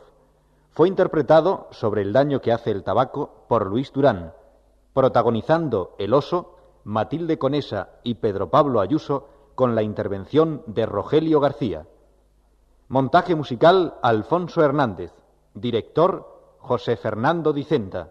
Fue 0.73 0.89
interpretado 0.89 1.69
sobre 1.71 2.03
el 2.03 2.13
daño 2.13 2.43
que 2.43 2.53
hace 2.53 2.71
el 2.71 2.85
tabaco 2.85 3.47
por 3.49 3.65
Luis 3.65 3.95
Durán, 3.95 4.35
protagonizando 4.93 5.95
el 5.97 6.13
oso 6.13 6.55
Matilde 6.85 7.39
Conesa 7.39 7.93
y 8.03 8.17
Pedro 8.17 8.51
Pablo 8.51 8.83
Ayuso 8.83 9.31
con 9.55 9.75
la 9.75 9.83
intervención 9.83 10.65
de 10.67 10.85
Rogelio 10.85 11.41
García. 11.41 11.87
Montaje 12.89 13.35
musical 13.35 13.95
Alfonso 14.03 14.63
Hernández. 14.63 15.13
Director 15.55 16.59
José 16.59 16.99
Fernando 16.99 17.55
Dicenta. 17.55 18.11